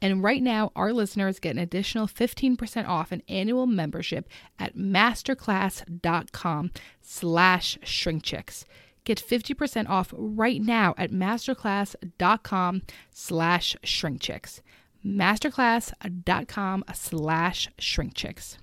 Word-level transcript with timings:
And 0.00 0.22
right 0.22 0.42
now, 0.42 0.70
our 0.76 0.92
listeners 0.92 1.40
get 1.40 1.56
an 1.56 1.58
additional 1.58 2.06
15% 2.06 2.86
off 2.88 3.10
an 3.10 3.22
annual 3.28 3.66
membership 3.66 4.28
at 4.58 4.76
masterclass.com 4.76 6.70
slash 7.00 7.78
shrinkchicks. 7.84 8.64
Get 9.04 9.18
50% 9.26 9.88
off 9.88 10.12
right 10.16 10.60
now 10.60 10.94
at 10.98 11.10
masterclass.com 11.10 12.82
slash 13.10 13.76
shrinkchicks. 13.82 14.60
Masterclass.com 15.04 16.84
slash 16.94 17.68
shrinkchicks. 17.78 18.56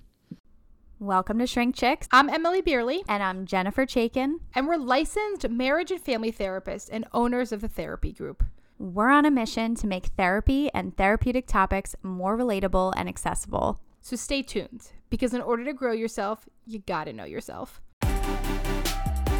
Welcome 0.98 1.38
to 1.40 1.46
Shrink 1.46 1.74
Chicks. 1.76 2.08
I'm 2.10 2.30
Emmalee 2.30 2.64
Bierly, 2.64 3.02
And 3.06 3.22
I'm 3.22 3.44
Jennifer 3.44 3.84
Chaikin. 3.84 4.36
and 4.54 4.66
we're 4.66 4.78
licensed 4.78 5.46
marriage 5.50 5.90
and 5.90 6.00
family 6.00 6.32
therapists 6.32 6.88
and 6.90 7.04
owners 7.12 7.52
of 7.52 7.60
the 7.60 7.68
therapy 7.68 8.12
group. 8.12 8.42
We're 8.78 9.08
on 9.08 9.24
a 9.24 9.30
mission 9.30 9.74
to 9.76 9.86
make 9.86 10.06
therapy 10.18 10.70
and 10.74 10.96
therapeutic 10.96 11.46
topics 11.46 11.96
more 12.02 12.36
relatable 12.36 12.92
and 12.96 13.08
accessible. 13.08 13.80
So 14.02 14.16
stay 14.16 14.42
tuned, 14.42 14.88
because 15.08 15.32
in 15.32 15.40
order 15.40 15.64
to 15.64 15.72
grow 15.72 15.92
yourself, 15.92 16.46
you 16.66 16.80
gotta 16.80 17.12
know 17.12 17.24
yourself. 17.24 17.80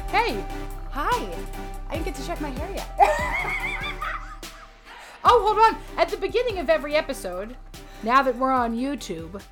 Hey, 0.08 0.42
Hi. 0.96 1.28
I 1.90 1.92
didn't 1.92 2.06
get 2.06 2.14
to 2.14 2.26
check 2.26 2.40
my 2.40 2.48
hair 2.48 2.74
yet. 2.74 2.88
oh, 5.22 5.42
hold 5.44 5.58
on. 5.58 5.76
At 5.98 6.08
the 6.08 6.16
beginning 6.16 6.58
of 6.58 6.70
every 6.70 6.94
episode, 6.94 7.54
now 8.02 8.22
that 8.22 8.34
we're 8.38 8.50
on 8.50 8.74
YouTube 8.74 9.42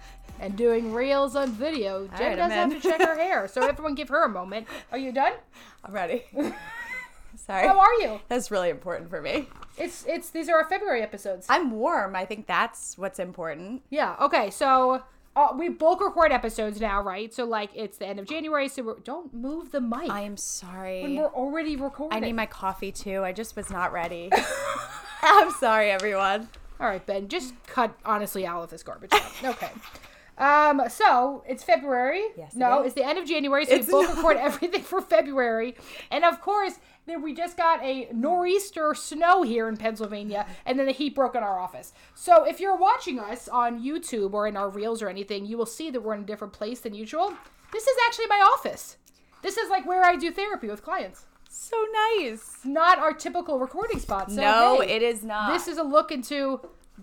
and 0.41 0.56
doing 0.56 0.95
reels 0.95 1.37
on 1.37 1.53
video, 1.53 2.09
Jen 2.16 2.28
right, 2.28 2.37
does 2.37 2.51
I'm 2.51 2.71
have 2.71 2.81
to 2.81 2.89
check 2.89 3.03
her 3.03 3.15
hair. 3.15 3.47
So 3.47 3.61
everyone 3.69 3.95
give 3.95 4.09
her 4.09 4.25
a 4.25 4.28
moment. 4.31 4.66
Are 4.91 4.97
you 4.97 5.12
done? 5.12 5.34
I'm 5.84 5.93
ready. 5.93 6.25
Sorry. 7.37 7.67
How 7.67 7.78
are 7.78 7.95
you? 8.00 8.21
That's 8.28 8.50
really 8.50 8.71
important 8.71 9.11
for 9.11 9.21
me. 9.21 9.49
It's 9.77 10.05
it's 10.06 10.31
these 10.31 10.49
are 10.49 10.56
our 10.56 10.69
February 10.69 11.03
episodes. 11.03 11.47
I'm 11.49 11.71
warm. 11.72 12.15
I 12.17 12.25
think 12.25 12.47
that's 12.47 12.97
what's 12.99 13.19
important. 13.19 13.83
Yeah. 13.91 14.17
Okay. 14.21 14.50
So 14.50 15.03
uh, 15.37 15.49
we 15.59 15.69
bulk 15.69 16.00
record 16.00 16.31
episodes 16.31 16.81
now, 16.81 17.03
right? 17.03 17.34
So 17.34 17.45
like 17.45 17.71
it's 17.75 17.99
the 17.99 18.06
end 18.06 18.19
of 18.21 18.27
January. 18.27 18.69
So 18.69 18.83
we're, 18.84 18.99
don't 19.00 19.34
move 19.34 19.72
the 19.72 19.81
mic 19.81 20.09
I 20.11 20.21
am 20.21 20.33
when 20.33 20.37
sorry. 20.37 21.17
we're 21.19 21.27
already 21.27 21.77
recording. 21.77 22.17
I 22.17 22.21
need 22.21 22.34
my 22.34 22.47
coffee 22.47 22.93
too. 22.93 23.25
I 23.25 23.33
just 23.33 23.56
was 23.56 23.71
not 23.71 23.93
ready. 23.93 24.31
I'm 25.22 25.51
sorry, 25.53 25.91
everyone. 25.91 26.49
All 26.81 26.87
right, 26.87 27.05
Ben. 27.05 27.28
Just 27.28 27.55
cut 27.66 27.95
honestly 28.05 28.47
all 28.47 28.62
of 28.62 28.71
this 28.71 28.83
garbage 28.83 29.12
out. 29.12 29.22
Okay. 29.45 29.71
Um. 30.37 30.83
So 30.89 31.45
it's 31.49 31.62
February. 31.62 32.25
Yes, 32.37 32.56
No, 32.56 32.83
it's 32.83 32.95
the 32.97 33.05
end 33.05 33.19
of 33.19 33.25
January. 33.27 33.65
So 33.66 33.75
It's 33.75 33.87
we 33.87 33.93
bulk 33.93 34.09
not. 34.09 34.16
record 34.16 34.37
everything 34.39 34.83
for 34.83 35.01
February, 35.01 35.77
and 36.11 36.25
of 36.25 36.41
course. 36.41 36.75
Then 37.06 37.22
we 37.22 37.34
just 37.34 37.56
got 37.56 37.82
a 37.82 38.09
nor'easter 38.12 38.94
snow 38.94 39.42
here 39.42 39.69
in 39.69 39.76
Pennsylvania, 39.76 40.47
and 40.65 40.78
then 40.78 40.87
the 40.87 40.92
heat 40.92 41.15
broke 41.15 41.34
in 41.34 41.42
our 41.42 41.59
office. 41.59 41.92
So 42.15 42.44
if 42.44 42.60
you're 42.60 42.76
watching 42.76 43.19
us 43.19 43.47
on 43.47 43.82
YouTube 43.84 44.32
or 44.32 44.47
in 44.47 44.56
our 44.56 44.70
reels 44.70 45.03
or 45.03 45.09
anything, 45.09 45.44
you 45.44 45.59
will 45.59 45.66
see 45.66 45.91
that 45.91 46.00
we're 46.00 46.15
in 46.15 46.22
a 46.22 46.26
different 46.26 46.54
place 46.54 46.81
than 46.81 46.94
usual. 46.94 47.34
This 47.72 47.87
is 47.87 47.97
actually 48.06 48.28
my 48.28 48.41
office. 48.56 48.97
This 49.42 49.59
is 49.59 49.69
like 49.69 49.84
where 49.84 50.03
I 50.03 50.16
do 50.16 50.31
therapy 50.31 50.69
with 50.69 50.82
clients. 50.82 51.26
So 51.50 51.76
nice. 52.16 52.59
Not 52.65 52.98
our 52.98 53.12
typical 53.12 53.59
recording 53.59 54.00
spot. 54.00 54.31
So, 54.31 54.41
no, 54.41 54.81
hey, 54.81 54.97
it 54.97 55.03
is 55.03 55.22
not. 55.22 55.53
This 55.53 55.69
is 55.69 55.76
a 55.78 55.82
look 55.82 56.10
into 56.10 56.60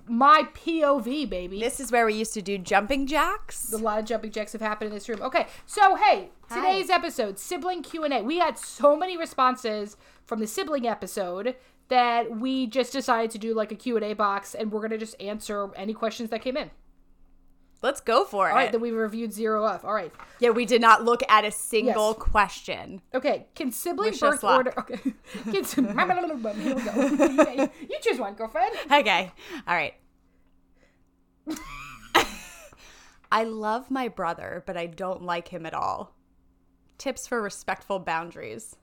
my 0.07 0.47
POV, 0.53 1.29
baby. 1.29 1.59
This 1.59 1.79
is 1.79 1.91
where 1.91 2.05
we 2.05 2.13
used 2.13 2.33
to 2.33 2.41
do 2.41 2.57
jumping 2.57 3.07
jacks. 3.07 3.71
a 3.73 3.77
lot 3.77 3.99
of 3.99 4.05
jumping 4.05 4.31
jacks 4.31 4.53
have 4.53 4.61
happened 4.61 4.89
in 4.89 4.93
this 4.93 5.09
room. 5.09 5.21
Okay, 5.21 5.47
so 5.65 5.95
hey, 5.95 6.29
today's 6.53 6.89
episode, 6.89 7.39
sibling 7.39 7.83
Q 7.83 8.03
and 8.03 8.13
A. 8.13 8.21
We 8.21 8.39
had 8.39 8.57
so 8.57 8.95
many 8.95 9.17
responses 9.17 9.97
from 10.25 10.39
the 10.39 10.47
sibling 10.47 10.87
episode 10.87 11.55
that 11.89 12.39
we 12.39 12.67
just 12.67 12.93
decided 12.93 13.31
to 13.31 13.37
do 13.37 13.53
like 13.53 13.71
a 13.71 13.75
Q 13.75 13.97
and 13.97 14.05
A 14.05 14.13
box, 14.13 14.55
and 14.55 14.71
we're 14.71 14.81
gonna 14.81 14.97
just 14.97 15.19
answer 15.21 15.69
any 15.75 15.93
questions 15.93 16.29
that 16.29 16.41
came 16.41 16.55
in. 16.55 16.71
Let's 17.81 17.99
go 17.99 18.25
for 18.25 18.47
it. 18.47 18.51
All 18.51 18.55
right, 18.57 18.71
that 18.71 18.79
we 18.79 18.91
reviewed 18.91 19.33
zero 19.33 19.65
of. 19.65 19.83
All 19.83 19.93
right, 19.93 20.13
yeah, 20.39 20.51
we 20.51 20.65
did 20.65 20.81
not 20.81 21.03
look 21.03 21.21
at 21.27 21.45
a 21.45 21.51
single 21.51 22.09
Yes. 22.09 22.17
question. 22.19 23.01
okay. 23.13 23.47
Can 23.55 23.71
sibling 23.71 24.11
Wish 24.11 24.19
birth 24.19 24.43
order? 24.43 24.73
Okay, 24.77 24.97
can, 25.51 25.63
here 25.65 26.75
we 26.75 26.83
go. 26.83 27.69
you 27.89 27.97
choose 28.01 28.19
one, 28.19 28.35
girlfriend. 28.35 28.75
Okay. 28.91 29.31
All 29.67 29.75
right. 29.75 29.95
I 33.31 33.45
love 33.45 33.89
my 33.89 34.09
brother, 34.09 34.61
but 34.67 34.75
I 34.75 34.87
don't 34.87 35.23
like 35.23 35.47
him 35.47 35.65
at 35.65 35.73
all. 35.73 36.13
Tips 36.97 37.25
for 37.27 37.41
respectful 37.41 37.97
boundaries. 37.99 38.75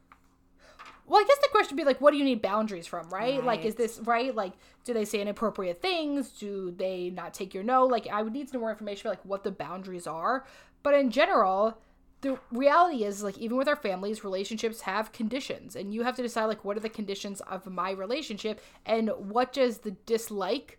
Well, 1.09 1.21
I 1.21 1.25
guess 1.25 1.39
the 1.39 1.49
question 1.51 1.77
would 1.77 1.83
be 1.83 1.87
like, 1.87 2.01
what 2.01 2.11
do 2.11 2.19
you 2.19 2.25
need 2.25 2.43
boundaries 2.43 2.87
from, 2.87 3.09
right? 3.09 3.43
Like, 3.43 3.65
is 3.65 3.77
this 3.77 3.99
right? 4.05 4.35
Like, 4.35 4.53
do 4.85 4.93
they 4.93 5.05
say 5.05 5.21
inappropriate 5.21 5.81
things? 5.81 6.29
Do 6.31 6.71
they 6.71 7.11
not 7.11 7.33
take 7.33 7.55
your 7.55 7.65
no? 7.65 7.87
Like, 7.87 8.07
I 8.09 8.23
would 8.23 8.33
need 8.33 8.49
some 8.49 8.61
more 8.61 8.71
information 8.71 9.03
for 9.03 9.09
like 9.09 9.25
what 9.25 9.43
the 9.43 9.51
boundaries 9.51 10.07
are. 10.07 10.45
But 10.83 10.95
in 10.95 11.11
general, 11.11 11.79
the 12.21 12.39
reality 12.53 13.05
is 13.05 13.23
like 13.23 13.39
even 13.39 13.57
with 13.57 13.69
our 13.69 13.77
families, 13.77 14.23
relationships 14.25 14.83
have 14.83 15.13
conditions, 15.13 15.77
and 15.77 15.95
you 15.95 16.03
have 16.03 16.17
to 16.17 16.23
decide 16.23 16.47
like 16.47 16.65
what 16.65 16.77
are 16.77 16.81
the 16.81 16.89
conditions 16.89 17.41
of 17.43 17.67
my 17.67 17.91
relationship, 17.91 18.61
and 18.85 19.11
what 19.17 19.53
does 19.53 19.79
the 19.79 19.93
dislike 19.93 20.79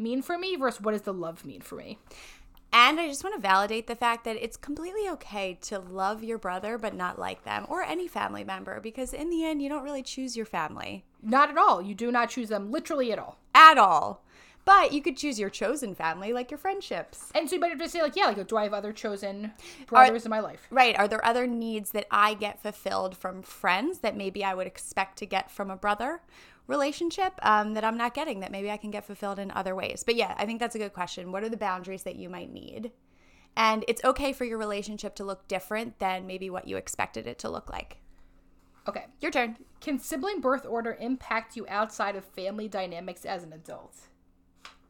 mean 0.00 0.22
for 0.22 0.38
me 0.38 0.56
versus 0.56 0.80
what 0.80 0.92
does 0.92 1.02
the 1.02 1.12
love 1.12 1.44
mean 1.44 1.60
for 1.60 1.76
me. 1.76 1.98
And 2.72 3.00
I 3.00 3.08
just 3.08 3.24
want 3.24 3.34
to 3.34 3.40
validate 3.40 3.86
the 3.86 3.96
fact 3.96 4.24
that 4.24 4.36
it's 4.36 4.56
completely 4.56 5.08
okay 5.10 5.58
to 5.62 5.78
love 5.78 6.22
your 6.22 6.38
brother 6.38 6.78
but 6.78 6.94
not 6.94 7.18
like 7.18 7.44
them 7.44 7.66
or 7.68 7.82
any 7.82 8.06
family 8.06 8.44
member 8.44 8.80
because 8.80 9.12
in 9.12 9.28
the 9.28 9.44
end, 9.44 9.60
you 9.60 9.68
don't 9.68 9.82
really 9.82 10.02
choose 10.02 10.36
your 10.36 10.46
family 10.46 11.04
Not 11.22 11.50
at 11.50 11.58
all. 11.58 11.82
You 11.82 11.94
do 11.94 12.12
not 12.12 12.30
choose 12.30 12.48
them 12.48 12.70
literally 12.70 13.12
at 13.12 13.18
all. 13.18 13.38
at 13.54 13.76
all. 13.78 14.22
But 14.64 14.92
you 14.92 15.02
could 15.02 15.16
choose 15.16 15.40
your 15.40 15.50
chosen 15.50 15.94
family, 15.94 16.32
like 16.32 16.50
your 16.50 16.58
friendships. 16.58 17.30
And 17.34 17.48
so 17.48 17.56
you 17.56 17.60
might 17.60 17.70
have 17.70 17.78
to 17.78 17.88
say 17.88 18.02
like, 18.02 18.14
yeah, 18.14 18.26
like 18.26 18.46
do 18.46 18.56
I 18.56 18.64
have 18.64 18.74
other 18.74 18.92
chosen 18.92 19.52
brothers 19.86 20.24
in 20.24 20.30
my 20.30 20.40
life? 20.40 20.66
Right. 20.70 20.96
Are 20.96 21.08
there 21.08 21.24
other 21.24 21.46
needs 21.46 21.90
that 21.92 22.06
I 22.10 22.34
get 22.34 22.62
fulfilled 22.62 23.16
from 23.16 23.42
friends 23.42 24.00
that 24.00 24.16
maybe 24.16 24.44
I 24.44 24.54
would 24.54 24.66
expect 24.66 25.18
to 25.18 25.26
get 25.26 25.50
from 25.50 25.70
a 25.70 25.76
brother 25.76 26.20
relationship 26.66 27.34
um, 27.42 27.74
that 27.74 27.84
I'm 27.84 27.96
not 27.96 28.14
getting 28.14 28.40
that 28.40 28.52
maybe 28.52 28.70
I 28.70 28.76
can 28.76 28.90
get 28.90 29.04
fulfilled 29.04 29.38
in 29.38 29.50
other 29.50 29.74
ways? 29.74 30.02
But 30.04 30.16
yeah, 30.16 30.34
I 30.38 30.46
think 30.46 30.60
that's 30.60 30.74
a 30.74 30.78
good 30.78 30.92
question. 30.92 31.32
What 31.32 31.42
are 31.42 31.48
the 31.48 31.56
boundaries 31.56 32.02
that 32.04 32.16
you 32.16 32.28
might 32.28 32.52
need? 32.52 32.92
And 33.56 33.84
it's 33.88 34.04
okay 34.04 34.32
for 34.32 34.44
your 34.44 34.58
relationship 34.58 35.14
to 35.16 35.24
look 35.24 35.48
different 35.48 35.98
than 35.98 36.26
maybe 36.26 36.50
what 36.50 36.68
you 36.68 36.76
expected 36.76 37.26
it 37.26 37.38
to 37.40 37.48
look 37.48 37.70
like. 37.70 37.98
Okay. 38.88 39.06
Your 39.20 39.30
turn. 39.30 39.56
Can 39.80 39.98
sibling 39.98 40.40
birth 40.40 40.64
order 40.66 40.96
impact 41.00 41.56
you 41.56 41.66
outside 41.68 42.16
of 42.16 42.24
family 42.24 42.68
dynamics 42.68 43.24
as 43.24 43.42
an 43.42 43.52
adult? 43.52 43.96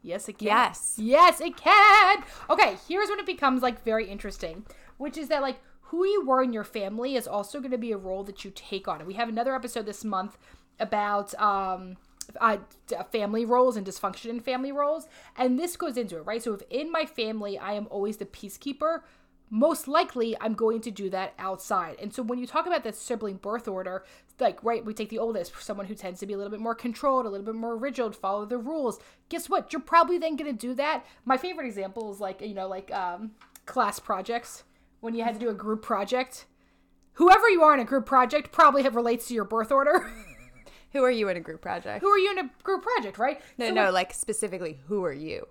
Yes, 0.01 0.27
it 0.27 0.37
can. 0.39 0.47
Yes. 0.47 0.95
Yes, 0.97 1.41
it 1.41 1.55
can. 1.57 2.23
Okay, 2.49 2.75
here's 2.87 3.09
when 3.09 3.19
it 3.19 3.25
becomes 3.25 3.61
like 3.61 3.83
very 3.83 4.07
interesting, 4.07 4.65
which 4.97 5.17
is 5.17 5.27
that 5.27 5.41
like 5.41 5.59
who 5.91 6.05
you 6.05 6.25
were 6.25 6.41
in 6.41 6.53
your 6.53 6.63
family 6.63 7.15
is 7.15 7.27
also 7.27 7.59
going 7.59 7.71
to 7.71 7.77
be 7.77 7.91
a 7.91 7.97
role 7.97 8.23
that 8.23 8.43
you 8.43 8.51
take 8.55 8.87
on. 8.87 8.99
And 8.99 9.07
we 9.07 9.13
have 9.15 9.29
another 9.29 9.53
episode 9.53 9.85
this 9.85 10.03
month 10.03 10.37
about 10.79 11.33
um 11.39 11.97
uh, 12.39 12.57
family 13.11 13.43
roles 13.45 13.75
and 13.75 13.85
dysfunction 13.85 14.29
in 14.29 14.39
family 14.39 14.71
roles, 14.71 15.07
and 15.37 15.59
this 15.59 15.75
goes 15.75 15.97
into 15.97 16.17
it, 16.17 16.21
right? 16.21 16.41
So 16.41 16.53
if 16.53 16.61
in 16.69 16.91
my 16.91 17.05
family 17.05 17.57
I 17.57 17.73
am 17.73 17.87
always 17.89 18.17
the 18.17 18.25
peacekeeper, 18.25 19.01
most 19.53 19.85
likely 19.85 20.35
I'm 20.39 20.53
going 20.53 20.79
to 20.81 20.91
do 20.91 21.09
that 21.09 21.33
outside. 21.37 21.97
And 22.01 22.13
so 22.13 22.23
when 22.23 22.39
you 22.39 22.47
talk 22.47 22.65
about 22.65 22.85
that 22.85 22.95
sibling 22.95 23.35
birth 23.35 23.67
order, 23.67 24.05
like, 24.39 24.63
right, 24.63 24.83
we 24.83 24.93
take 24.93 25.09
the 25.09 25.19
oldest, 25.19 25.61
someone 25.61 25.85
who 25.85 25.93
tends 25.93 26.21
to 26.21 26.25
be 26.25 26.33
a 26.33 26.37
little 26.37 26.49
bit 26.49 26.61
more 26.61 26.73
controlled, 26.73 27.25
a 27.25 27.29
little 27.29 27.45
bit 27.45 27.55
more 27.55 27.75
rigid, 27.75 28.15
follow 28.15 28.45
the 28.45 28.57
rules. 28.57 28.99
Guess 29.27 29.49
what? 29.49 29.73
You're 29.73 29.81
probably 29.81 30.17
then 30.17 30.37
going 30.37 30.49
to 30.49 30.57
do 30.57 30.73
that. 30.75 31.05
My 31.25 31.35
favorite 31.35 31.67
example 31.67 32.11
is 32.13 32.21
like, 32.21 32.41
you 32.41 32.53
know, 32.53 32.67
like 32.67 32.91
um, 32.93 33.31
class 33.65 33.99
projects 33.99 34.63
when 35.01 35.13
you 35.13 35.23
had 35.23 35.33
to 35.33 35.39
do 35.39 35.49
a 35.49 35.53
group 35.53 35.81
project. 35.81 36.45
Whoever 37.15 37.49
you 37.49 37.61
are 37.61 37.73
in 37.73 37.81
a 37.81 37.85
group 37.85 38.05
project 38.05 38.53
probably 38.53 38.83
have 38.83 38.95
relates 38.95 39.27
to 39.27 39.33
your 39.33 39.43
birth 39.43 39.71
order. 39.71 40.09
Who 40.93 41.03
are 41.03 41.11
you 41.11 41.29
in 41.29 41.37
a 41.37 41.41
group 41.41 41.61
project? 41.61 42.01
who 42.01 42.09
are 42.09 42.17
you 42.19 42.31
in 42.31 42.39
a 42.39 42.49
group 42.63 42.83
project, 42.83 43.17
right? 43.17 43.41
No, 43.57 43.67
So, 43.67 43.73
no, 43.73 43.83
like- 43.85 43.93
like 43.93 44.13
specifically, 44.13 44.79
who 44.87 45.03
are 45.05 45.13
you? 45.13 45.47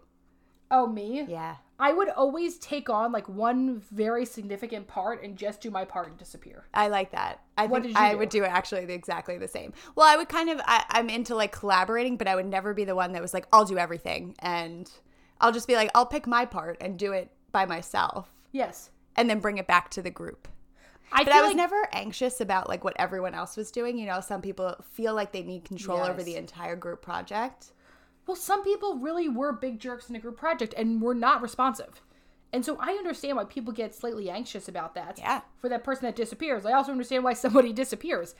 oh, 0.72 0.86
me? 0.86 1.24
Yeah. 1.28 1.56
I 1.80 1.92
would 1.92 2.10
always 2.10 2.56
take 2.58 2.88
on 2.88 3.10
like 3.10 3.28
one 3.28 3.80
very 3.90 4.24
significant 4.24 4.86
part 4.86 5.20
and 5.24 5.36
just 5.36 5.60
do 5.62 5.68
my 5.70 5.84
part 5.84 6.06
and 6.08 6.16
disappear. 6.16 6.64
I 6.74 6.86
like 6.88 7.10
that. 7.10 7.40
I 7.58 7.66
What 7.66 7.82
think 7.82 7.94
did 7.94 8.00
you 8.00 8.06
I 8.06 8.12
do? 8.12 8.18
would 8.18 8.28
do 8.28 8.44
it 8.44 8.48
actually 8.52 8.82
exactly 8.92 9.36
the 9.36 9.48
same. 9.48 9.72
Well, 9.96 10.06
I 10.06 10.16
would 10.16 10.28
kind 10.28 10.48
of 10.50 10.60
I, 10.64 10.84
I'm 10.90 11.08
into 11.10 11.34
like 11.34 11.50
collaborating, 11.52 12.16
but 12.16 12.28
I 12.28 12.36
would 12.36 12.46
never 12.46 12.72
be 12.74 12.84
the 12.84 12.94
one 12.94 13.12
that 13.14 13.22
was 13.22 13.34
like, 13.34 13.46
I'll 13.52 13.64
do 13.64 13.78
everything, 13.78 14.36
and 14.40 14.88
I'll 15.40 15.50
just 15.52 15.66
be 15.66 15.74
like, 15.74 15.90
I'll 15.94 16.06
pick 16.06 16.26
my 16.28 16.44
part 16.44 16.76
and 16.80 16.96
do 16.98 17.10
it 17.12 17.30
by 17.50 17.64
myself, 17.66 18.30
Yes. 18.52 18.90
and 19.16 19.28
then 19.28 19.40
bring 19.40 19.58
it 19.58 19.66
back 19.66 19.88
to 19.90 20.02
the 20.02 20.10
group. 20.10 20.46
I 21.12 21.24
But 21.24 21.32
I 21.32 21.40
was 21.40 21.48
like, 21.48 21.56
never 21.56 21.88
anxious 21.92 22.40
about 22.40 22.68
like 22.68 22.84
what 22.84 22.94
everyone 22.98 23.34
else 23.34 23.56
was 23.56 23.70
doing. 23.70 23.98
You 23.98 24.06
know, 24.06 24.20
some 24.20 24.40
people 24.40 24.76
feel 24.92 25.14
like 25.14 25.32
they 25.32 25.42
need 25.42 25.64
control 25.64 26.00
over 26.00 26.22
the 26.22 26.36
entire 26.36 26.76
group 26.76 27.02
project. 27.02 27.72
well, 28.26 28.36
some 28.36 28.62
people 28.62 28.96
really 28.98 29.28
were 29.28 29.52
big 29.52 29.80
jerks 29.80 30.08
in 30.08 30.16
a 30.16 30.20
group 30.20 30.36
project 30.36 30.74
and 30.76 31.02
were 31.02 31.14
not 31.14 31.42
responsive. 31.42 32.00
And 32.52 32.64
so 32.64 32.76
I 32.80 32.90
understand 32.92 33.36
why 33.36 33.44
people 33.44 33.72
get 33.72 33.94
slightly 33.94 34.28
anxious 34.28 34.66
about 34.68 34.94
that. 34.96 35.18
Yeah. 35.18 35.40
For 35.58 35.68
that 35.68 35.84
person 35.84 36.06
that 36.06 36.16
disappears. 36.16 36.66
I 36.66 36.72
also 36.72 36.90
understand 36.92 37.22
why 37.22 37.32
somebody 37.34 37.72
disappears. 37.82 38.34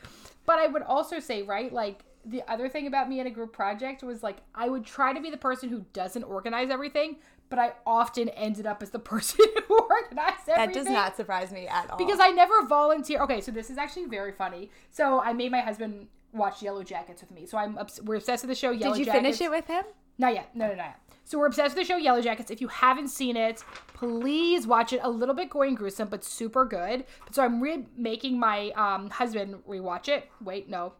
But 0.45 0.59
I 0.59 0.67
would 0.67 0.81
also 0.83 1.19
say, 1.19 1.43
right, 1.43 1.71
like 1.71 2.03
the 2.25 2.43
other 2.47 2.69
thing 2.69 2.87
about 2.87 3.09
me 3.09 3.19
in 3.19 3.27
a 3.27 3.31
group 3.31 3.53
project 3.53 4.03
was 4.03 4.21
like 4.21 4.37
I 4.53 4.69
would 4.69 4.85
try 4.85 5.13
to 5.13 5.21
be 5.21 5.29
the 5.29 5.37
person 5.37 5.69
who 5.69 5.85
doesn't 5.93 6.23
organize 6.23 6.69
everything, 6.69 7.17
but 7.51 7.59
I 7.59 7.73
often 7.85 8.29
ended 8.29 8.65
up 8.65 8.81
as 8.81 8.89
the 8.89 8.97
person 9.13 9.45
who 9.67 9.77
organized 9.79 10.49
everything. 10.49 10.55
That 10.55 10.73
does 10.73 10.87
not 10.87 11.15
surprise 11.15 11.51
me 11.51 11.67
at 11.67 11.91
all. 11.91 11.97
because 11.97 12.19
I 12.19 12.29
never 12.31 12.65
volunteer. 12.65 13.21
Okay, 13.21 13.41
so 13.41 13.51
this 13.51 13.69
is 13.69 13.77
actually 13.77 14.05
very 14.05 14.31
funny. 14.31 14.71
So 14.89 15.19
I 15.21 15.33
made 15.33 15.51
my 15.51 15.61
husband 15.61 16.07
watch 16.33 16.63
Yellow 16.63 16.81
Jackets 16.81 17.21
with 17.21 17.29
me. 17.29 17.45
So 17.45 17.57
I'm 17.59 17.77
obs- 17.77 18.01
we're 18.01 18.15
obsessed 18.15 18.41
with 18.43 18.49
the 18.49 18.55
show 18.55 18.71
Yellow 18.71 18.93
did 18.95 18.99
you 19.01 19.05
Jackets. 19.05 19.21
finish 19.37 19.41
it 19.41 19.51
with 19.51 19.67
him? 19.67 19.83
Not 20.17 20.33
yet. 20.33 20.55
No, 20.55 20.67
no, 20.67 20.75
not 20.75 20.85
yet. 20.85 20.99
So 21.25 21.37
we're 21.37 21.45
obsessed 21.45 21.75
with 21.75 21.87
the 21.87 21.93
show 21.93 21.97
Yellow 21.97 22.21
Jackets. 22.21 22.51
If 22.51 22.61
you 22.61 22.67
haven't 22.67 23.09
seen 23.09 23.37
it, 23.37 23.63
please 23.93 24.65
watch 24.65 24.91
it. 24.91 24.99
A 25.03 25.09
little 25.09 25.35
bit 25.35 25.49
gory 25.49 25.67
and 25.69 25.77
gruesome, 25.77 26.07
but 26.09 26.23
super 26.23 26.65
good. 26.65 27.05
So 27.31 27.43
I'm 27.43 27.61
re- 27.61 27.85
making 27.95 28.39
my 28.39 28.71
um, 28.71 29.09
husband 29.09 29.55
rewatch 29.67 30.09
it. 30.09 30.29
Wait, 30.43 30.67
no. 30.69 30.93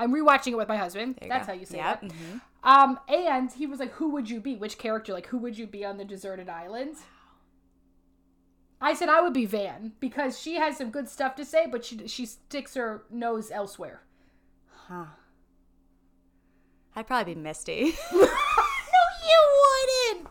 I'm 0.00 0.12
rewatching 0.12 0.52
it 0.52 0.56
with 0.56 0.68
my 0.68 0.76
husband. 0.76 1.18
That's 1.28 1.46
go. 1.46 1.52
how 1.52 1.58
you 1.58 1.66
say 1.66 1.76
Yep, 1.78 2.00
that. 2.00 2.10
mhm. 2.10 2.40
Um, 2.62 2.98
and 3.08 3.52
he 3.52 3.66
was 3.66 3.78
like, 3.80 3.92
"Who 3.92 4.10
would 4.10 4.28
you 4.28 4.40
be? 4.40 4.56
Which 4.56 4.76
character? 4.78 5.12
Like, 5.12 5.26
who 5.26 5.38
would 5.38 5.56
you 5.58 5.66
be 5.66 5.84
on 5.84 5.96
the 5.98 6.04
deserted 6.04 6.48
island?" 6.48 6.96
I 8.80 8.94
said 8.94 9.08
I 9.10 9.20
would 9.20 9.34
be 9.34 9.44
Van 9.46 9.92
because 10.00 10.40
she 10.40 10.54
has 10.54 10.78
some 10.78 10.90
good 10.90 11.08
stuff 11.08 11.34
to 11.36 11.44
say, 11.44 11.66
but 11.66 11.84
she 11.84 12.06
she 12.08 12.24
sticks 12.26 12.74
her 12.74 13.04
nose 13.10 13.50
elsewhere. 13.50 14.02
Huh. 14.88 15.04
I'd 16.96 17.06
probably 17.06 17.34
be 17.34 17.40
Misty. 17.40 17.94
no, 18.12 18.18
you 18.20 19.40
wouldn't. 20.16 20.28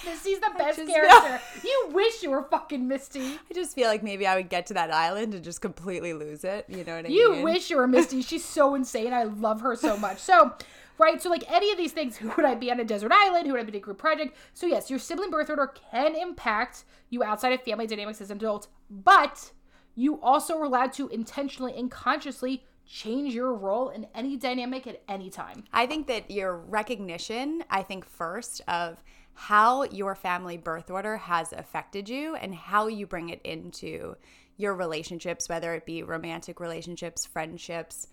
Misty's 0.06 0.40
the 0.40 0.50
best 0.56 0.86
character. 0.86 1.40
You 1.64 1.90
wish 1.92 2.22
you 2.22 2.30
were 2.30 2.42
fucking 2.44 2.86
Misty. 2.88 3.20
I 3.50 3.54
just 3.54 3.74
feel 3.74 3.88
like 3.88 4.02
maybe 4.02 4.26
I 4.26 4.36
would 4.36 4.48
get 4.48 4.66
to 4.66 4.74
that 4.74 4.90
island 4.90 5.34
and 5.34 5.44
just 5.44 5.60
completely 5.60 6.12
lose 6.12 6.44
it. 6.44 6.66
You 6.68 6.84
know 6.84 6.96
what 6.96 7.06
I 7.06 7.08
You 7.08 7.30
mean? 7.30 7.38
You 7.38 7.44
wish 7.44 7.70
you 7.70 7.76
were 7.76 7.86
Misty. 7.86 8.22
She's 8.22 8.44
so 8.44 8.74
insane. 8.74 9.12
I 9.12 9.24
love 9.24 9.60
her 9.60 9.76
so 9.76 9.96
much. 9.96 10.18
So, 10.18 10.52
right. 10.98 11.20
So, 11.20 11.28
like 11.28 11.44
any 11.50 11.70
of 11.70 11.78
these 11.78 11.92
things, 11.92 12.16
who 12.16 12.28
would 12.36 12.44
I 12.44 12.54
be 12.54 12.70
on 12.70 12.80
a 12.80 12.84
desert 12.84 13.12
island? 13.12 13.46
Who 13.46 13.52
would 13.52 13.60
I 13.60 13.64
be 13.64 13.70
in 13.70 13.76
a 13.76 13.80
group 13.80 13.98
project? 13.98 14.36
So, 14.54 14.66
yes, 14.66 14.90
your 14.90 14.98
sibling 14.98 15.30
birth 15.30 15.50
order 15.50 15.72
can 15.90 16.14
impact 16.14 16.84
you 17.10 17.22
outside 17.22 17.52
of 17.52 17.62
family 17.62 17.86
dynamics 17.86 18.20
as 18.20 18.30
an 18.30 18.38
adult, 18.38 18.68
but 18.88 19.52
you 19.94 20.20
also 20.22 20.56
are 20.58 20.64
allowed 20.64 20.92
to 20.94 21.08
intentionally 21.08 21.74
and 21.76 21.90
consciously 21.90 22.64
change 22.86 23.34
your 23.34 23.54
role 23.54 23.88
in 23.90 24.06
any 24.14 24.36
dynamic 24.36 24.86
at 24.86 25.02
any 25.08 25.30
time. 25.30 25.64
I 25.72 25.86
think 25.86 26.08
that 26.08 26.30
your 26.30 26.56
recognition, 26.56 27.62
I 27.70 27.82
think 27.82 28.04
first 28.04 28.62
of 28.66 29.02
how 29.34 29.84
your 29.84 30.14
family 30.14 30.56
birth 30.56 30.90
order 30.90 31.16
has 31.16 31.52
affected 31.52 32.08
you 32.08 32.34
and 32.36 32.54
how 32.54 32.86
you 32.86 33.06
bring 33.06 33.30
it 33.30 33.40
into 33.42 34.16
your 34.56 34.74
relationships, 34.74 35.48
whether 35.48 35.74
it 35.74 35.86
be 35.86 36.02
romantic 36.02 36.60
relationships, 36.60 37.24
friendships, 37.24 38.06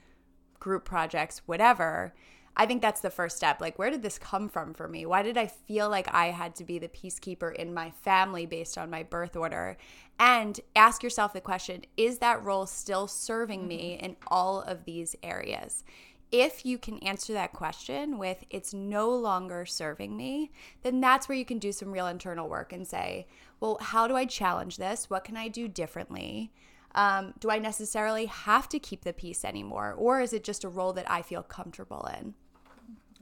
group 0.60 0.86
projects, 0.86 1.42
whatever. 1.46 2.14
I 2.60 2.66
think 2.66 2.82
that's 2.82 3.02
the 3.02 3.12
first 3.12 3.38
step. 3.38 3.62
Like, 3.62 3.78
where 3.78 3.92
did 3.92 4.02
this 4.02 4.18
come 4.18 4.50
from 4.50 4.74
for 4.74 4.88
me? 4.88 5.06
Why 5.06 5.22
did 5.22 5.38
I 5.38 5.46
feel 5.46 5.90
like 5.90 6.12
I 6.12 6.28
had 6.28 6.56
to 6.56 6.64
be 6.64 6.80
the 6.80 6.88
peacekeeper 6.88 7.54
in 7.54 7.74
my 7.74 7.92
family 7.92 8.48
based 8.48 8.78
on 8.78 8.90
my 8.90 9.04
birth 9.04 9.36
order? 9.36 9.78
And 10.20 10.60
ask 10.76 11.04
yourself 11.04 11.34
the 11.34 11.42
question 11.42 11.84
is 11.98 12.18
that 12.18 12.44
role 12.44 12.66
still 12.66 13.08
serving 13.08 13.68
me 13.68 13.96
mm-hmm. 13.96 14.06
in 14.06 14.16
all 14.28 14.62
of 14.62 14.86
these 14.86 15.16
areas? 15.22 15.84
If 16.32 16.66
you 16.66 16.78
can 16.78 17.00
answer 17.00 17.34
that 17.34 17.54
question 17.54 18.18
with 18.18 18.44
it's 18.50 18.74
no 18.74 19.10
longer 19.10 19.66
serving 19.66 20.18
me, 20.18 20.52
then 20.84 21.00
that's 21.00 21.30
where 21.30 21.38
you 21.38 21.46
can 21.46 21.60
do 21.60 21.72
some 21.72 21.92
real 21.92 22.08
internal 22.08 22.50
work 22.50 22.74
and 22.74 22.86
say, 22.86 23.28
well, 23.60 23.78
how 23.80 24.08
do 24.08 24.16
I 24.16 24.26
challenge 24.26 24.78
this? 24.78 25.10
What 25.10 25.24
can 25.24 25.38
I 25.38 25.48
do 25.48 25.68
differently? 25.68 26.52
Um, 26.96 27.34
do 27.40 27.50
I 27.50 27.60
necessarily 27.60 28.26
have 28.26 28.68
to 28.70 28.80
keep 28.80 29.04
the 29.04 29.14
peace 29.14 29.46
anymore? 29.46 29.94
Or 29.98 30.20
is 30.20 30.34
it 30.34 30.44
just 30.44 30.64
a 30.64 30.70
role 30.70 30.94
that 30.94 31.10
I 31.10 31.22
feel 31.22 31.44
comfortable 31.44 32.10
in? 32.20 32.34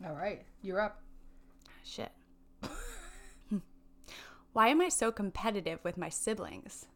All 0.06 0.14
right, 0.14 0.44
you're 0.62 0.82
up. 0.82 1.02
Shit. 1.84 2.12
Why 4.54 4.70
am 4.70 4.82
I 4.82 4.90
so 4.90 5.12
competitive 5.12 5.80
with 5.84 5.98
my 5.98 6.10
siblings? 6.10 6.88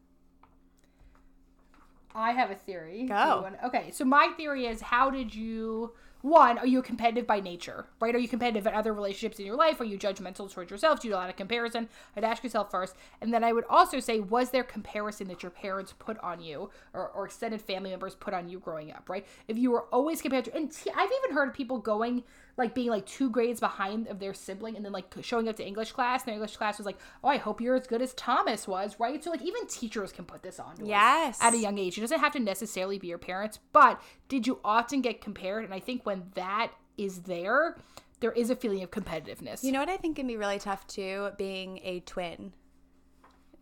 I 2.14 2.32
have 2.32 2.50
a 2.50 2.54
theory. 2.54 3.04
Go. 3.04 3.42
Wanna- 3.42 3.58
Okay, 3.66 3.90
so 3.90 4.04
my 4.04 4.28
theory 4.36 4.66
is 4.66 4.80
how 4.80 5.10
did 5.10 5.34
you 5.34 5.92
one, 6.22 6.58
are 6.58 6.66
you 6.66 6.82
competitive 6.82 7.26
by 7.26 7.40
nature? 7.40 7.86
Right? 7.98 8.14
Are 8.14 8.18
you 8.18 8.28
competitive 8.28 8.66
in 8.66 8.74
other 8.74 8.92
relationships 8.92 9.38
in 9.38 9.46
your 9.46 9.56
life? 9.56 9.80
Are 9.80 9.84
you 9.84 9.98
judgmental 9.98 10.52
towards 10.52 10.70
yourself? 10.70 11.00
Do 11.00 11.08
you 11.08 11.14
do 11.14 11.16
a 11.16 11.20
lot 11.20 11.30
of 11.30 11.36
comparison? 11.36 11.88
I'd 12.14 12.24
ask 12.24 12.44
yourself 12.44 12.70
first. 12.70 12.94
And 13.22 13.32
then 13.32 13.42
I 13.42 13.54
would 13.54 13.64
also 13.70 14.00
say, 14.00 14.20
was 14.20 14.50
there 14.50 14.62
comparison 14.62 15.28
that 15.28 15.42
your 15.42 15.48
parents 15.48 15.94
put 15.98 16.18
on 16.18 16.42
you 16.42 16.68
or, 16.92 17.08
or 17.08 17.24
extended 17.24 17.62
family 17.62 17.88
members 17.88 18.14
put 18.16 18.34
on 18.34 18.50
you 18.50 18.58
growing 18.58 18.92
up, 18.92 19.08
right? 19.08 19.26
If 19.48 19.56
you 19.56 19.70
were 19.70 19.84
always 19.84 20.20
compared 20.20 20.44
to 20.44 20.54
and 20.54 20.70
t- 20.70 20.90
I've 20.94 21.10
even 21.24 21.34
heard 21.34 21.48
of 21.48 21.54
people 21.54 21.78
going 21.78 22.22
like 22.60 22.74
being 22.74 22.90
like 22.90 23.06
two 23.06 23.28
grades 23.30 23.58
behind 23.58 24.06
of 24.06 24.18
their 24.20 24.32
sibling 24.34 24.76
and 24.76 24.84
then 24.84 24.92
like 24.92 25.06
showing 25.22 25.48
up 25.48 25.56
to 25.56 25.66
English 25.66 25.92
class 25.92 26.20
and 26.22 26.28
their 26.28 26.34
English 26.34 26.56
class 26.56 26.78
was 26.78 26.86
like, 26.86 26.98
Oh, 27.24 27.28
I 27.28 27.38
hope 27.38 27.60
you're 27.60 27.74
as 27.74 27.86
good 27.86 28.00
as 28.02 28.14
Thomas 28.14 28.68
was, 28.68 29.00
right? 29.00 29.22
So 29.22 29.30
like 29.30 29.42
even 29.42 29.66
teachers 29.66 30.12
can 30.12 30.24
put 30.24 30.42
this 30.42 30.60
on 30.60 30.74
Yes. 30.84 31.38
at 31.40 31.54
a 31.54 31.58
young 31.58 31.78
age. 31.78 31.98
It 31.98 32.02
doesn't 32.02 32.20
have 32.20 32.32
to 32.34 32.40
necessarily 32.40 32.98
be 32.98 33.08
your 33.08 33.18
parents, 33.18 33.58
but 33.72 34.00
did 34.28 34.46
you 34.46 34.60
often 34.64 35.00
get 35.00 35.20
compared? 35.20 35.64
And 35.64 35.74
I 35.74 35.80
think 35.80 36.06
when 36.06 36.30
that 36.34 36.70
is 36.96 37.22
there, 37.22 37.76
there 38.20 38.32
is 38.32 38.50
a 38.50 38.56
feeling 38.56 38.82
of 38.82 38.90
competitiveness. 38.90 39.64
You 39.64 39.72
know 39.72 39.80
what 39.80 39.88
I 39.88 39.96
think 39.96 40.16
can 40.16 40.26
be 40.26 40.36
really 40.36 40.58
tough 40.58 40.86
too? 40.86 41.30
Being 41.38 41.80
a 41.82 42.00
twin. 42.00 42.52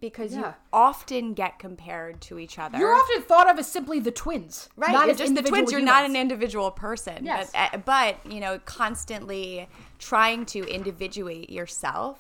Because 0.00 0.34
you 0.34 0.44
often 0.72 1.34
get 1.34 1.58
compared 1.58 2.20
to 2.22 2.38
each 2.38 2.58
other. 2.58 2.78
you're 2.78 2.94
often 2.94 3.22
thought 3.22 3.50
of 3.50 3.58
as 3.58 3.70
simply 3.70 3.98
the 3.98 4.10
twins, 4.12 4.68
right 4.76 4.92
Not 4.92 5.06
you're 5.06 5.12
as 5.12 5.18
just 5.18 5.34
the 5.34 5.42
twins 5.42 5.72
you're 5.72 5.80
not 5.80 6.04
an 6.04 6.14
individual 6.16 6.70
person 6.70 7.24
Yes. 7.24 7.50
but, 7.52 7.74
uh, 7.74 7.78
but 7.78 8.32
you 8.32 8.40
know 8.40 8.58
constantly 8.64 9.68
trying 9.98 10.46
to 10.46 10.60
individuate 10.68 11.50
yourself 11.50 12.18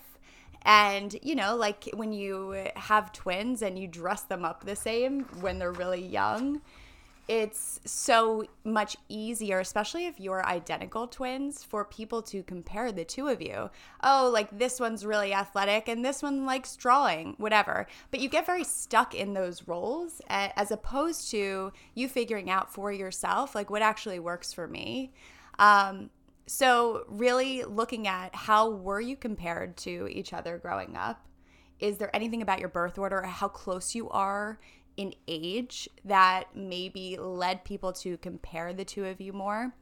and 0.62 1.16
you 1.22 1.34
know 1.36 1.54
like 1.56 1.88
when 1.94 2.12
you 2.12 2.66
have 2.74 3.12
twins 3.12 3.62
and 3.62 3.78
you 3.78 3.86
dress 3.86 4.22
them 4.22 4.44
up 4.44 4.64
the 4.64 4.74
same 4.76 5.20
when 5.40 5.58
they're 5.58 5.72
really 5.72 6.04
young 6.04 6.60
it's 7.28 7.78
so 7.84 8.46
much 8.64 8.96
easier, 9.10 9.60
especially 9.60 10.06
if 10.06 10.18
you're 10.18 10.44
identical 10.46 11.06
twins, 11.06 11.62
for 11.62 11.84
people 11.84 12.22
to 12.22 12.42
compare 12.42 12.90
the 12.90 13.04
two 13.04 13.28
of 13.28 13.42
you. 13.42 13.68
Oh, 14.02 14.30
like 14.32 14.58
this 14.58 14.80
one's 14.80 15.04
really 15.04 15.34
athletic 15.34 15.88
and 15.88 16.02
this 16.02 16.22
one 16.22 16.46
likes 16.46 16.74
drawing, 16.74 17.34
whatever. 17.36 17.86
But 18.10 18.20
you 18.20 18.30
get 18.30 18.46
very 18.46 18.64
stuck 18.64 19.14
in 19.14 19.34
those 19.34 19.68
roles 19.68 20.22
as 20.28 20.70
opposed 20.70 21.30
to 21.32 21.70
you 21.94 22.08
figuring 22.08 22.48
out 22.48 22.72
for 22.72 22.90
yourself, 22.90 23.54
like 23.54 23.68
what 23.68 23.82
actually 23.82 24.20
works 24.20 24.54
for 24.54 24.66
me. 24.66 25.12
Um, 25.58 26.08
so, 26.46 27.04
really 27.08 27.64
looking 27.64 28.08
at 28.08 28.34
how 28.34 28.70
were 28.70 29.02
you 29.02 29.16
compared 29.16 29.76
to 29.78 30.08
each 30.10 30.32
other 30.32 30.56
growing 30.56 30.96
up? 30.96 31.26
Is 31.78 31.98
there 31.98 32.14
anything 32.16 32.40
about 32.40 32.58
your 32.58 32.70
birth 32.70 32.98
order, 32.98 33.18
or 33.18 33.26
how 33.26 33.48
close 33.48 33.94
you 33.94 34.08
are 34.08 34.58
in 34.98 35.14
age 35.28 35.88
that 36.04 36.48
maybe 36.54 37.16
led 37.16 37.64
people 37.64 37.92
to 37.92 38.18
compare 38.18 38.74
the 38.74 38.84
two 38.84 39.06
of 39.06 39.20
you 39.20 39.32
more? 39.32 39.72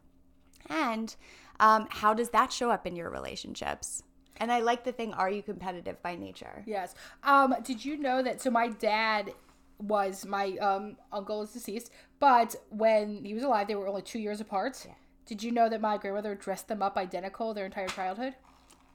And 0.68 1.16
um, 1.58 1.88
how 1.90 2.12
does 2.14 2.28
that 2.30 2.52
show 2.52 2.70
up 2.70 2.87
in 2.87 2.94
your 2.94 3.11
relationships? 3.11 4.02
And 4.37 4.52
I 4.52 4.61
like 4.61 4.85
the 4.85 4.92
thing, 4.92 5.14
are 5.14 5.30
you 5.30 5.42
competitive 5.42 6.00
by 6.02 6.14
nature? 6.14 6.62
Yes. 6.66 6.94
Um, 7.25 7.54
did 7.64 7.82
you 7.82 7.96
know 7.96 8.23
that? 8.23 8.42
So 8.42 8.50
my 8.50 8.68
dad 8.68 9.32
was 9.78 10.26
my 10.26 10.56
um, 10.58 10.96
uncle 11.11 11.40
is 11.42 11.50
deceased, 11.50 11.90
but 12.20 12.54
when 12.68 13.25
he 13.25 13.32
was 13.32 13.42
alive, 13.42 13.68
they 13.68 13.75
were 13.75 13.88
only 13.88 14.02
two 14.02 14.18
years 14.18 14.40
apart. 14.42 14.85
Yeah. 14.87 14.94
Did 15.25 15.42
you 15.42 15.50
know 15.50 15.70
that 15.70 15.80
my 15.80 15.96
grandmother 15.96 16.35
dressed 16.35 16.68
them 16.68 16.82
up 16.82 16.99
identical 16.99 17.54
their 17.54 17.64
entire 17.64 17.88
childhood? 17.88 18.35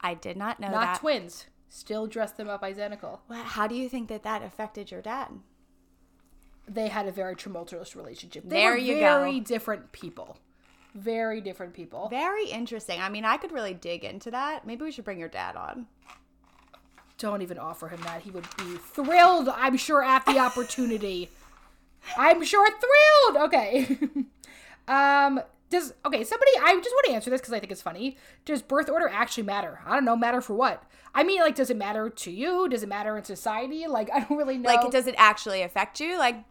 I 0.02 0.14
did 0.14 0.38
not 0.38 0.60
know 0.60 0.70
not 0.70 0.82
that. 0.82 1.00
twins. 1.00 1.48
Still 1.70 2.06
dressed 2.06 2.38
them 2.38 2.50
up 2.50 2.62
identical. 2.64 3.22
Well, 3.28 3.44
how 3.44 3.66
do 3.66 3.76
you 3.76 3.90
think 3.90 4.10
that 4.10 4.24
that 4.24 4.44
affected 4.44 4.92
your 4.92 5.02
dad? 5.02 5.30
They 6.74 6.88
had 6.88 7.08
a 7.08 7.12
very 7.12 7.36
tumultuous 7.36 7.96
relationship. 7.96 8.44
They 8.46 8.56
there 8.58 8.72
were 8.72 8.78
you 8.78 8.96
very 9.00 9.40
go. 9.40 9.46
different 9.46 9.92
people. 9.92 10.38
Very 10.94 11.42
different 11.42 11.74
people. 11.74 12.10
Very 12.10 12.50
interesting. 12.50 13.00
I 13.02 13.10
mean, 13.10 13.24
I 13.24 13.38
could 13.38 13.52
really 13.52 13.74
dig 13.74 14.04
into 14.04 14.32
that. 14.32 14.66
Maybe 14.66 14.84
we 14.84 14.92
should 14.92 15.06
bring 15.06 15.20
your 15.20 15.30
dad 15.30 15.56
on. 15.56 15.88
Don't 17.18 17.42
even 17.42 17.58
offer 17.58 17.88
him 17.88 18.02
that. 18.02 18.24
He 18.24 18.32
would 18.32 18.48
be 18.58 18.78
thrilled, 18.78 19.48
I'm 19.50 19.78
sure, 19.78 20.04
at 20.04 20.26
the 20.26 20.40
opportunity. 20.40 21.30
I'm 22.18 22.44
sure 22.44 22.68
thrilled. 22.68 23.46
Okay. 23.46 23.98
um 24.88 25.42
does 25.70 25.94
okay, 26.06 26.24
somebody 26.24 26.52
I 26.62 26.76
just 26.76 26.94
want 26.94 27.06
to 27.06 27.12
answer 27.14 27.30
this 27.30 27.40
cuz 27.42 27.54
I 27.54 27.60
think 27.60 27.72
it's 27.72 27.82
funny. 27.82 28.18
Does 28.44 28.62
birth 28.62 28.90
order 28.90 29.08
actually 29.08 29.44
matter? 29.44 29.80
I 29.86 29.94
don't 29.94 30.04
know, 30.04 30.18
matter 30.18 30.42
for 30.42 30.56
what? 30.56 30.84
I 31.14 31.24
mean, 31.24 31.42
like 31.42 31.56
does 31.56 31.70
it 31.70 31.78
matter 31.78 32.10
to 32.10 32.32
you? 32.32 32.68
Does 32.68 32.84
it 32.84 32.90
matter 32.90 33.16
in 33.18 33.24
society? 33.24 33.88
Like 33.88 34.10
I 34.14 34.22
don't 34.22 34.38
really 34.38 34.58
know. 34.58 34.68
Like 34.70 34.92
does 34.92 35.08
it 35.08 35.16
actually 35.18 35.62
affect 35.62 36.00
you? 36.00 36.18
Like 36.18 36.44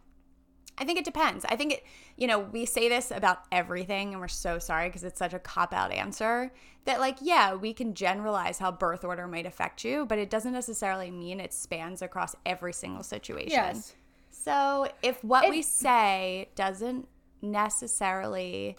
I 0.77 0.85
think 0.85 0.97
it 0.97 1.05
depends. 1.05 1.45
I 1.45 1.55
think 1.55 1.73
it, 1.73 1.83
you 2.17 2.27
know, 2.27 2.39
we 2.39 2.65
say 2.65 2.89
this 2.89 3.11
about 3.11 3.39
everything 3.51 4.13
and 4.13 4.21
we're 4.21 4.27
so 4.27 4.57
sorry 4.57 4.89
because 4.89 5.03
it's 5.03 5.19
such 5.19 5.33
a 5.33 5.39
cop 5.39 5.73
out 5.73 5.91
answer 5.91 6.51
that, 6.85 6.99
like, 6.99 7.17
yeah, 7.21 7.53
we 7.53 7.73
can 7.73 7.93
generalize 7.93 8.57
how 8.57 8.71
birth 8.71 9.03
order 9.03 9.27
might 9.27 9.45
affect 9.45 9.83
you, 9.83 10.05
but 10.05 10.17
it 10.17 10.29
doesn't 10.29 10.53
necessarily 10.53 11.11
mean 11.11 11.39
it 11.39 11.53
spans 11.53 12.01
across 12.01 12.35
every 12.45 12.73
single 12.73 13.03
situation. 13.03 13.51
Yes. 13.51 13.93
So 14.31 14.87
if 15.03 15.23
what 15.23 15.45
it, 15.45 15.51
we 15.51 15.61
say 15.61 16.49
doesn't 16.55 17.07
necessarily 17.41 18.77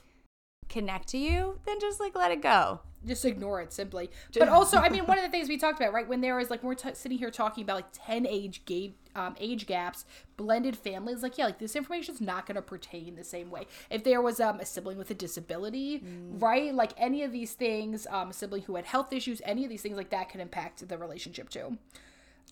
connect 0.68 1.08
to 1.08 1.18
you, 1.18 1.60
then 1.66 1.78
just 1.78 2.00
like 2.00 2.16
let 2.16 2.32
it 2.32 2.42
go 2.42 2.80
just 3.06 3.24
ignore 3.24 3.60
it 3.60 3.72
simply. 3.72 4.10
But 4.38 4.48
also, 4.48 4.78
I 4.78 4.88
mean, 4.90 5.06
one 5.06 5.18
of 5.18 5.24
the 5.24 5.30
things 5.30 5.48
we 5.48 5.56
talked 5.56 5.80
about, 5.80 5.92
right, 5.92 6.06
when 6.06 6.20
there 6.20 6.38
is 6.38 6.50
like 6.50 6.62
we're 6.62 6.74
t- 6.74 6.94
sitting 6.94 7.18
here 7.18 7.30
talking 7.30 7.64
about 7.64 7.76
like 7.76 7.86
ten 7.92 8.26
age 8.26 8.64
gap, 8.64 8.90
um, 9.14 9.34
age 9.38 9.66
gaps, 9.66 10.04
blended 10.36 10.76
families, 10.76 11.22
like 11.22 11.38
yeah, 11.38 11.46
like 11.46 11.58
this 11.58 11.76
information 11.76 12.14
is 12.14 12.20
not 12.20 12.46
going 12.46 12.56
to 12.56 12.62
pertain 12.62 13.14
the 13.14 13.24
same 13.24 13.50
way. 13.50 13.66
If 13.90 14.04
there 14.04 14.20
was 14.20 14.40
um, 14.40 14.60
a 14.60 14.66
sibling 14.66 14.98
with 14.98 15.10
a 15.10 15.14
disability, 15.14 16.00
mm. 16.00 16.40
right, 16.42 16.74
like 16.74 16.92
any 16.96 17.22
of 17.22 17.32
these 17.32 17.52
things, 17.52 18.06
um, 18.10 18.30
a 18.30 18.32
sibling 18.32 18.62
who 18.62 18.76
had 18.76 18.84
health 18.84 19.12
issues, 19.12 19.42
any 19.44 19.64
of 19.64 19.70
these 19.70 19.82
things 19.82 19.96
like 19.96 20.10
that 20.10 20.28
can 20.28 20.40
impact 20.40 20.86
the 20.88 20.98
relationship 20.98 21.48
too. 21.48 21.76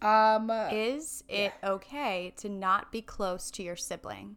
Um, 0.02 0.50
is 0.73 1.25
it 1.28 1.52
yeah. 1.62 1.71
okay 1.71 2.33
to 2.38 2.49
not 2.49 2.90
be 2.90 3.02
close 3.02 3.50
to 3.52 3.62
your 3.62 3.76
sibling? 3.76 4.37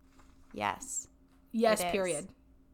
Yes. 0.54 1.08
Yes. 1.52 1.84
Period. 1.92 2.28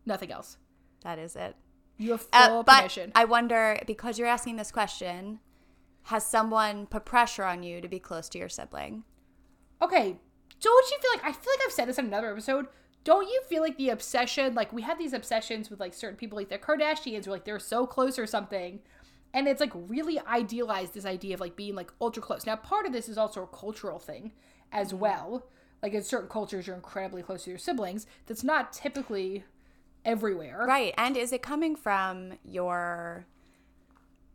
Nothing 0.05 0.31
else. 0.31 0.57
That 1.03 1.19
is 1.19 1.35
it. 1.35 1.55
You 1.99 2.11
have 2.11 2.27
uh, 2.33 2.47
full 2.47 2.59
uh, 2.59 2.63
but 2.63 2.77
permission. 2.77 3.11
I 3.13 3.25
wonder 3.25 3.77
because 3.85 4.17
you're 4.17 4.27
asking 4.27 4.55
this 4.55 4.71
question, 4.71 5.39
has 6.03 6.25
someone 6.25 6.87
put 6.87 7.05
pressure 7.05 7.43
on 7.43 7.61
you 7.61 7.81
to 7.81 7.87
be 7.87 7.99
close 7.99 8.29
to 8.29 8.39
your 8.39 8.49
sibling? 8.49 9.03
Okay, 9.81 10.15
don't 10.61 10.91
you 10.91 10.97
feel 11.01 11.11
like 11.13 11.23
I 11.23 11.31
feel 11.33 11.53
like 11.53 11.65
I've 11.65 11.73
said 11.73 11.87
this 11.87 11.99
in 11.99 12.05
another 12.05 12.31
episode? 12.31 12.67
Don't 13.03 13.27
you 13.27 13.41
feel 13.47 13.61
like 13.61 13.77
the 13.77 13.89
obsession, 13.89 14.55
like 14.55 14.73
we 14.73 14.81
have 14.81 14.97
these 14.97 15.13
obsessions 15.13 15.69
with 15.69 15.79
like 15.79 15.93
certain 15.93 16.17
people, 16.17 16.37
like 16.37 16.49
the 16.49 16.57
Kardashians, 16.57 17.27
or 17.27 17.31
like 17.31 17.45
they're 17.45 17.59
so 17.59 17.85
close 17.85 18.17
or 18.17 18.25
something, 18.25 18.79
and 19.33 19.47
it's 19.47 19.61
like 19.61 19.71
really 19.73 20.19
idealized 20.19 20.93
this 20.93 21.05
idea 21.05 21.33
of 21.33 21.41
like 21.41 21.55
being 21.55 21.75
like 21.75 21.91
ultra 21.99 22.23
close. 22.23 22.45
Now, 22.45 22.55
part 22.55 22.85
of 22.85 22.93
this 22.93 23.09
is 23.09 23.17
also 23.17 23.43
a 23.43 23.47
cultural 23.47 23.99
thing 23.99 24.31
as 24.71 24.89
mm-hmm. 24.89 24.99
well. 24.99 25.47
Like 25.83 25.93
in 25.93 26.03
certain 26.03 26.29
cultures, 26.29 26.67
you're 26.67 26.75
incredibly 26.75 27.23
close 27.23 27.43
to 27.43 27.49
your 27.49 27.59
siblings. 27.59 28.05
That's 28.25 28.43
not 28.43 28.73
typically 28.73 29.43
everywhere. 30.05 30.65
Right. 30.67 30.93
And 30.97 31.17
is 31.17 31.31
it 31.33 31.41
coming 31.41 31.75
from 31.75 32.33
your 32.43 33.25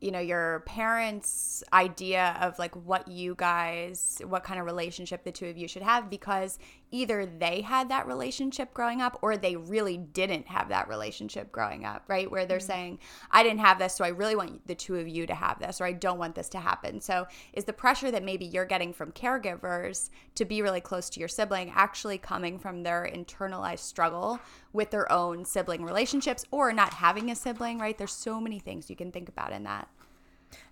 you 0.01 0.11
know 0.11 0.21
your 0.21 0.61
parents 0.67 1.65
idea 1.73 2.37
of 2.39 2.59
like 2.59 2.75
what 2.75 3.09
you 3.09 3.35
guys 3.39 4.21
what 4.27 4.45
kind 4.45 4.61
of 4.61 4.67
relationship 4.67 5.25
the 5.25 5.33
two 5.33 5.47
of 5.47 5.57
you 5.57 5.67
should 5.67 5.81
have 5.81 6.11
because 6.11 6.59
either 6.95 7.27
they 7.27 7.61
had 7.61 7.89
that 7.89 8.07
relationship 8.07 8.73
growing 8.73 9.03
up 9.03 9.19
or 9.21 9.37
they 9.37 9.57
really 9.57 9.97
didn't 9.97 10.47
have 10.47 10.69
that 10.69 10.89
relationship 10.89 11.51
growing 11.51 11.85
up 11.85 12.05
right 12.07 12.31
where 12.31 12.47
they're 12.47 12.59
mm-hmm. 12.59 12.67
saying 12.67 12.99
i 13.33 13.43
didn't 13.43 13.59
have 13.59 13.79
this 13.79 13.95
so 13.95 14.05
i 14.05 14.09
really 14.09 14.37
want 14.37 14.65
the 14.69 14.75
two 14.75 14.95
of 14.97 15.09
you 15.09 15.27
to 15.27 15.35
have 15.35 15.59
this 15.59 15.81
or 15.81 15.85
i 15.85 15.93
don't 15.93 16.19
want 16.19 16.37
this 16.37 16.49
to 16.49 16.61
happen 16.61 17.01
so 17.01 17.27
is 17.53 17.65
the 17.65 17.73
pressure 17.73 18.11
that 18.11 18.23
maybe 18.23 18.45
you're 18.45 18.65
getting 18.65 18.93
from 18.93 19.11
caregivers 19.11 20.09
to 20.37 20.45
be 20.45 20.63
really 20.63 20.81
close 20.81 21.11
to 21.11 21.19
your 21.19 21.29
sibling 21.29 21.73
actually 21.75 22.17
coming 22.17 22.59
from 22.59 22.83
their 22.83 23.11
internalized 23.13 23.81
struggle 23.81 24.39
with 24.73 24.91
their 24.91 25.11
own 25.11 25.45
sibling 25.45 25.85
relationships 25.85 26.45
or 26.53 26.73
not 26.73 26.95
having 26.95 27.29
a 27.29 27.35
sibling 27.35 27.79
right 27.79 27.99
there's 27.99 28.13
so 28.13 28.41
many 28.41 28.61
things 28.61 28.89
you 28.89 28.95
can 28.95 29.11
think 29.11 29.29
about 29.29 29.53
in 29.53 29.65
that 29.65 29.89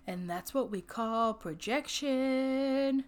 and 0.07 0.29
that's 0.29 0.53
what 0.53 0.69
we 0.69 0.81
call 0.81 1.33
projection. 1.33 3.05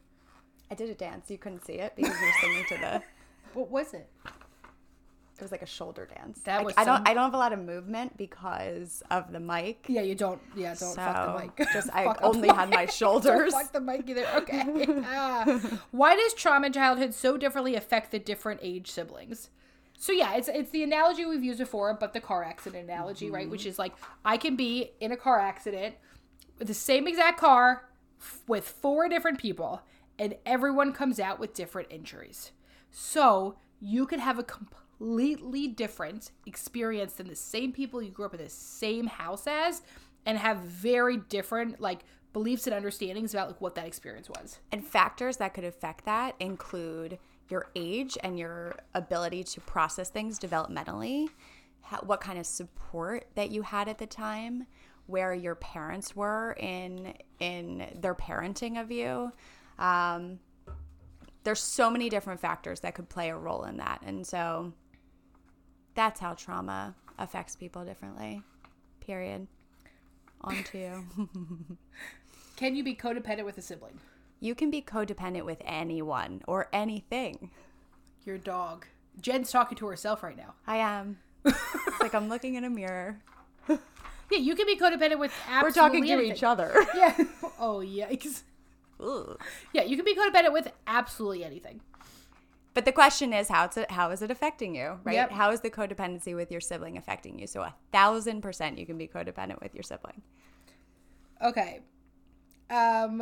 I 0.72 0.76
did 0.76 0.90
a 0.90 0.96
dance. 0.96 1.30
You 1.30 1.38
couldn't 1.38 1.66
see 1.66 1.74
it 1.74 1.96
because 1.96 2.20
you 2.20 2.26
were 2.26 2.34
singing 2.42 2.66
to 2.70 2.78
the. 2.78 3.04
What 3.54 3.72
was 3.72 3.94
it? 3.94 4.10
It 5.38 5.42
was 5.42 5.52
like 5.52 5.62
a 5.62 5.66
shoulder 5.66 6.06
dance. 6.06 6.40
That 6.42 6.64
was. 6.64 6.74
I, 6.78 6.82
I 6.82 6.86
don't. 6.86 7.10
I 7.10 7.14
don't 7.14 7.24
have 7.24 7.34
a 7.34 7.38
lot 7.38 7.52
of 7.54 7.60
movement 7.60 8.18
because 8.18 9.04
of 9.12 9.32
the 9.32 9.40
mic. 9.40 9.86
Yeah, 9.88 10.02
you 10.02 10.16
don't. 10.16 10.42
Yeah, 10.56 10.76
don't 10.76 10.94
so 10.94 10.96
fuck 10.96 11.38
the 11.38 11.44
mic. 11.44 11.70
Just 11.74 11.90
I 11.94 12.14
only 12.22 12.50
had 12.50 12.70
my 12.70 12.86
shoulders. 12.86 13.54
fuck 13.54 13.72
the 13.72 13.82
mic 13.82 14.10
either. 14.10 14.26
Okay. 14.36 14.86
uh, 15.10 15.60
why 15.92 16.16
does 16.16 16.34
trauma 16.34 16.68
in 16.68 16.74
childhood 16.74 17.14
so 17.14 17.38
differently 17.38 17.76
affect 17.76 18.12
the 18.12 18.20
different 18.20 18.60
age 18.64 18.90
siblings? 18.90 19.50
So 19.98 20.12
yeah, 20.12 20.36
it's 20.36 20.48
it's 20.48 20.72
the 20.72 20.84
analogy 20.84 21.26
we've 21.26 21.44
used 21.44 21.60
before, 21.60 21.94
but 21.94 22.14
the 22.14 22.22
car 22.22 22.44
accident 22.44 22.86
analogy, 22.86 23.26
mm-hmm. 23.26 23.36
right? 23.36 23.50
Which 23.50 23.66
is 23.66 23.80
like 23.80 23.94
I 24.24 24.38
can 24.38 24.56
be 24.56 24.92
in 25.00 25.12
a 25.12 25.18
car 25.18 25.40
accident 25.40 25.96
with 26.60 26.68
the 26.68 26.74
same 26.74 27.08
exact 27.08 27.40
car 27.40 27.90
f- 28.22 28.42
with 28.48 28.68
four 28.68 29.10
different 29.10 29.40
people, 29.40 29.82
and 30.18 30.36
everyone 30.46 30.94
comes 30.94 31.20
out 31.20 31.40
with 31.40 31.54
different 31.54 31.92
injuries. 31.92 32.52
So 32.92 33.58
you 33.80 34.06
could 34.06 34.20
have 34.20 34.40
a 34.40 34.44
completely 34.44 35.68
different 35.68 36.32
experience 36.46 37.14
than 37.14 37.28
the 37.28 37.36
same 37.36 37.72
people 37.72 38.02
you 38.02 38.12
grew 38.12 38.26
up 38.26 38.34
in 38.34 38.42
the 38.42 38.50
same 38.50 39.08
house 39.08 39.48
as, 39.48 39.82
and 40.26 40.38
have 40.38 40.58
very 40.60 41.18
different 41.18 41.80
like 41.80 42.06
beliefs 42.34 42.68
and 42.68 42.76
understandings 42.76 43.34
about 43.34 43.48
like 43.48 43.62
what 43.62 43.76
that 43.76 43.88
experience 43.88 44.30
was. 44.30 44.60
And 44.72 44.86
factors 44.86 45.38
that 45.38 45.54
could 45.54 45.64
affect 45.64 46.06
that 46.06 46.36
include 46.40 47.18
your 47.50 47.68
age 47.76 48.18
and 48.24 48.40
your 48.40 48.76
ability 48.94 49.44
to 49.44 49.62
process 49.62 50.10
things 50.10 50.40
developmentally, 50.40 51.30
how, 51.82 51.98
what 52.00 52.22
kind 52.22 52.40
of 52.40 52.46
support 52.46 53.28
that 53.36 53.52
you 53.52 53.62
had 53.62 53.88
at 53.88 54.00
the 54.00 54.08
time, 54.08 54.66
where 55.06 55.34
your 55.34 55.56
parents 55.56 56.16
were 56.16 56.58
in 56.60 57.14
in 57.40 57.88
their 57.96 58.16
parenting 58.16 58.82
of 58.82 58.92
you. 58.92 59.32
Um, 59.80 60.40
there's 61.44 61.60
so 61.62 61.90
many 61.90 62.10
different 62.10 62.40
factors 62.40 62.80
that 62.82 62.96
could 62.96 63.10
play 63.10 63.30
a 63.30 63.38
role 63.38 63.64
in 63.66 63.78
that, 63.78 64.02
and 64.06 64.26
so 64.26 64.74
that's 65.94 66.20
how 66.20 66.34
trauma 66.34 66.96
affects 67.20 67.56
people 67.56 67.86
differently. 67.86 68.42
Period. 69.00 69.48
On 70.42 70.64
to. 70.72 71.04
Can 72.56 72.76
you 72.76 72.84
be 72.84 72.96
codependent 72.96 73.46
with 73.46 73.58
a 73.58 73.62
sibling? 73.62 74.00
You 74.40 74.54
can 74.56 74.70
be 74.70 74.82
codependent 74.82 75.44
with 75.46 75.62
anyone 75.66 76.42
or 76.48 76.68
anything. 76.74 77.52
Your 78.26 78.38
dog. 78.38 78.86
Jen's 79.22 79.50
talking 79.52 79.78
to 79.78 79.88
herself 79.88 80.24
right 80.24 80.38
now. 80.38 80.54
I 80.68 80.78
am. 80.78 81.18
it's 81.46 82.00
like 82.02 82.14
I'm 82.14 82.28
looking 82.30 82.56
in 82.56 82.64
a 82.64 82.70
mirror. 82.70 83.20
Yeah, 84.32 84.40
you 84.40 84.56
can 84.56 84.66
be 84.66 84.76
codependent 84.76 85.20
with 85.20 85.32
absolutely 85.48 85.62
We're 85.62 85.72
talking 85.72 86.04
to 86.06 86.12
anything. 86.14 86.32
each 86.36 86.44
other. 86.44 86.74
Yeah. 86.96 87.16
Oh 87.60 87.78
yikes. 87.86 88.42
Ugh. 89.00 89.40
Yeah, 89.74 89.84
you 89.84 89.96
can 89.96 90.06
be 90.06 90.16
codependent 90.16 90.54
with 90.54 90.72
absolutely 90.88 91.44
anything. 91.44 91.82
But 92.74 92.84
the 92.84 92.92
question 92.92 93.32
is, 93.32 93.48
how 93.48 93.66
it's 93.66 93.78
how 93.90 94.12
is 94.12 94.22
it 94.22 94.30
affecting 94.30 94.76
you, 94.76 95.00
right? 95.06 95.14
Yep. 95.14 95.32
How 95.32 95.52
is 95.52 95.62
the 95.62 95.70
codependency 95.70 96.36
with 96.36 96.52
your 96.52 96.60
sibling 96.60 96.98
affecting 96.98 97.40
you? 97.40 97.48
So 97.48 97.62
a 97.62 97.74
thousand 97.94 98.42
percent, 98.42 98.78
you 98.78 98.86
can 98.86 98.98
be 98.98 99.08
codependent 99.08 99.62
with 99.62 99.74
your 99.74 99.84
sibling. 99.84 100.22
Okay. 101.42 101.80
Um 102.70 103.22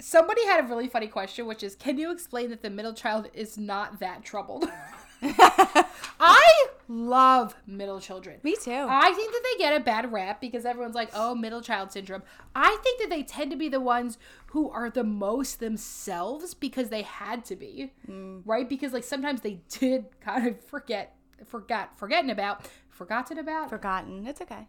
somebody 0.00 0.46
had 0.46 0.64
a 0.64 0.66
really 0.66 0.88
funny 0.88 1.08
question 1.08 1.44
which 1.46 1.62
is 1.62 1.74
can 1.74 1.98
you 1.98 2.10
explain 2.10 2.48
that 2.48 2.62
the 2.62 2.70
middle 2.70 2.94
child 2.94 3.28
is 3.34 3.58
not 3.58 3.98
that 3.98 4.24
troubled? 4.24 4.64
I 6.20 6.66
love 6.88 7.54
middle 7.66 8.00
children. 8.00 8.40
Me 8.42 8.56
too. 8.56 8.72
I 8.88 9.12
think 9.12 9.32
that 9.32 9.42
they 9.44 9.58
get 9.62 9.76
a 9.76 9.80
bad 9.84 10.12
rap 10.12 10.40
because 10.40 10.64
everyone's 10.64 10.94
like, 10.94 11.10
"Oh, 11.14 11.34
middle 11.34 11.60
child 11.62 11.92
syndrome." 11.92 12.22
I 12.54 12.78
think 12.82 13.00
that 13.00 13.10
they 13.10 13.22
tend 13.22 13.50
to 13.52 13.56
be 13.56 13.68
the 13.68 13.80
ones 13.80 14.18
who 14.48 14.68
are 14.70 14.90
the 14.90 15.04
most 15.04 15.60
themselves 15.60 16.54
because 16.54 16.88
they 16.88 17.02
had 17.02 17.44
to 17.46 17.56
be, 17.56 17.92
Mm. 18.08 18.42
right? 18.44 18.68
Because 18.68 18.92
like 18.92 19.04
sometimes 19.04 19.40
they 19.42 19.60
did 19.68 20.06
kind 20.20 20.46
of 20.46 20.60
forget, 20.64 21.16
forgot, 21.46 21.98
forgetting 21.98 22.30
about, 22.30 22.68
forgotten 22.88 23.38
about. 23.38 23.70
Forgotten. 23.70 24.26
It's 24.26 24.40
okay. 24.40 24.68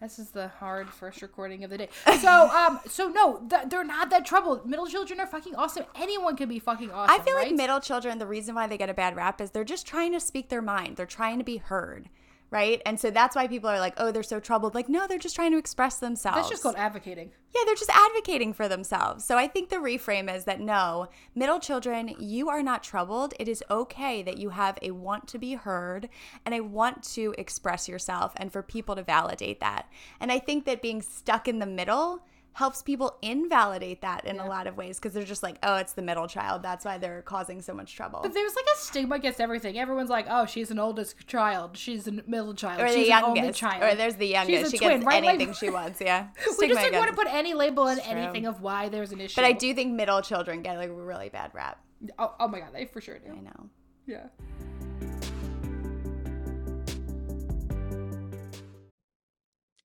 This 0.00 0.18
is 0.18 0.30
the 0.30 0.48
hard 0.48 0.88
first 0.88 1.20
recording 1.20 1.62
of 1.62 1.70
the 1.70 1.76
day. 1.78 1.88
So, 2.20 2.48
um, 2.50 2.80
so 2.86 3.08
no, 3.08 3.42
th- 3.48 3.68
they're 3.68 3.84
not 3.84 4.10
that 4.10 4.24
troubled. 4.26 4.66
Middle 4.66 4.86
children 4.86 5.20
are 5.20 5.26
fucking 5.26 5.54
awesome. 5.56 5.84
Anyone 5.94 6.36
can 6.36 6.48
be 6.48 6.58
fucking 6.58 6.90
awesome. 6.90 7.18
I 7.18 7.22
feel 7.22 7.34
like 7.34 7.52
middle 7.52 7.80
children, 7.80 8.18
the 8.18 8.26
reason 8.26 8.54
why 8.54 8.66
they 8.66 8.76
get 8.76 8.90
a 8.90 8.94
bad 8.94 9.16
rap 9.16 9.40
is 9.40 9.50
they're 9.50 9.64
just 9.64 9.86
trying 9.86 10.12
to 10.12 10.20
speak 10.20 10.48
their 10.48 10.62
mind. 10.62 10.96
They're 10.96 11.06
trying 11.06 11.38
to 11.38 11.44
be 11.44 11.58
heard, 11.58 12.08
right? 12.50 12.82
And 12.84 12.98
so 12.98 13.10
that's 13.10 13.36
why 13.36 13.46
people 13.46 13.70
are 13.70 13.78
like, 13.78 13.94
oh, 13.96 14.10
they're 14.10 14.22
so 14.22 14.40
troubled. 14.40 14.74
Like, 14.74 14.88
no, 14.88 15.06
they're 15.06 15.18
just 15.18 15.36
trying 15.36 15.52
to 15.52 15.58
express 15.58 15.98
themselves. 15.98 16.36
That's 16.36 16.50
just 16.50 16.62
called 16.62 16.76
advocating. 16.76 17.30
Yeah, 17.54 17.62
they're 17.64 17.74
just 17.74 17.90
advocating 17.90 18.52
for 18.52 18.68
themselves. 18.68 19.24
So 19.24 19.36
I 19.36 19.46
think 19.46 19.68
the 19.68 19.76
reframe 19.76 20.34
is 20.34 20.44
that 20.44 20.60
no, 20.60 21.08
middle 21.34 21.60
children, 21.60 22.14
you 22.18 22.48
are 22.48 22.62
not 22.62 22.82
troubled. 22.82 23.34
It 23.38 23.48
is 23.48 23.62
okay 23.70 24.22
that 24.22 24.38
you 24.38 24.50
have 24.50 24.78
a 24.82 24.90
want 24.90 25.28
to 25.28 25.38
be 25.38 25.54
heard 25.54 26.08
and 26.44 26.54
a 26.54 26.60
want 26.60 27.02
to 27.14 27.34
express 27.38 27.88
yourself 27.88 28.32
and 28.36 28.52
for 28.52 28.62
people 28.62 28.96
to 28.96 29.02
validate 29.02 29.60
that. 29.60 29.88
And 30.20 30.32
I 30.32 30.38
think 30.38 30.64
that 30.64 30.82
being 30.82 31.02
stuck 31.02 31.48
in 31.48 31.58
the 31.58 31.66
middle 31.66 32.24
helps 32.52 32.82
people 32.82 33.16
invalidate 33.22 34.02
that 34.02 34.24
in 34.26 34.38
a 34.40 34.46
lot 34.46 34.66
of 34.66 34.76
ways 34.76 34.98
because 34.98 35.14
they're 35.14 35.22
just 35.22 35.42
like, 35.42 35.56
oh, 35.62 35.76
it's 35.76 35.92
the 35.92 36.02
middle 36.02 36.26
child. 36.26 36.62
That's 36.62 36.84
why 36.84 36.98
they're 36.98 37.22
causing 37.22 37.62
so 37.62 37.72
much 37.72 37.94
trouble. 37.94 38.20
But 38.22 38.34
there's 38.34 38.54
like 38.54 38.64
a 38.74 38.78
stigma 38.78 39.14
against 39.16 39.40
everything. 39.40 39.78
Everyone's 39.78 40.10
like, 40.10 40.26
"Oh, 40.28 40.46
she's 40.46 40.70
an 40.70 40.78
oldest 40.78 41.26
child. 41.26 41.76
She's 41.76 42.06
a 42.08 42.12
middle 42.26 42.54
child. 42.54 42.80
or 42.80 42.88
she's 42.88 42.96
the 42.96 43.06
youngest, 43.08 43.58
child. 43.58 43.82
or 43.82 43.94
there's 43.94 44.16
the 44.16 44.26
youngest. 44.26 44.72
She 44.72 44.78
twin, 44.78 44.90
gets 45.00 45.04
right? 45.06 45.22
Like- 45.22 45.34
anything 45.34 45.54
she 45.54 45.70
wants. 45.78 46.00
Yeah, 46.00 46.28
we 46.46 46.52
Stigma 46.52 46.74
just 46.74 46.82
like 46.90 46.92
want 46.98 47.10
to 47.10 47.16
put 47.16 47.32
any 47.32 47.54
label 47.54 47.84
on 47.84 47.98
anything 48.00 48.46
of 48.46 48.60
why 48.60 48.88
there's 48.88 49.12
an 49.12 49.20
issue. 49.20 49.36
But 49.36 49.44
I 49.44 49.52
do 49.52 49.72
think 49.74 49.92
middle 49.94 50.20
children 50.22 50.62
get 50.62 50.76
like 50.76 50.90
a 50.90 50.92
really 50.92 51.28
bad 51.28 51.52
rap. 51.54 51.78
Oh, 52.18 52.34
oh 52.40 52.48
my 52.48 52.60
god, 52.60 52.70
they 52.74 52.86
for 52.86 53.00
sure 53.00 53.18
do. 53.18 53.30
I 53.30 53.40
know. 53.40 53.68
Yeah. 54.06 54.26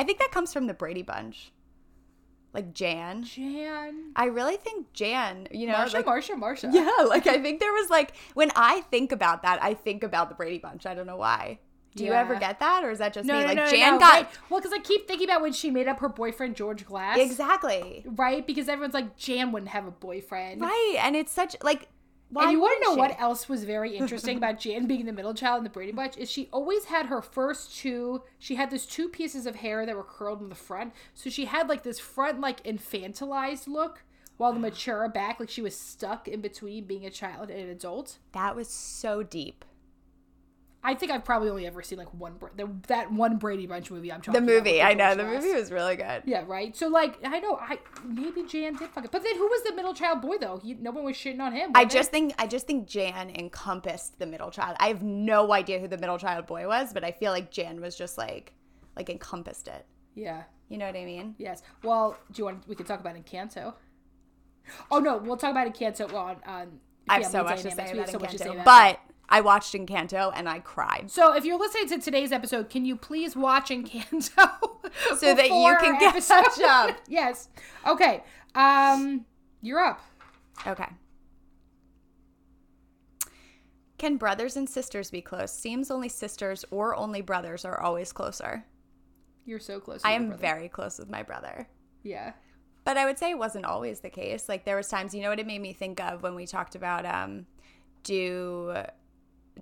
I 0.00 0.04
think 0.04 0.18
that 0.18 0.30
comes 0.32 0.52
from 0.52 0.66
the 0.66 0.74
Brady 0.74 1.02
Bunch, 1.02 1.52
like 2.54 2.72
Jan. 2.72 3.22
Jan. 3.22 4.12
I 4.16 4.26
really 4.26 4.56
think 4.56 4.92
Jan. 4.92 5.46
You 5.50 5.66
know, 5.66 5.72
Marcia, 5.74 5.96
like, 5.98 6.06
Marcia, 6.06 6.36
Marcia. 6.36 6.70
Yeah, 6.72 6.88
like 7.06 7.26
I 7.26 7.38
think 7.40 7.60
there 7.60 7.72
was 7.72 7.90
like 7.90 8.12
when 8.34 8.50
I 8.56 8.80
think 8.90 9.12
about 9.12 9.42
that, 9.42 9.62
I 9.62 9.74
think 9.74 10.02
about 10.02 10.28
the 10.30 10.34
Brady 10.34 10.58
Bunch. 10.58 10.86
I 10.86 10.94
don't 10.94 11.06
know 11.06 11.16
why. 11.18 11.58
Do 11.96 12.04
you 12.04 12.12
ever 12.12 12.36
get 12.36 12.60
that, 12.60 12.84
or 12.84 12.90
is 12.92 12.98
that 13.00 13.12
just 13.12 13.26
No, 13.26 13.34
me? 13.34 13.40
no, 13.40 13.46
like 13.48 13.56
no, 13.56 13.64
no, 13.64 13.70
Jan 13.70 13.94
no, 13.94 13.98
got 13.98 14.14
right. 14.14 14.28
Well, 14.48 14.60
because 14.60 14.72
I 14.72 14.78
keep 14.78 15.08
thinking 15.08 15.28
about 15.28 15.42
when 15.42 15.52
she 15.52 15.72
made 15.72 15.88
up 15.88 15.98
her 15.98 16.08
boyfriend 16.08 16.54
George 16.54 16.86
Glass. 16.86 17.18
exactly 17.18 18.04
Right, 18.06 18.46
because 18.46 18.68
everyone's 18.68 18.94
like 18.94 19.16
Jan 19.16 19.50
wouldn't 19.52 19.70
have 19.72 19.86
a 19.86 19.90
boyfriend. 19.90 20.60
right, 20.60 20.96
and 21.00 21.16
it's 21.16 21.32
such 21.32 21.56
like 21.62 21.88
Why 22.30 22.44
and 22.44 22.52
you 22.52 22.60
want 22.60 22.80
to 22.80 22.84
know 22.84 22.90
wouldn't 22.96 23.18
what 23.18 23.20
else 23.20 23.48
was 23.48 23.64
very 23.64 23.96
interesting 23.96 24.36
about 24.36 24.60
Jan 24.60 24.86
being 24.86 25.04
the 25.04 25.12
middle 25.12 25.34
child 25.34 25.58
in 25.58 25.64
the 25.64 25.70
Brady 25.70 25.92
Bunch 25.92 26.16
is 26.16 26.30
she 26.30 26.48
always 26.52 26.84
had 26.84 27.06
her 27.06 27.20
first 27.20 27.76
two. 27.76 28.22
She 28.38 28.54
had 28.54 28.70
those 28.70 28.86
two 28.86 29.08
pieces 29.08 29.46
of 29.46 29.56
hair 29.56 29.84
that 29.84 29.96
were 29.96 30.04
curled 30.04 30.40
in 30.40 30.48
the 30.48 30.54
front, 30.54 30.92
so 31.14 31.28
she 31.28 31.46
had 31.46 31.68
like 31.68 31.82
this 31.82 31.98
front 31.98 32.40
like 32.40 32.62
infantilized 32.62 33.66
look, 33.66 34.04
while 34.36 34.52
the 34.52 34.60
mature 34.60 35.08
back 35.08 35.40
like 35.40 35.50
she 35.50 35.60
was 35.60 35.76
stuck 35.76 36.28
in 36.28 36.40
between 36.40 36.84
being 36.84 37.04
a 37.04 37.10
child 37.10 37.50
and 37.50 37.60
an 37.60 37.68
adult. 37.68 38.18
That 38.32 38.54
was 38.54 38.68
so 38.68 39.22
deep. 39.22 39.64
I 40.82 40.94
think 40.94 41.12
I've 41.12 41.26
probably 41.26 41.50
only 41.50 41.66
ever 41.66 41.82
seen 41.82 41.98
like 41.98 42.12
one 42.14 42.36
the, 42.56 42.66
that 42.88 43.12
one 43.12 43.36
Brady 43.36 43.66
Bunch 43.66 43.90
movie. 43.90 44.10
I'm 44.10 44.20
The 44.20 44.26
talking 44.26 44.44
about 44.44 44.54
with 44.54 44.64
movie, 44.64 44.80
I 44.80 44.94
know. 44.94 45.14
The 45.14 45.24
movie 45.24 45.52
was 45.52 45.70
really 45.70 45.94
good. 45.96 46.22
Yeah, 46.24 46.44
right. 46.46 46.74
So 46.74 46.88
like, 46.88 47.18
I 47.22 47.38
know, 47.38 47.56
I 47.56 47.78
maybe 48.02 48.44
Jan 48.44 48.76
did 48.76 48.88
fuck 48.88 49.04
it, 49.04 49.10
but 49.10 49.22
then 49.22 49.36
who 49.36 49.46
was 49.46 49.62
the 49.64 49.74
middle 49.74 49.92
child 49.92 50.22
boy 50.22 50.38
though? 50.38 50.58
He, 50.62 50.72
no 50.74 50.90
one 50.90 51.04
was 51.04 51.16
shitting 51.16 51.40
on 51.40 51.52
him. 51.52 51.72
I 51.74 51.84
they? 51.84 51.94
just 51.94 52.10
think 52.10 52.32
I 52.38 52.46
just 52.46 52.66
think 52.66 52.88
Jan 52.88 53.28
encompassed 53.28 54.18
the 54.18 54.26
middle 54.26 54.50
child. 54.50 54.78
I 54.80 54.88
have 54.88 55.02
no 55.02 55.52
idea 55.52 55.78
who 55.80 55.86
the 55.86 55.98
middle 55.98 56.16
child 56.16 56.46
boy 56.46 56.66
was, 56.66 56.94
but 56.94 57.04
I 57.04 57.12
feel 57.12 57.32
like 57.32 57.50
Jan 57.50 57.80
was 57.82 57.94
just 57.94 58.16
like 58.16 58.54
like 58.96 59.10
encompassed 59.10 59.68
it. 59.68 59.84
yeah. 60.14 60.44
You 60.70 60.78
know 60.78 60.86
what 60.86 60.94
I 60.96 61.04
mean? 61.04 61.34
Yes. 61.36 61.62
Well, 61.82 62.16
do 62.30 62.38
you 62.40 62.44
want? 62.44 62.66
We 62.68 62.76
could 62.76 62.86
talk 62.86 63.00
about 63.00 63.16
Encanto. 63.16 63.74
Oh 64.90 65.00
no, 65.00 65.18
we'll 65.18 65.36
talk 65.36 65.50
about 65.50 65.66
Encanto 65.66 66.14
on. 66.14 66.36
on 66.46 66.78
I 67.08 67.16
have 67.16 67.26
so 67.26 67.42
much 67.42 67.62
to 67.62 67.70
say 67.72 67.90
about 67.92 68.08
so 68.08 68.18
much 68.20 68.30
to 68.30 68.38
say 68.38 68.46
Encanto, 68.46 68.64
but. 68.64 69.00
I 69.30 69.40
watched 69.40 69.74
Encanto 69.74 70.32
and 70.34 70.48
I 70.48 70.58
cried. 70.58 71.10
So 71.10 71.34
if 71.34 71.44
you're 71.44 71.58
listening 71.58 71.88
to 71.90 71.98
today's 71.98 72.32
episode, 72.32 72.68
can 72.68 72.84
you 72.84 72.96
please 72.96 73.36
watch 73.36 73.70
Encanto 73.70 74.50
So 75.18 75.34
that 75.34 75.48
you 75.48 75.76
can 75.80 75.98
catch 76.00 76.30
episode? 76.30 76.64
up. 76.64 76.96
yes. 77.08 77.48
Okay. 77.86 78.24
Um, 78.54 79.24
you're 79.62 79.78
up. 79.78 80.00
Okay. 80.66 80.88
Can 83.98 84.16
brothers 84.16 84.56
and 84.56 84.68
sisters 84.68 85.10
be 85.10 85.20
close? 85.20 85.52
Seems 85.52 85.90
only 85.90 86.08
sisters 86.08 86.64
or 86.70 86.96
only 86.96 87.20
brothers 87.20 87.64
are 87.64 87.80
always 87.80 88.12
closer. 88.12 88.64
You're 89.44 89.58
so 89.60 89.78
close. 89.78 90.00
I 90.04 90.12
am 90.12 90.32
very 90.36 90.68
close 90.68 90.98
with 90.98 91.10
my 91.10 91.22
brother. 91.22 91.68
Yeah. 92.02 92.32
But 92.84 92.96
I 92.96 93.04
would 93.04 93.18
say 93.18 93.30
it 93.30 93.38
wasn't 93.38 93.66
always 93.66 94.00
the 94.00 94.10
case. 94.10 94.48
Like 94.48 94.64
there 94.64 94.76
was 94.76 94.88
times, 94.88 95.14
you 95.14 95.22
know 95.22 95.28
what 95.28 95.38
it 95.38 95.46
made 95.46 95.60
me 95.60 95.72
think 95.72 96.00
of 96.00 96.22
when 96.22 96.34
we 96.34 96.46
talked 96.46 96.74
about 96.74 97.04
um 97.06 97.46
do 98.02 98.74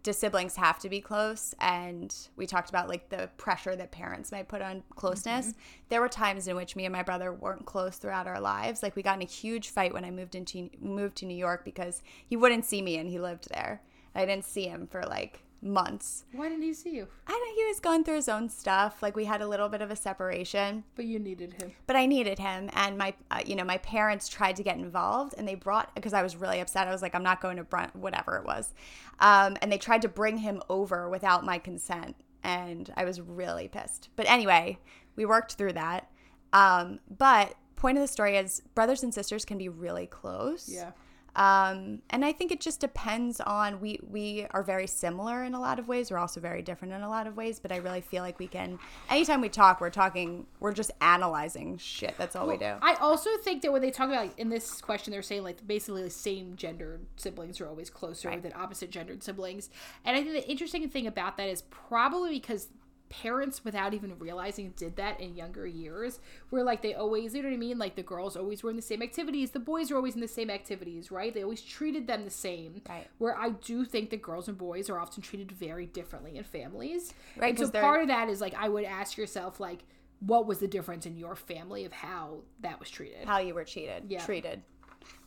do 0.03 0.13
siblings 0.13 0.57
have 0.57 0.79
to 0.79 0.89
be 0.89 1.01
close 1.01 1.55
and 1.61 2.15
we 2.37 2.47
talked 2.47 2.69
about 2.69 2.89
like 2.89 3.09
the 3.09 3.29
pressure 3.37 3.75
that 3.77 3.91
parents 3.91 4.31
might 4.31 4.49
put 4.49 4.63
on 4.63 4.83
closeness. 4.95 5.49
Mm-hmm. 5.49 5.61
There 5.89 6.01
were 6.01 6.09
times 6.09 6.49
in 6.49 6.57
which 6.57 6.77
me 6.77 6.85
and 6.85 6.93
my 6.93 7.03
brother 7.03 7.33
weren't 7.33 7.67
close 7.67 7.97
throughout 7.97 8.27
our 8.27 8.41
lives. 8.41 8.83
Like 8.83 8.97
we 8.97 9.03
got 9.03 9.17
in 9.17 9.23
a 9.23 9.31
huge 9.31 9.71
fight 9.71 9.93
when 9.93 10.05
I 10.05 10.11
moved 10.11 10.35
into 10.35 10.71
moved 10.81 11.17
to 11.19 11.27
New 11.27 11.37
York 11.37 11.65
because 11.65 12.03
he 12.27 12.37
wouldn't 12.37 12.65
see 12.65 12.83
me 12.83 12.97
and 12.99 13.09
he 13.09 13.19
lived 13.19 13.49
there. 13.51 13.83
I 14.15 14.25
didn't 14.25 14.45
see 14.45 14.67
him 14.67 14.87
for 14.87 15.03
like 15.03 15.43
months. 15.61 16.25
Why 16.33 16.49
didn't 16.49 16.63
he 16.63 16.73
see 16.73 16.91
you? 16.91 17.09
I 17.27 17.33
don't 17.33 17.57
he 17.57 17.65
was 17.65 17.81
going 17.81 18.05
through 18.05 18.17
his 18.17 18.29
own 18.29 18.49
stuff. 18.49 19.03
Like 19.03 19.17
we 19.17 19.25
had 19.25 19.43
a 19.43 19.49
little 19.49 19.69
bit 19.69 19.83
of 19.83 19.91
a 19.91 19.97
separation 19.97 20.85
But 20.95 21.07
you 21.07 21.19
needed 21.19 21.55
him. 21.61 21.73
but 21.87 21.97
I 21.97 22.07
needed 22.07 22.39
him, 22.39 22.71
and 22.75 22.97
my, 22.97 23.15
uh, 23.31 23.41
you 23.45 23.57
know, 23.57 23.65
my 23.65 23.79
parents 23.79 24.29
tried 24.29 24.57
to 24.57 24.63
get 24.63 24.77
involved, 24.77 25.35
and 25.37 25.47
they 25.49 25.55
brought 25.57 25.95
because 25.95 26.13
I 26.13 26.23
was 26.23 26.37
really 26.37 26.61
upset. 26.61 26.87
I 26.87 26.93
was 26.93 27.03
like, 27.03 27.15
I'm 27.15 27.23
not 27.23 27.41
going 27.41 27.57
to 27.57 27.65
Brunt, 27.65 27.97
whatever 27.97 28.37
it 28.37 28.45
was, 28.45 28.73
um, 29.21 29.57
and 29.61 29.73
they 29.73 29.79
tried 29.79 30.03
to 30.03 30.09
bring 30.09 30.39
him 30.39 30.63
over 30.69 31.09
without 31.09 31.45
my 31.45 31.59
consent, 31.59 32.17
and 32.43 32.93
I 32.97 33.05
was 33.05 33.21
really 33.21 33.69
pissed. 33.69 34.11
But 34.17 34.29
anyway, 34.29 34.79
we 35.17 35.25
worked 35.25 35.55
through 35.55 35.73
that. 35.73 36.09
Um, 36.53 37.01
but 37.19 37.55
point 37.77 37.99
of 37.99 38.03
the 38.03 38.09
story 38.09 38.37
is, 38.37 38.63
brothers 38.75 39.03
and 39.03 39.13
sisters 39.13 39.45
can 39.45 39.59
be 39.59 39.69
really 39.69 40.07
close. 40.07 40.69
Yeah. 40.69 40.93
Um, 41.37 42.03
and 42.11 42.25
I 42.25 42.33
think 42.33 42.51
it 42.53 42.61
just 42.61 42.81
depends 42.81 43.41
on 43.41 43.81
we 43.81 44.01
we 44.09 44.47
are 44.51 44.63
very 44.63 44.87
similar 44.87 45.45
in 45.45 45.55
a 45.55 45.61
lot 45.61 45.79
of 45.79 45.87
ways. 45.89 46.11
We're 46.11 46.19
also 46.19 46.41
very 46.41 46.63
different 46.63 46.95
in 46.95 47.03
a 47.03 47.09
lot 47.09 47.27
of 47.27 47.37
ways. 47.37 47.61
But 47.61 47.71
I 47.73 47.77
really 47.77 48.01
feel 48.01 48.23
like 48.23 48.39
we 48.39 48.47
can. 48.49 48.79
Anytime 49.11 49.41
we 49.41 49.49
talk, 49.49 49.81
we're 49.81 49.91
talking. 49.91 50.47
We're 50.61 50.73
just 50.73 50.91
analyzing 51.01 51.79
shit. 51.79 52.15
That's 52.19 52.35
all 52.35 52.47
we 52.47 52.57
do. 52.57 52.75
I 52.83 52.95
also 53.01 53.31
think 53.45 53.63
that 53.63 53.73
when 53.73 53.83
they 53.83 53.91
talk 53.91 54.09
about 54.09 54.27
like, 54.27 54.39
in 54.39 54.49
this 54.49 54.81
question, 54.81 55.13
they're 55.13 55.23
saying 55.23 55.43
like 55.45 55.67
basically 55.67 56.03
the 56.03 56.11
same 56.11 56.57
gendered 56.57 57.07
siblings 57.17 57.61
are 57.61 57.69
always 57.69 57.91
closer 57.91 58.29
Right. 58.29 58.43
than 58.43 58.53
opposite 58.57 58.91
gendered 58.91 59.23
siblings. 59.23 59.71
And 60.05 60.17
I 60.17 60.23
think 60.23 60.33
the 60.33 60.49
interesting 60.51 60.89
thing 60.89 61.07
about 61.07 61.37
that 61.37 61.49
is 61.49 61.63
probably 61.63 62.31
because 62.31 62.69
parents 63.11 63.65
without 63.65 63.95
even 63.95 64.19
realizing 64.19 64.73
did 64.77 64.97
that 64.97 65.19
in 65.21 65.35
younger 65.35 65.67
years 65.67 66.21
where 66.51 66.63
like 66.63 66.83
they 66.83 66.93
always 66.95 67.35
you 67.35 67.43
know 67.43 67.49
what 67.49 67.55
i 67.55 67.59
mean 67.59 67.79
like 67.79 67.97
the 67.97 68.03
girls 68.03 68.37
always 68.37 68.63
were 68.63 68.71
in 68.71 68.77
the 68.77 68.83
same 68.83 69.03
activities 69.03 69.53
the 69.53 69.59
boys 69.59 69.91
are 69.91 69.97
always 69.97 70.15
in 70.15 70.21
the 70.21 70.29
same 70.29 70.51
activities 70.51 71.11
right 71.11 71.33
they 71.33 71.43
always 71.43 71.63
treated 71.63 72.07
them 72.07 72.25
the 72.25 72.31
same 72.31 72.83
Right. 72.89 73.07
where 73.19 73.37
i 73.39 73.51
do 73.51 73.85
think 73.85 74.11
that 74.11 74.21
girls 74.21 74.47
and 74.49 74.59
boys 74.59 74.91
are 74.91 74.99
often 74.99 75.23
treated 75.23 75.51
very 75.53 75.87
differently 75.87 76.37
in 76.37 76.45
families 76.45 77.15
Right, 77.37 77.51
and 77.51 77.59
so 77.59 77.67
they're- 77.67 77.81
part 77.83 78.03
of 78.03 78.09
that 78.09 78.29
is 78.29 78.41
like 78.41 78.55
i 78.55 78.69
would 78.69 78.85
ask 78.85 79.17
yourself 79.17 79.59
like 79.61 79.85
what 80.21 80.47
was 80.47 80.59
the 80.59 80.69
difference 80.69 81.07
in 81.07 81.17
your 81.17 81.37
family 81.37 81.85
of 81.85 81.93
how 81.93 82.39
that 82.61 82.79
was 82.81 82.91
treated 82.91 83.25
How 83.27 83.39
you 83.39 83.55
were 83.55 83.63
cheated. 83.65 84.05
Yeah. 84.09 84.25
Treated. 84.25 84.63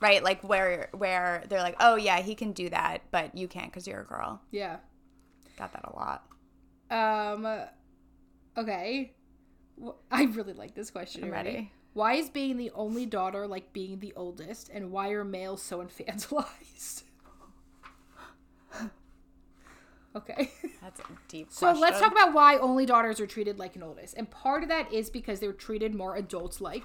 Right. 0.02 0.22
Like 0.22 0.44
where 0.48 0.90
where 0.92 1.44
they're 1.48 1.62
like, 1.62 1.78
oh 1.80 1.96
yeah, 1.96 2.20
he 2.22 2.36
can 2.36 2.52
do 2.52 2.70
that, 2.70 3.02
but 3.10 3.36
you 3.38 3.48
can't 3.48 3.72
because 3.72 3.88
you're 3.88 4.02
a 4.02 4.06
girl. 4.06 4.42
yeah 4.52 4.78
Got 5.58 5.72
that 5.74 5.86
a 5.86 5.96
lot. 5.96 6.26
Um. 6.92 7.48
Okay. 8.58 9.14
I 10.12 10.24
really 10.24 10.54
like 10.54 10.76
this 10.76 10.92
question. 10.92 11.24
I'm 11.24 11.32
ready? 11.32 11.50
ready. 11.50 11.72
Why 11.94 12.14
is 12.14 12.30
being 12.30 12.58
the 12.58 12.72
only 12.72 13.06
daughter 13.06 13.48
like 13.48 13.74
being 13.74 14.00
the 14.00 14.14
oldest, 14.16 14.70
and 14.74 14.92
why 14.92 15.10
are 15.10 15.24
males 15.24 15.62
so 15.62 15.80
infantilized? 15.84 17.04
okay. 20.16 20.52
That's 20.82 21.00
a 21.00 21.04
deep. 21.28 21.48
So 21.50 21.72
let's 21.72 22.00
talk 22.00 22.12
about 22.12 22.34
why 22.34 22.58
only 22.58 22.86
daughters 22.86 23.20
are 23.20 23.28
treated 23.28 23.60
like 23.60 23.76
an 23.76 23.84
oldest. 23.84 24.16
And 24.18 24.30
part 24.30 24.64
of 24.64 24.70
that 24.70 24.92
is 24.94 25.10
because 25.10 25.40
they're 25.40 25.54
treated 25.54 25.96
more 25.96 26.16
adults 26.16 26.62
like, 26.62 26.84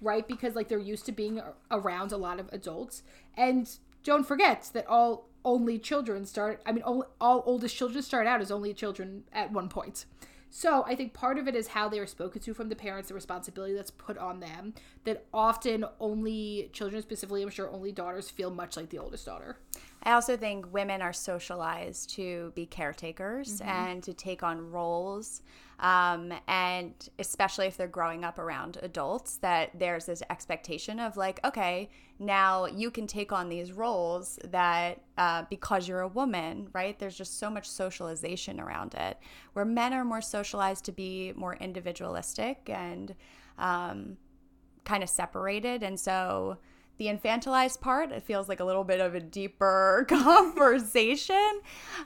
right? 0.00 0.26
Because 0.26 0.54
like 0.54 0.68
they're 0.68 0.78
used 0.78 1.06
to 1.06 1.12
being 1.12 1.40
around 1.70 2.12
a 2.12 2.16
lot 2.16 2.40
of 2.40 2.48
adults. 2.52 3.02
And 3.36 3.70
don't 4.04 4.24
forget 4.24 4.70
that 4.72 4.86
all 4.86 5.28
only 5.46 5.78
children 5.78 6.26
start 6.26 6.60
I 6.66 6.72
mean 6.72 6.82
all, 6.82 7.06
all 7.18 7.42
oldest 7.46 7.74
children 7.74 8.02
start 8.02 8.26
out 8.26 8.42
as 8.42 8.50
only 8.50 8.74
children 8.74 9.24
at 9.32 9.50
one 9.50 9.70
point. 9.70 10.04
So 10.50 10.84
I 10.86 10.94
think 10.94 11.12
part 11.12 11.38
of 11.38 11.48
it 11.48 11.54
is 11.54 11.68
how 11.68 11.88
they 11.88 11.98
are 11.98 12.06
spoken 12.06 12.40
to 12.42 12.54
from 12.54 12.68
the 12.68 12.76
parents, 12.76 13.08
the 13.08 13.14
responsibility 13.14 13.74
that's 13.74 13.90
put 13.90 14.16
on 14.16 14.40
them. 14.40 14.74
That 15.04 15.26
often 15.34 15.84
only 16.00 16.70
children, 16.72 17.02
specifically, 17.02 17.42
I'm 17.42 17.50
sure 17.50 17.70
only 17.70 17.92
daughters, 17.92 18.30
feel 18.30 18.50
much 18.50 18.76
like 18.76 18.88
the 18.88 18.98
oldest 18.98 19.26
daughter. 19.26 19.58
I 20.06 20.12
also 20.12 20.36
think 20.36 20.72
women 20.72 21.02
are 21.02 21.12
socialized 21.12 22.10
to 22.10 22.52
be 22.54 22.64
caretakers 22.64 23.60
Mm-hmm. 23.60 23.68
and 23.68 24.02
to 24.04 24.14
take 24.14 24.42
on 24.42 24.70
roles. 24.70 25.42
Um, 25.80 26.32
and 26.48 26.94
especially 27.18 27.66
if 27.66 27.76
they're 27.76 27.86
growing 27.88 28.24
up 28.24 28.38
around 28.38 28.78
adults, 28.80 29.36
that 29.38 29.70
there's 29.78 30.06
this 30.06 30.22
expectation 30.30 30.98
of 31.00 31.16
like, 31.18 31.38
okay, 31.44 31.90
now 32.18 32.64
you 32.64 32.90
can 32.90 33.06
take 33.06 33.30
on 33.32 33.48
these 33.50 33.72
roles 33.72 34.38
that 34.44 35.02
uh, 35.18 35.42
because 35.50 35.86
you're 35.86 36.00
a 36.00 36.08
woman, 36.08 36.68
right? 36.72 36.98
There's 36.98 37.18
just 37.18 37.38
so 37.38 37.50
much 37.50 37.68
socialization 37.68 38.58
around 38.60 38.94
it. 38.94 39.18
Where 39.52 39.66
men 39.66 39.92
are 39.92 40.04
more 40.04 40.22
socialized 40.22 40.84
to 40.86 40.92
be 40.92 41.32
more 41.36 41.56
individualistic 41.56 42.70
and 42.70 43.14
um, 43.58 44.16
kind 44.84 45.02
of 45.02 45.10
separated. 45.10 45.82
And 45.82 46.00
so 46.00 46.56
the 46.98 47.06
infantilized 47.06 47.80
part, 47.80 48.10
it 48.12 48.22
feels 48.22 48.48
like 48.48 48.60
a 48.60 48.64
little 48.64 48.84
bit 48.84 49.00
of 49.00 49.14
a 49.14 49.20
deeper 49.20 50.04
conversation. 50.08 51.60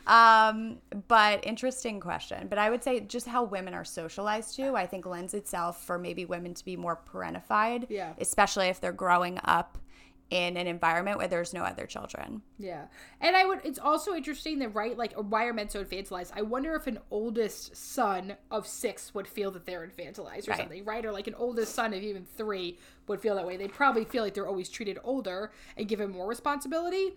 Um, 0.06 0.78
but 1.08 1.46
interesting 1.46 2.00
question. 2.00 2.48
But 2.48 2.58
I 2.58 2.70
would 2.70 2.82
say 2.82 3.00
just 3.00 3.26
how 3.26 3.44
women 3.44 3.74
are 3.74 3.84
socialized 3.84 4.56
to, 4.56 4.74
I 4.76 4.86
think 4.86 5.06
lends 5.06 5.34
itself 5.34 5.84
for 5.84 5.98
maybe 5.98 6.24
women 6.24 6.54
to 6.54 6.64
be 6.64 6.76
more 6.76 6.98
parentified, 7.12 7.86
Yeah. 7.88 8.14
especially 8.18 8.66
if 8.68 8.80
they're 8.80 8.92
growing 8.92 9.38
up 9.44 9.78
in 10.30 10.56
an 10.56 10.66
environment 10.68 11.18
where 11.18 11.26
there's 11.26 11.52
no 11.52 11.62
other 11.64 11.86
children. 11.86 12.42
Yeah. 12.58 12.86
And 13.20 13.36
I 13.36 13.44
would 13.44 13.60
it's 13.64 13.78
also 13.80 14.14
interesting 14.14 14.60
that 14.60 14.68
right 14.74 14.96
like 14.96 15.12
why 15.14 15.46
are 15.46 15.52
men 15.52 15.68
so 15.68 15.84
infantilized? 15.84 16.30
I 16.34 16.42
wonder 16.42 16.74
if 16.74 16.86
an 16.86 16.98
oldest 17.10 17.76
son 17.76 18.36
of 18.50 18.66
6 18.66 19.14
would 19.14 19.26
feel 19.26 19.50
that 19.50 19.66
they're 19.66 19.86
infantilized 19.86 20.46
or 20.46 20.52
Right. 20.52 20.58
something, 20.60 20.84
right? 20.84 21.04
Or 21.04 21.10
like 21.12 21.26
an 21.26 21.34
oldest 21.34 21.74
son 21.74 21.92
of 21.92 22.02
even 22.02 22.24
3 22.24 22.78
would 23.08 23.20
feel 23.20 23.34
that 23.34 23.46
way. 23.46 23.56
They'd 23.56 23.72
probably 23.72 24.04
feel 24.04 24.22
like 24.22 24.34
they're 24.34 24.46
always 24.46 24.68
treated 24.68 24.98
older 25.02 25.50
and 25.76 25.88
given 25.88 26.10
more 26.10 26.28
responsibility. 26.28 27.16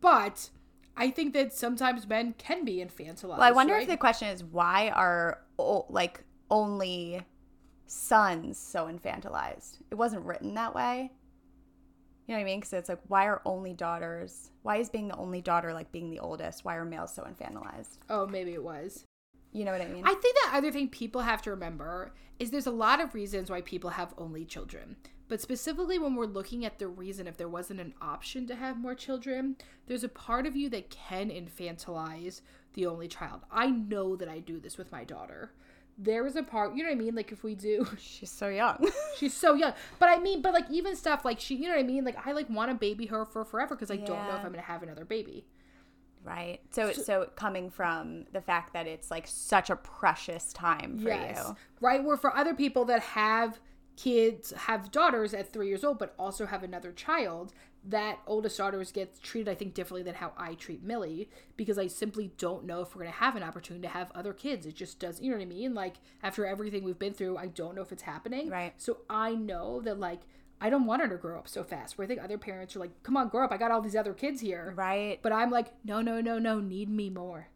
But 0.00 0.50
I 0.96 1.10
think 1.10 1.32
that 1.34 1.52
sometimes 1.52 2.06
men 2.06 2.34
can 2.38 2.64
be 2.64 2.76
infantilized. 2.76 3.38
Well, 3.38 3.42
I 3.42 3.50
wonder 3.50 3.74
right? 3.74 3.82
if 3.82 3.88
the 3.88 3.96
question 3.96 4.28
is 4.28 4.44
why 4.44 4.90
are 4.90 5.42
like 5.58 6.22
only 6.50 7.22
sons 7.86 8.58
so 8.58 8.86
infantilized? 8.86 9.78
It 9.90 9.96
wasn't 9.96 10.24
written 10.24 10.54
that 10.54 10.74
way. 10.74 11.12
You 12.26 12.34
know 12.34 12.38
what 12.38 12.42
I 12.42 12.44
mean? 12.44 12.60
Because 12.60 12.72
it's 12.74 12.88
like, 12.88 13.00
why 13.08 13.26
are 13.26 13.42
only 13.44 13.72
daughters? 13.72 14.50
Why 14.62 14.76
is 14.76 14.88
being 14.88 15.08
the 15.08 15.16
only 15.16 15.40
daughter 15.40 15.72
like 15.72 15.90
being 15.90 16.10
the 16.10 16.20
oldest? 16.20 16.64
Why 16.64 16.76
are 16.76 16.84
males 16.84 17.14
so 17.14 17.24
infantilized? 17.24 17.98
Oh, 18.08 18.26
maybe 18.26 18.52
it 18.52 18.62
was. 18.62 19.04
You 19.52 19.64
know 19.64 19.72
what 19.72 19.82
I 19.82 19.86
mean? 19.86 20.04
I 20.06 20.14
think 20.14 20.36
that 20.36 20.52
other 20.54 20.70
thing 20.70 20.88
people 20.88 21.20
have 21.20 21.42
to 21.42 21.50
remember 21.50 22.14
is 22.38 22.50
there's 22.50 22.66
a 22.66 22.70
lot 22.70 23.00
of 23.00 23.14
reasons 23.14 23.50
why 23.50 23.60
people 23.60 23.90
have 23.90 24.14
only 24.16 24.44
children. 24.44 24.96
But 25.28 25.40
specifically 25.40 25.98
when 25.98 26.14
we're 26.14 26.26
looking 26.26 26.64
at 26.64 26.78
the 26.78 26.88
reason 26.88 27.26
if 27.26 27.36
there 27.36 27.48
wasn't 27.48 27.80
an 27.80 27.94
option 28.00 28.46
to 28.46 28.54
have 28.54 28.78
more 28.78 28.94
children, 28.94 29.56
there's 29.86 30.04
a 30.04 30.08
part 30.08 30.46
of 30.46 30.56
you 30.56 30.68
that 30.70 30.90
can 30.90 31.30
infantilize 31.30 32.40
the 32.74 32.86
only 32.86 33.08
child. 33.08 33.40
I 33.50 33.68
know 33.70 34.16
that 34.16 34.28
I 34.28 34.38
do 34.38 34.60
this 34.60 34.78
with 34.78 34.92
my 34.92 35.04
daughter. 35.04 35.52
There 36.02 36.26
is 36.26 36.34
a 36.34 36.42
part, 36.42 36.74
you 36.74 36.82
know 36.82 36.90
what 36.90 36.96
I 36.96 36.98
mean? 36.98 37.14
Like 37.14 37.30
if 37.30 37.44
we 37.44 37.54
do 37.54 37.86
She's 37.98 38.30
so 38.30 38.48
young. 38.48 38.90
She's 39.18 39.34
so 39.34 39.54
young. 39.54 39.72
But 39.98 40.08
I 40.08 40.18
mean, 40.18 40.42
but 40.42 40.52
like 40.52 40.70
even 40.70 40.96
stuff 40.96 41.24
like 41.24 41.38
she, 41.38 41.54
you 41.54 41.68
know 41.68 41.74
what 41.74 41.80
I 41.80 41.84
mean? 41.84 42.04
Like 42.04 42.26
I 42.26 42.32
like 42.32 42.50
want 42.50 42.70
to 42.70 42.74
baby 42.74 43.06
her 43.06 43.24
for 43.24 43.44
forever 43.44 43.74
because 43.74 43.90
I 43.90 43.96
don't 43.96 44.08
know 44.26 44.34
if 44.34 44.44
I'm 44.44 44.52
going 44.52 44.54
to 44.54 44.60
have 44.62 44.82
another 44.82 45.04
baby. 45.04 45.46
right. 46.24 46.60
So 46.70 46.86
it's 46.88 47.06
so 47.06 47.28
coming 47.36 47.70
from 47.70 48.26
the 48.32 48.40
fact 48.40 48.72
that 48.72 48.86
it's 48.86 49.10
like 49.10 49.26
such 49.28 49.70
a 49.70 49.76
precious 49.76 50.52
time 50.52 50.98
for 50.98 51.10
you. 51.10 51.56
Right. 51.80 52.02
Where 52.02 52.16
for 52.16 52.36
other 52.36 52.54
people 52.54 52.84
that 52.86 53.02
have 53.02 53.60
kids, 53.96 54.52
have 54.52 54.90
daughters 54.90 55.34
at 55.34 55.52
three 55.52 55.68
years 55.68 55.84
old, 55.84 55.98
but 55.98 56.14
also 56.18 56.46
have 56.46 56.62
another 56.62 56.92
child, 56.92 57.52
that 57.84 58.18
oldest 58.26 58.58
daughters 58.58 58.92
gets 58.92 59.18
treated, 59.18 59.50
I 59.50 59.54
think, 59.54 59.74
differently 59.74 60.02
than 60.04 60.14
how 60.14 60.32
I 60.36 60.54
treat 60.54 60.82
Millie 60.84 61.28
because 61.56 61.78
I 61.78 61.88
simply 61.88 62.32
don't 62.38 62.64
know 62.64 62.80
if 62.82 62.94
we're 62.94 63.02
going 63.02 63.12
to 63.12 63.18
have 63.20 63.34
an 63.34 63.42
opportunity 63.42 63.86
to 63.86 63.92
have 63.92 64.12
other 64.14 64.32
kids. 64.32 64.66
It 64.66 64.76
just 64.76 65.00
does, 65.00 65.20
you 65.20 65.30
know 65.30 65.36
what 65.36 65.42
I 65.42 65.46
mean? 65.46 65.74
Like 65.74 65.96
after 66.22 66.46
everything 66.46 66.84
we've 66.84 66.98
been 66.98 67.12
through, 67.14 67.36
I 67.38 67.46
don't 67.48 67.74
know 67.74 67.82
if 67.82 67.90
it's 67.90 68.02
happening. 68.04 68.48
Right. 68.50 68.72
So 68.76 68.98
I 69.10 69.34
know 69.34 69.80
that 69.80 69.98
like, 69.98 70.20
I 70.60 70.70
don't 70.70 70.86
want 70.86 71.02
her 71.02 71.08
to 71.08 71.16
grow 71.16 71.38
up 71.38 71.48
so 71.48 71.64
fast. 71.64 71.98
Where 71.98 72.04
I 72.04 72.08
think 72.08 72.22
other 72.22 72.38
parents 72.38 72.76
are 72.76 72.78
like, 72.78 73.02
"Come 73.02 73.16
on, 73.16 73.26
grow 73.28 73.44
up! 73.44 73.50
I 73.50 73.56
got 73.56 73.72
all 73.72 73.80
these 73.80 73.96
other 73.96 74.14
kids 74.14 74.40
here." 74.40 74.72
Right. 74.76 75.18
But 75.20 75.32
I'm 75.32 75.50
like, 75.50 75.72
"No, 75.84 76.00
no, 76.00 76.20
no, 76.20 76.38
no! 76.38 76.60
Need 76.60 76.88
me 76.88 77.10
more." 77.10 77.48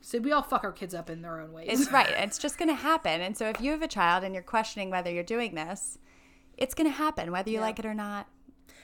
So 0.00 0.18
we 0.18 0.32
all 0.32 0.42
fuck 0.42 0.64
our 0.64 0.72
kids 0.72 0.94
up 0.94 1.08
in 1.10 1.22
their 1.22 1.40
own 1.40 1.52
ways. 1.52 1.68
It's 1.70 1.92
right. 1.92 2.08
It's 2.18 2.36
just 2.38 2.58
going 2.58 2.70
to 2.70 2.74
happen. 2.74 3.20
And 3.20 3.36
so 3.36 3.48
if 3.48 3.60
you 3.60 3.70
have 3.70 3.82
a 3.82 3.86
child 3.88 4.24
and 4.24 4.34
you're 4.34 4.42
questioning 4.42 4.90
whether 4.90 5.12
you're 5.12 5.22
doing 5.22 5.54
this, 5.54 5.98
it's 6.56 6.74
going 6.74 6.90
to 6.90 6.96
happen 6.96 7.30
whether 7.30 7.50
you 7.50 7.58
Yeah. 7.58 7.62
like 7.62 7.78
it 7.78 7.86
or 7.86 7.94
not. 7.94 8.26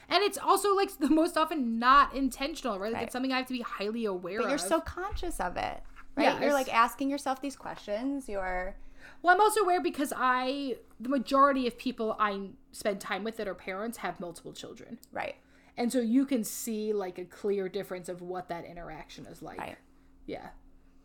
And 0.09 0.23
it's 0.23 0.37
also 0.37 0.75
like 0.75 0.97
the 0.97 1.09
most 1.09 1.37
often 1.37 1.79
not 1.79 2.13
intentional, 2.15 2.79
right? 2.79 2.91
Like 2.91 2.93
Right. 2.95 3.03
it's 3.03 3.13
something 3.13 3.31
I 3.31 3.37
have 3.37 3.47
to 3.47 3.53
be 3.53 3.61
highly 3.61 4.05
aware 4.05 4.39
But 4.39 4.45
of. 4.45 4.49
you're 4.51 4.57
so 4.57 4.79
conscious 4.81 5.39
of 5.39 5.57
it. 5.57 5.81
Right? 6.15 6.23
Yeah, 6.25 6.39
you're 6.41 6.53
like 6.53 6.73
asking 6.73 7.09
yourself 7.09 7.41
these 7.41 7.55
questions. 7.55 8.29
You're 8.29 8.75
well, 9.21 9.35
I'm 9.35 9.41
also 9.41 9.61
aware 9.61 9.81
because 9.81 10.13
I, 10.15 10.77
the 10.99 11.09
majority 11.09 11.67
of 11.67 11.77
people 11.77 12.15
I 12.19 12.49
spend 12.71 12.99
time 12.99 13.23
with 13.23 13.37
that 13.37 13.47
are 13.47 13.53
parents 13.55 13.97
have 13.99 14.19
multiple 14.19 14.53
children, 14.53 14.97
right. 15.11 15.35
and 15.77 15.91
so 15.91 15.99
you 15.99 16.25
can 16.25 16.43
see 16.43 16.91
like 16.93 17.17
a 17.19 17.25
clear 17.25 17.69
difference 17.69 18.09
of 18.09 18.21
what 18.21 18.49
that 18.49 18.65
interaction 18.65 19.25
is 19.27 19.41
like. 19.41 19.59
Right. 19.59 19.77
Yeah, 20.25 20.49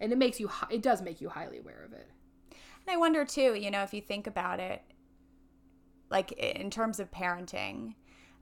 and 0.00 0.12
it 0.12 0.18
makes 0.18 0.40
you, 0.40 0.50
it 0.70 0.82
does 0.82 1.02
make 1.02 1.20
you 1.20 1.28
highly 1.28 1.58
aware 1.58 1.82
of 1.84 1.92
it. 1.92 2.08
And 2.50 2.94
I 2.94 2.96
wonder 2.96 3.24
too, 3.24 3.54
you 3.54 3.70
know, 3.70 3.82
if 3.82 3.92
you 3.92 4.00
think 4.00 4.26
about 4.26 4.60
it, 4.60 4.82
like 6.10 6.32
in 6.32 6.70
terms 6.70 7.00
of 7.00 7.10
parenting, 7.10 7.94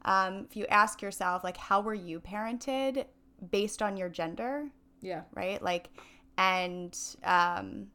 um, 0.09 0.47
if 0.49 0.57
you 0.57 0.67
ask 0.67 1.03
yourself, 1.03 1.45
like, 1.45 1.57
how 1.57 1.81
were 1.81 1.95
you 1.95 2.21
parented 2.21 3.05
based 3.51 3.83
on 3.83 3.97
your 3.97 4.09
gender, 4.09 4.67
Yeah, 5.01 5.23
right? 5.35 5.61
Like, 5.63 5.91
and 6.37 6.97
um, 7.25 7.89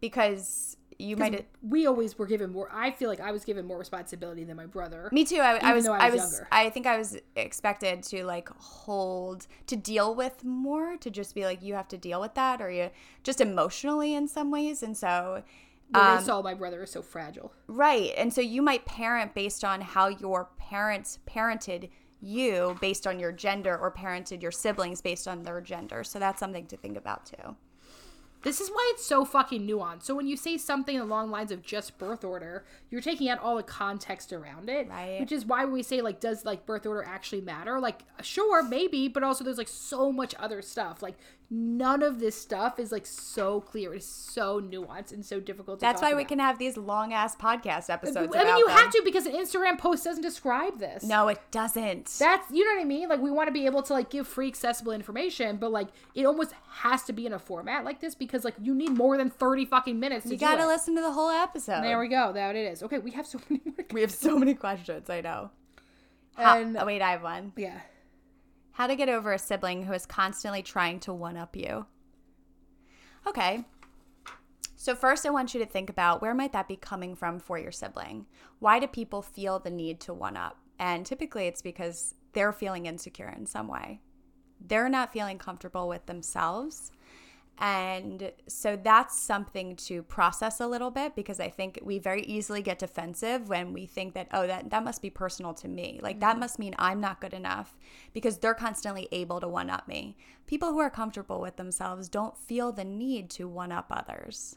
because 0.00 0.76
you 0.98 1.16
might. 1.16 1.46
we 1.62 1.86
always 1.86 2.18
were 2.18 2.26
given 2.26 2.50
more. 2.52 2.68
I 2.72 2.90
feel 2.90 3.08
like 3.08 3.20
I 3.20 3.30
was 3.30 3.44
given 3.44 3.66
more 3.66 3.78
responsibility 3.78 4.44
than 4.44 4.56
my 4.56 4.66
brother. 4.66 5.08
Me 5.12 5.24
too. 5.24 5.40
I, 5.40 5.58
I 5.62 5.74
was. 5.74 5.86
I 5.86 6.06
I 6.06 6.10
was. 6.10 6.20
was 6.22 6.32
younger. 6.32 6.48
I 6.52 6.70
think 6.70 6.86
I 6.86 6.96
was 6.98 7.18
expected 7.36 8.02
to 8.04 8.24
like 8.24 8.48
hold 8.48 9.46
to 9.66 9.76
deal 9.76 10.14
with 10.14 10.44
more 10.44 10.96
to 10.98 11.10
just 11.10 11.34
be 11.34 11.44
like 11.44 11.62
you 11.62 11.74
have 11.74 11.88
to 11.88 11.98
deal 11.98 12.20
with 12.20 12.34
that 12.34 12.60
or 12.62 12.70
you 12.70 12.90
just 13.22 13.40
emotionally 13.40 14.14
in 14.14 14.26
some 14.28 14.50
ways 14.50 14.82
and 14.82 14.96
so 14.96 15.42
When 15.90 16.02
I 16.02 16.16
um, 16.16 16.24
saw 16.24 16.42
my 16.42 16.54
brother 16.54 16.82
is 16.82 16.90
so 16.90 17.02
fragile. 17.02 17.52
Right. 17.68 18.12
And 18.16 18.32
so 18.32 18.40
you 18.40 18.60
might 18.62 18.84
parent 18.86 19.34
based 19.34 19.64
on 19.64 19.80
how 19.80 20.08
your 20.08 20.50
parents 20.58 21.18
parented 21.26 21.90
you 22.20 22.76
based 22.80 23.06
on 23.06 23.20
your 23.20 23.32
gender 23.32 23.76
or 23.76 23.92
parented 23.92 24.42
your 24.42 24.50
siblings 24.50 25.00
based 25.00 25.28
on 25.28 25.42
their 25.42 25.60
gender. 25.60 26.02
So 26.02 26.18
that's 26.18 26.40
something 26.40 26.66
to 26.66 26.76
think 26.76 26.96
about 26.96 27.26
too. 27.26 27.56
This 28.42 28.60
is 28.60 28.68
why 28.68 28.92
it's 28.94 29.04
so 29.04 29.24
fucking 29.24 29.66
nuanced. 29.66 30.04
So 30.04 30.14
when 30.14 30.28
you 30.28 30.36
say 30.36 30.56
something 30.56 31.00
along 31.00 31.32
lines 31.32 31.50
of 31.50 31.62
just 31.62 31.98
birth 31.98 32.22
order, 32.22 32.64
you're 32.90 33.00
taking 33.00 33.28
out 33.28 33.40
all 33.40 33.56
the 33.56 33.62
context 33.64 34.32
around 34.32 34.68
it. 34.68 34.88
Right. 34.88 35.18
Which 35.18 35.32
is 35.32 35.44
why 35.44 35.64
we 35.64 35.82
say 35.82 36.00
like, 36.00 36.20
does 36.20 36.44
like 36.44 36.64
birth 36.64 36.86
order 36.86 37.02
actually 37.02 37.40
matter? 37.40 37.80
Like, 37.80 38.02
sure, 38.22 38.62
maybe, 38.62 39.08
but 39.08 39.24
also 39.24 39.42
there's 39.42 39.58
like 39.58 39.66
so 39.66 40.12
much 40.12 40.32
other 40.38 40.62
stuff. 40.62 41.02
Like 41.02 41.16
none 41.50 42.02
of 42.02 42.18
this 42.18 42.40
stuff 42.40 42.78
is 42.78 42.90
like 42.90 43.06
so 43.06 43.60
clear. 43.60 43.94
It's 43.94 44.06
so 44.06 44.60
nuanced 44.60 45.12
and 45.12 45.24
so 45.24 45.38
difficult. 45.40 45.78
to 45.78 45.80
That's 45.86 46.02
why 46.02 46.14
we 46.14 46.24
can 46.24 46.38
have 46.38 46.58
these 46.58 46.76
long 46.76 47.12
ass 47.12 47.36
podcast 47.36 47.88
uh, 47.88 47.94
episodes. 47.94 48.16
I 48.34 48.38
mean, 48.38 48.46
about 48.48 48.58
you 48.58 48.66
them. 48.66 48.76
have 48.76 48.90
to 48.92 49.02
because 49.04 49.26
an 49.26 49.32
Instagram 49.32 49.78
post 49.78 50.04
doesn't 50.04 50.22
describe 50.22 50.78
this. 50.78 51.04
No, 51.04 51.28
it 51.28 51.40
doesn't. 51.50 52.06
That's 52.18 52.50
you 52.50 52.64
know 52.64 52.74
what 52.74 52.80
I 52.80 52.84
mean? 52.84 53.08
Like 53.08 53.20
we 53.20 53.30
want 53.30 53.48
to 53.48 53.52
be 53.52 53.66
able 53.66 53.82
to 53.84 53.92
like 53.92 54.10
give 54.10 54.26
free 54.26 54.48
accessible 54.48 54.92
information, 54.92 55.56
but 55.56 55.70
like 55.70 55.88
it 56.14 56.26
almost 56.26 56.52
has 56.70 57.02
to 57.04 57.12
be 57.12 57.26
in 57.26 57.32
a 57.32 57.38
format 57.38 57.84
like 57.84 58.00
this 58.00 58.14
because 58.14 58.44
like 58.44 58.54
you 58.60 58.74
need 58.74 58.90
more 58.90 59.16
than 59.16 59.30
30 59.30 59.66
fucking 59.66 59.98
minutes 60.00 60.24
to 60.26 60.32
you 60.32 60.38
got 60.38 60.56
to 60.56 60.66
listen 60.66 60.94
to 60.96 61.00
the 61.00 61.12
whole 61.12 61.30
episode. 61.30 61.82
There 61.82 61.98
we 61.98 62.08
go. 62.08 62.32
That 62.32 62.56
it 62.56 62.72
is. 62.72 62.82
Okay, 62.82 62.98
we 62.98 63.12
have 63.12 63.26
so 63.26 63.40
many 63.48 63.62
we 63.92 64.00
have 64.00 64.10
so 64.10 64.38
many 64.38 64.54
questions. 64.54 65.08
I 65.08 65.20
know. 65.20 65.50
How, 66.36 66.58
And- 66.58 66.76
oh, 66.76 66.84
wait, 66.84 67.00
I 67.00 67.12
have 67.12 67.22
one. 67.22 67.52
Yeah. 67.56 67.78
How 68.76 68.86
to 68.86 68.94
get 68.94 69.08
over 69.08 69.32
a 69.32 69.38
sibling 69.38 69.84
who 69.84 69.94
is 69.94 70.04
constantly 70.04 70.62
trying 70.62 71.00
to 71.00 71.12
one 71.14 71.38
up 71.38 71.56
you. 71.56 71.86
Okay. 73.26 73.64
So, 74.76 74.94
first, 74.94 75.24
I 75.24 75.30
want 75.30 75.54
you 75.54 75.60
to 75.60 75.66
think 75.66 75.88
about 75.88 76.20
where 76.20 76.34
might 76.34 76.52
that 76.52 76.68
be 76.68 76.76
coming 76.76 77.14
from 77.14 77.38
for 77.38 77.58
your 77.58 77.72
sibling? 77.72 78.26
Why 78.58 78.78
do 78.78 78.86
people 78.86 79.22
feel 79.22 79.58
the 79.58 79.70
need 79.70 79.98
to 80.00 80.12
one 80.12 80.36
up? 80.36 80.58
And 80.78 81.06
typically, 81.06 81.46
it's 81.46 81.62
because 81.62 82.16
they're 82.34 82.52
feeling 82.52 82.84
insecure 82.84 83.34
in 83.34 83.46
some 83.46 83.66
way. 83.66 84.02
They're 84.60 84.90
not 84.90 85.10
feeling 85.10 85.38
comfortable 85.38 85.88
with 85.88 86.04
themselves. 86.04 86.92
And 87.58 88.32
so 88.46 88.76
that's 88.76 89.18
something 89.18 89.76
to 89.76 90.02
process 90.02 90.60
a 90.60 90.66
little 90.66 90.90
bit 90.90 91.16
because 91.16 91.40
I 91.40 91.48
think 91.48 91.78
we 91.82 91.98
very 91.98 92.22
easily 92.22 92.60
get 92.60 92.78
defensive 92.78 93.48
when 93.48 93.72
we 93.72 93.86
think 93.86 94.12
that, 94.12 94.28
oh, 94.32 94.46
that, 94.46 94.68
that 94.68 94.84
must 94.84 95.00
be 95.00 95.08
personal 95.08 95.54
to 95.54 95.68
me. 95.68 95.98
Like 96.02 96.20
that 96.20 96.32
mm-hmm. 96.32 96.40
must 96.40 96.58
mean 96.58 96.74
I'm 96.78 97.00
not 97.00 97.20
good 97.20 97.32
enough 97.32 97.74
because 98.12 98.38
they're 98.38 98.54
constantly 98.54 99.08
able 99.10 99.40
to 99.40 99.48
one 99.48 99.70
up 99.70 99.88
me. 99.88 100.18
People 100.46 100.72
who 100.72 100.80
are 100.80 100.90
comfortable 100.90 101.40
with 101.40 101.56
themselves 101.56 102.10
don't 102.10 102.36
feel 102.36 102.72
the 102.72 102.84
need 102.84 103.30
to 103.30 103.48
one 103.48 103.72
up 103.72 103.86
others. 103.90 104.56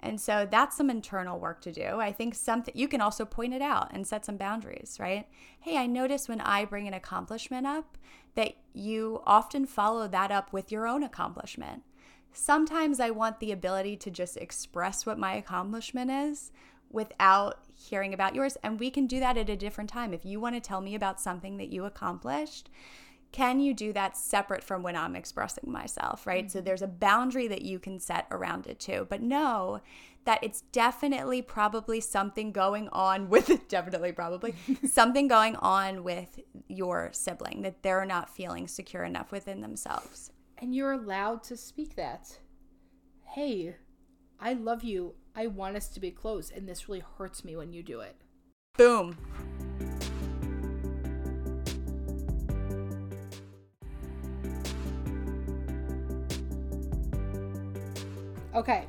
And 0.00 0.20
so 0.20 0.46
that's 0.48 0.76
some 0.76 0.90
internal 0.90 1.40
work 1.40 1.60
to 1.62 1.72
do. 1.72 1.98
I 1.98 2.12
think 2.12 2.34
something 2.34 2.74
you 2.76 2.88
can 2.88 3.00
also 3.00 3.24
point 3.24 3.54
it 3.54 3.62
out 3.62 3.90
and 3.92 4.06
set 4.06 4.24
some 4.24 4.36
boundaries, 4.36 4.98
right? 5.00 5.26
Hey, 5.60 5.76
I 5.76 5.86
notice 5.86 6.28
when 6.28 6.40
I 6.40 6.66
bring 6.66 6.86
an 6.86 6.94
accomplishment 6.94 7.66
up 7.66 7.98
that 8.34 8.54
you 8.72 9.22
often 9.26 9.66
follow 9.66 10.06
that 10.06 10.30
up 10.30 10.52
with 10.52 10.70
your 10.70 10.86
own 10.86 11.02
accomplishment. 11.02 11.82
Sometimes 12.38 13.00
I 13.00 13.10
want 13.10 13.40
the 13.40 13.50
ability 13.50 13.96
to 13.96 14.12
just 14.12 14.36
express 14.36 15.04
what 15.04 15.18
my 15.18 15.34
accomplishment 15.34 16.08
is 16.08 16.52
without 16.88 17.64
hearing 17.74 18.14
about 18.14 18.36
yours. 18.36 18.56
And 18.62 18.78
we 18.78 18.92
can 18.92 19.08
do 19.08 19.18
that 19.18 19.36
at 19.36 19.50
a 19.50 19.56
different 19.56 19.90
time. 19.90 20.14
If 20.14 20.24
you 20.24 20.38
want 20.38 20.54
to 20.54 20.60
tell 20.60 20.80
me 20.80 20.94
about 20.94 21.20
something 21.20 21.56
that 21.56 21.70
you 21.70 21.84
accomplished, 21.84 22.70
can 23.32 23.58
you 23.58 23.74
do 23.74 23.92
that 23.92 24.16
separate 24.16 24.62
from 24.62 24.84
when 24.84 24.94
I'm 24.94 25.16
expressing 25.16 25.70
myself, 25.70 26.28
right? 26.28 26.48
So 26.48 26.60
mm-hmm. 26.60 26.66
there's 26.66 26.80
a 26.80 26.86
boundary 26.86 27.48
that 27.48 27.62
you 27.62 27.80
can 27.80 27.98
set 27.98 28.28
around 28.30 28.68
it 28.68 28.78
too. 28.78 29.08
But 29.10 29.20
know 29.20 29.80
that 30.24 30.38
it's 30.40 30.60
definitely 30.70 31.42
probably 31.42 32.00
something 32.00 32.52
going 32.52 32.88
on 32.90 33.28
with 33.30 33.66
definitely 33.66 34.12
probably 34.12 34.54
something 34.88 35.26
going 35.26 35.56
on 35.56 36.04
with 36.04 36.38
your 36.68 37.10
sibling 37.12 37.62
that 37.62 37.82
they're 37.82 38.06
not 38.06 38.30
feeling 38.30 38.68
secure 38.68 39.02
enough 39.02 39.32
within 39.32 39.60
themselves. 39.60 40.30
And 40.60 40.74
you're 40.74 40.92
allowed 40.92 41.44
to 41.44 41.56
speak 41.56 41.94
that. 41.94 42.38
Hey, 43.34 43.76
I 44.40 44.54
love 44.54 44.82
you. 44.82 45.14
I 45.36 45.46
want 45.46 45.76
us 45.76 45.88
to 45.88 46.00
be 46.00 46.10
close, 46.10 46.50
and 46.50 46.68
this 46.68 46.88
really 46.88 47.04
hurts 47.16 47.44
me 47.44 47.54
when 47.54 47.72
you 47.72 47.82
do 47.82 48.00
it. 48.00 48.16
Boom. 48.76 49.16
Okay. 58.54 58.86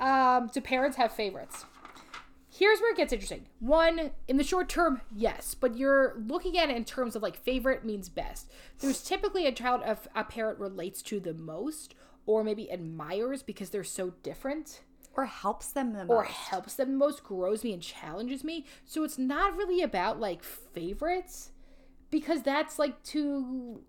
Um, 0.00 0.50
do 0.52 0.60
parents 0.62 0.96
have 0.96 1.12
favorites? 1.12 1.66
Here's 2.56 2.78
where 2.80 2.92
it 2.92 2.96
gets 2.96 3.12
interesting. 3.12 3.46
One, 3.58 4.12
in 4.28 4.36
the 4.36 4.44
short 4.44 4.68
term, 4.68 5.00
yes, 5.14 5.54
but 5.54 5.76
you're 5.76 6.14
looking 6.24 6.56
at 6.56 6.70
it 6.70 6.76
in 6.76 6.84
terms 6.84 7.16
of 7.16 7.22
like 7.22 7.36
favorite 7.36 7.84
means 7.84 8.08
best. 8.08 8.48
There's 8.78 9.02
typically 9.02 9.46
a 9.46 9.52
child 9.52 9.82
of 9.82 10.06
a 10.14 10.22
parent 10.22 10.60
relates 10.60 11.02
to 11.02 11.18
the 11.18 11.34
most, 11.34 11.94
or 12.26 12.44
maybe 12.44 12.70
admires 12.70 13.42
because 13.42 13.70
they're 13.70 13.82
so 13.82 14.10
different, 14.22 14.82
Or 15.16 15.24
helps 15.26 15.72
them 15.72 15.92
the 15.94 16.04
most. 16.04 16.10
or 16.10 16.22
helps 16.24 16.74
them 16.74 16.92
the 16.92 16.96
most, 16.98 17.24
grows 17.24 17.64
me 17.64 17.72
and 17.72 17.82
challenges 17.82 18.44
me. 18.44 18.66
So 18.84 19.02
it's 19.02 19.18
not 19.18 19.56
really 19.56 19.82
about 19.82 20.20
like 20.20 20.44
favorites 20.44 21.50
because 22.10 22.42
that's 22.42 22.78
like 22.78 23.02
too 23.02 23.80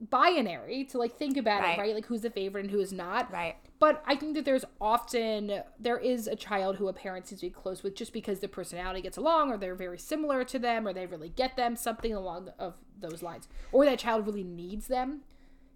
binary 0.00 0.84
to 0.84 0.98
like 0.98 1.16
think 1.18 1.36
about 1.36 1.60
Right. 1.60 1.78
it, 1.78 1.80
right? 1.80 1.94
Like 1.94 2.06
who's 2.06 2.22
the 2.22 2.30
favorite 2.30 2.62
and 2.64 2.70
who 2.70 2.80
is 2.80 2.92
not. 2.92 3.30
Right. 3.30 3.56
But 3.84 4.02
I 4.06 4.16
think 4.16 4.34
that 4.34 4.46
there's 4.46 4.64
often 4.80 5.60
there 5.78 5.98
is 5.98 6.26
a 6.26 6.34
child 6.34 6.76
who 6.76 6.88
a 6.88 6.94
parent 6.94 7.26
seems 7.26 7.42
to 7.42 7.48
be 7.48 7.50
close 7.50 7.82
with 7.82 7.94
just 7.94 8.14
because 8.14 8.40
their 8.40 8.48
personality 8.48 9.02
gets 9.02 9.18
along, 9.18 9.52
or 9.52 9.58
they're 9.58 9.74
very 9.74 9.98
similar 9.98 10.42
to 10.42 10.58
them, 10.58 10.88
or 10.88 10.94
they 10.94 11.04
really 11.04 11.28
get 11.28 11.54
them, 11.56 11.76
something 11.76 12.14
along 12.14 12.48
of 12.58 12.76
those 12.98 13.22
lines, 13.22 13.46
or 13.72 13.84
that 13.84 13.98
child 13.98 14.26
really 14.26 14.42
needs 14.42 14.86
them, 14.86 15.20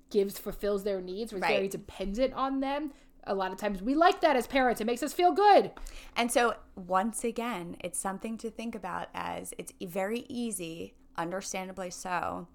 gives 0.09 0.39
fulfills 0.39 0.85
their 0.85 1.03
needs, 1.03 1.35
or 1.35 1.37
is 1.37 1.43
very 1.43 1.69
dependent 1.69 2.33
on 2.33 2.61
them. 2.61 2.95
A 3.25 3.35
lot 3.35 3.53
of 3.53 3.59
times 3.59 3.83
we 3.83 3.95
like 3.95 4.23
that 4.23 4.37
as 4.37 4.47
parents. 4.47 4.81
It 4.81 4.87
makes 4.87 5.03
us 5.03 5.13
feel 5.13 5.33
good. 5.33 5.71
And 6.17 6.33
so, 6.33 6.55
once 6.77 7.25
again, 7.25 7.77
it's 7.81 7.99
something 7.99 8.39
to 8.39 8.49
think 8.49 8.75
about 8.75 9.09
as 9.13 9.53
it's 9.59 9.75
very 9.83 10.25
easy, 10.31 10.95
understandably 11.19 11.91
so, 11.91 12.49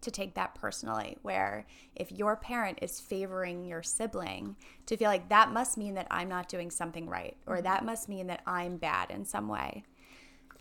to 0.00 0.10
take 0.10 0.34
that 0.34 0.54
personally. 0.54 1.18
Where 1.22 1.66
if 1.94 2.12
your 2.12 2.36
parent 2.36 2.78
is 2.82 3.00
favoring 3.00 3.64
your 3.64 3.82
sibling, 3.82 4.56
to 4.86 4.96
feel 4.96 5.08
like 5.08 5.28
that 5.28 5.52
must 5.52 5.76
mean 5.76 5.94
that 5.94 6.06
I'm 6.10 6.28
not 6.28 6.48
doing 6.48 6.70
something 6.70 7.08
right, 7.08 7.36
or 7.46 7.56
mm-hmm. 7.56 7.64
that 7.64 7.84
must 7.84 8.08
mean 8.08 8.26
that 8.28 8.42
I'm 8.46 8.76
bad 8.76 9.10
in 9.10 9.24
some 9.24 9.48
way. 9.48 9.84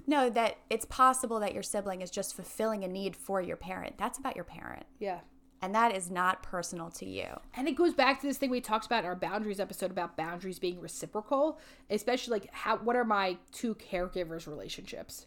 No, 0.08 0.30
that 0.30 0.58
it's 0.70 0.86
possible 0.86 1.40
that 1.42 1.54
your 1.54 1.64
sibling 1.64 2.02
is 2.02 2.10
just 2.10 2.34
fulfilling 2.34 2.84
a 2.84 2.88
need 2.88 3.16
for 3.16 3.42
your 3.42 3.58
parent. 3.58 3.98
That's 3.98 4.18
about 4.18 4.36
your 4.36 4.46
parent. 4.46 4.86
Yeah. 5.00 5.20
And 5.62 5.74
that 5.76 5.96
is 5.96 6.10
not 6.12 6.44
personal 6.44 6.90
to 6.92 7.06
you. 7.06 7.26
And 7.56 7.68
it 7.68 7.76
goes 7.76 7.94
back 7.94 8.22
to 8.22 8.28
this 8.28 8.38
thing 8.38 8.50
we 8.50 8.62
talked 8.62 8.86
about 8.86 9.04
in 9.04 9.10
our 9.10 9.16
boundaries 9.16 9.60
episode 9.60 9.92
about 9.92 10.16
boundaries 10.16 10.60
being 10.60 10.80
reciprocal, 10.80 11.60
especially 11.90 12.40
like 12.40 12.54
how 12.54 12.78
what 12.78 12.96
are 12.96 13.04
my 13.04 13.38
two 13.52 13.76
caregivers 13.76 14.48
relationships? 14.48 15.26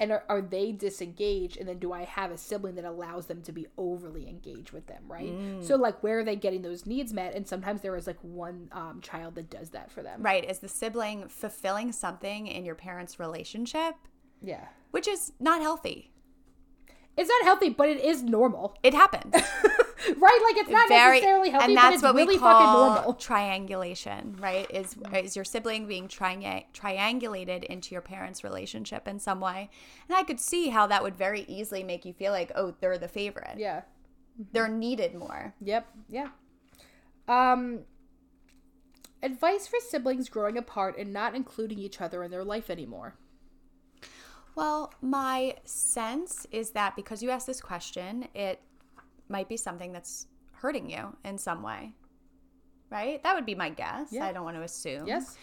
And 0.00 0.12
are, 0.12 0.22
are 0.28 0.40
they 0.40 0.70
disengaged? 0.72 1.56
And 1.56 1.68
then 1.68 1.78
do 1.78 1.92
I 1.92 2.04
have 2.04 2.30
a 2.30 2.38
sibling 2.38 2.76
that 2.76 2.84
allows 2.84 3.26
them 3.26 3.42
to 3.42 3.52
be 3.52 3.66
overly 3.76 4.28
engaged 4.28 4.70
with 4.70 4.86
them, 4.86 5.02
right? 5.08 5.34
So 5.60 5.74
like 5.76 6.02
where 6.02 6.20
are 6.20 6.24
they 6.24 6.36
getting 6.36 6.62
those 6.62 6.86
needs 6.86 7.12
met? 7.12 7.34
And 7.34 7.46
sometimes 7.46 7.80
there 7.80 7.96
is 7.96 8.06
like 8.06 8.18
one 8.22 8.68
um, 8.72 9.00
child 9.02 9.34
that 9.34 9.50
does 9.50 9.70
that 9.70 9.90
for 9.90 10.02
them. 10.02 10.22
Right. 10.22 10.48
Is 10.48 10.60
the 10.60 10.68
sibling 10.68 11.28
fulfilling 11.28 11.90
something 11.92 12.46
in 12.46 12.64
your 12.64 12.76
parents' 12.76 13.18
relationship? 13.18 13.94
Yeah. 14.40 14.66
which 14.92 15.08
is 15.08 15.32
not 15.40 15.60
healthy. 15.60 16.12
It's 17.16 17.28
not 17.28 17.42
healthy, 17.42 17.70
but 17.70 17.88
it 17.88 18.00
is 18.00 18.22
normal. 18.22 18.76
It 18.84 18.94
happens. 18.94 19.34
right? 20.16 20.40
Like 20.44 20.56
it's 20.56 20.70
not 20.70 20.88
Very, 20.88 21.16
necessarily 21.16 21.50
healthy, 21.50 21.64
and 21.66 21.74
but 21.74 21.82
that's 21.82 21.94
it's 21.96 22.02
what 22.02 22.14
really 22.14 22.34
we 22.34 22.38
call 22.38 22.52
fucking 22.52 22.72
normal. 22.72 23.14
triangulation, 23.18 24.36
right? 24.38 24.66
Is 24.70 24.96
is 25.14 25.34
your 25.36 25.44
sibling 25.44 25.86
being 25.86 26.08
triang- 26.08 26.64
triangulated 26.72 27.64
into 27.64 27.94
your 27.94 28.02
parents' 28.02 28.44
relationship 28.44 29.08
in 29.08 29.18
some 29.18 29.40
way? 29.40 29.70
And 30.08 30.16
I 30.16 30.22
could 30.22 30.40
see 30.40 30.68
how 30.68 30.86
that 30.86 31.02
would 31.02 31.16
very 31.16 31.42
easily 31.48 31.82
make 31.82 32.04
you 32.04 32.12
feel 32.12 32.32
like, 32.32 32.52
oh, 32.54 32.74
they're 32.80 32.98
the 32.98 33.08
favorite. 33.08 33.56
Yeah. 33.58 33.82
They're 34.52 34.68
needed 34.68 35.14
more. 35.14 35.54
Yep. 35.60 35.86
Yeah. 36.08 36.28
Um 37.26 37.80
advice 39.22 39.66
for 39.66 39.78
siblings 39.80 40.28
growing 40.28 40.56
apart 40.56 40.96
and 40.96 41.12
not 41.12 41.34
including 41.34 41.78
each 41.78 42.00
other 42.00 42.22
in 42.22 42.30
their 42.30 42.44
life 42.44 42.70
anymore. 42.70 43.16
Well, 44.54 44.92
my 45.00 45.56
sense 45.64 46.46
is 46.50 46.70
that 46.70 46.96
because 46.96 47.22
you 47.22 47.30
asked 47.30 47.46
this 47.46 47.60
question, 47.60 48.28
it 48.34 48.60
might 49.28 49.48
be 49.48 49.56
something 49.56 49.92
that's 49.92 50.26
hurting 50.52 50.90
you 50.90 51.16
in 51.24 51.38
some 51.38 51.62
way. 51.62 51.92
Right? 52.90 53.22
That 53.22 53.34
would 53.34 53.46
be 53.46 53.54
my 53.54 53.68
guess. 53.70 54.08
Yeah. 54.10 54.26
I 54.26 54.32
don't 54.32 54.44
want 54.44 54.56
to 54.56 54.62
assume. 54.62 55.06
Yes. 55.06 55.36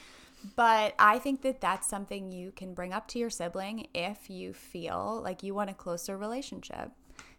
But 0.55 0.93
I 0.99 1.19
think 1.19 1.41
that 1.43 1.61
that's 1.61 1.87
something 1.87 2.31
you 2.31 2.51
can 2.51 2.73
bring 2.73 2.93
up 2.93 3.07
to 3.09 3.19
your 3.19 3.29
sibling 3.29 3.87
if 3.93 4.29
you 4.29 4.53
feel 4.53 5.21
like 5.23 5.43
you 5.43 5.55
want 5.55 5.69
a 5.69 5.73
closer 5.73 6.17
relationship. 6.17 6.91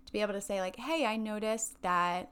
To 0.07 0.13
be 0.13 0.21
able 0.21 0.35
to 0.35 0.41
say, 0.41 0.61
like, 0.61 0.77
hey, 0.77 1.05
I 1.05 1.17
noticed 1.17 1.83
that 1.83 2.31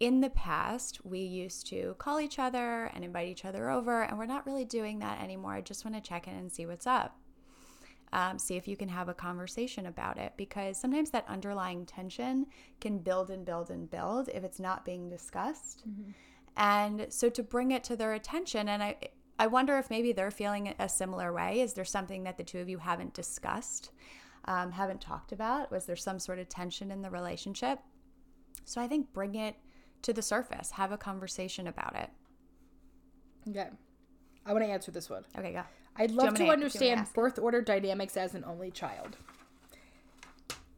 in 0.00 0.20
the 0.20 0.30
past 0.30 1.04
we 1.04 1.20
used 1.20 1.66
to 1.68 1.94
call 1.98 2.20
each 2.20 2.38
other 2.38 2.90
and 2.94 3.04
invite 3.04 3.28
each 3.28 3.44
other 3.44 3.70
over, 3.70 4.02
and 4.02 4.18
we're 4.18 4.26
not 4.26 4.46
really 4.46 4.64
doing 4.64 4.98
that 4.98 5.22
anymore. 5.22 5.54
I 5.54 5.60
just 5.60 5.84
want 5.84 5.94
to 5.96 6.00
check 6.00 6.26
in 6.26 6.34
and 6.34 6.52
see 6.52 6.66
what's 6.66 6.86
up. 6.86 7.16
Um, 8.14 8.38
see 8.38 8.54
if 8.54 8.68
you 8.68 8.76
can 8.76 8.88
have 8.90 9.08
a 9.08 9.14
conversation 9.14 9.86
about 9.86 10.18
it 10.18 10.34
because 10.36 10.80
sometimes 10.80 11.10
that 11.10 11.24
underlying 11.26 11.84
tension 11.84 12.46
can 12.80 12.98
build 12.98 13.28
and 13.28 13.44
build 13.44 13.70
and 13.70 13.90
build 13.90 14.28
if 14.32 14.44
it's 14.44 14.60
not 14.60 14.84
being 14.84 15.08
discussed. 15.08 15.82
And 16.56 17.06
so 17.08 17.28
to 17.30 17.42
bring 17.42 17.72
it 17.72 17.82
to 17.84 17.96
their 17.96 18.12
attention, 18.12 18.68
and 18.68 18.84
I, 18.84 18.96
I 19.40 19.48
wonder 19.48 19.76
if 19.78 19.90
maybe 19.90 20.12
they're 20.12 20.30
feeling 20.30 20.66
it 20.68 20.76
a 20.78 20.88
similar 20.88 21.32
way. 21.32 21.60
Is 21.60 21.72
there 21.72 21.84
something 21.84 22.22
that 22.22 22.36
the 22.36 22.44
two 22.44 22.60
of 22.60 22.68
you 22.68 22.78
haven't 22.78 23.14
discussed, 23.14 23.90
um, 24.44 24.70
haven't 24.70 25.00
talked 25.00 25.32
about? 25.32 25.72
Was 25.72 25.84
there 25.86 25.96
some 25.96 26.20
sort 26.20 26.38
of 26.38 26.48
tension 26.48 26.92
in 26.92 27.02
the 27.02 27.10
relationship? 27.10 27.80
So 28.64 28.80
I 28.80 28.86
think 28.86 29.12
bring 29.12 29.34
it 29.34 29.56
to 30.02 30.12
the 30.12 30.22
surface, 30.22 30.70
have 30.70 30.92
a 30.92 30.96
conversation 30.96 31.66
about 31.66 31.96
it. 31.96 32.10
Okay. 33.50 33.70
I 34.46 34.52
want 34.52 34.64
to 34.64 34.70
answer 34.70 34.92
this 34.92 35.10
one. 35.10 35.24
Okay, 35.36 35.52
go. 35.52 35.62
I'd 35.96 36.10
love 36.10 36.26
to 36.28 36.32
me 36.32 36.36
to- 36.36 36.38
do 36.38 36.42
you 36.44 36.48
want 36.48 36.58
me 36.58 36.62
to 36.62 36.66
understand 36.66 37.06
birth 37.14 37.38
order 37.38 37.62
dynamics 37.62 38.16
as 38.16 38.34
an 38.34 38.44
only 38.44 38.70
child. 38.70 39.16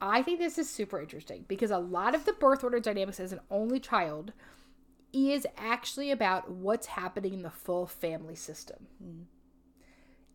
I 0.01 0.23
think 0.23 0.39
this 0.39 0.59
is 0.59 0.69
super 0.69 1.01
interesting 1.01 1.47
because 1.49 1.71
a 1.71 1.79
lot 1.79 2.15
of 2.15 2.27
the 2.27 2.35
birth 2.35 2.63
order 2.63 2.81
dynamics 2.81 3.19
as 3.19 3.33
an 3.33 3.41
only 3.51 3.81
child 3.81 4.33
is 5.13 5.47
actually 5.57 6.11
about 6.11 6.51
what's 6.51 6.89
happening 6.89 7.33
in 7.33 7.43
the 7.43 7.51
full 7.51 7.87
family 7.87 8.35
system. 8.35 8.87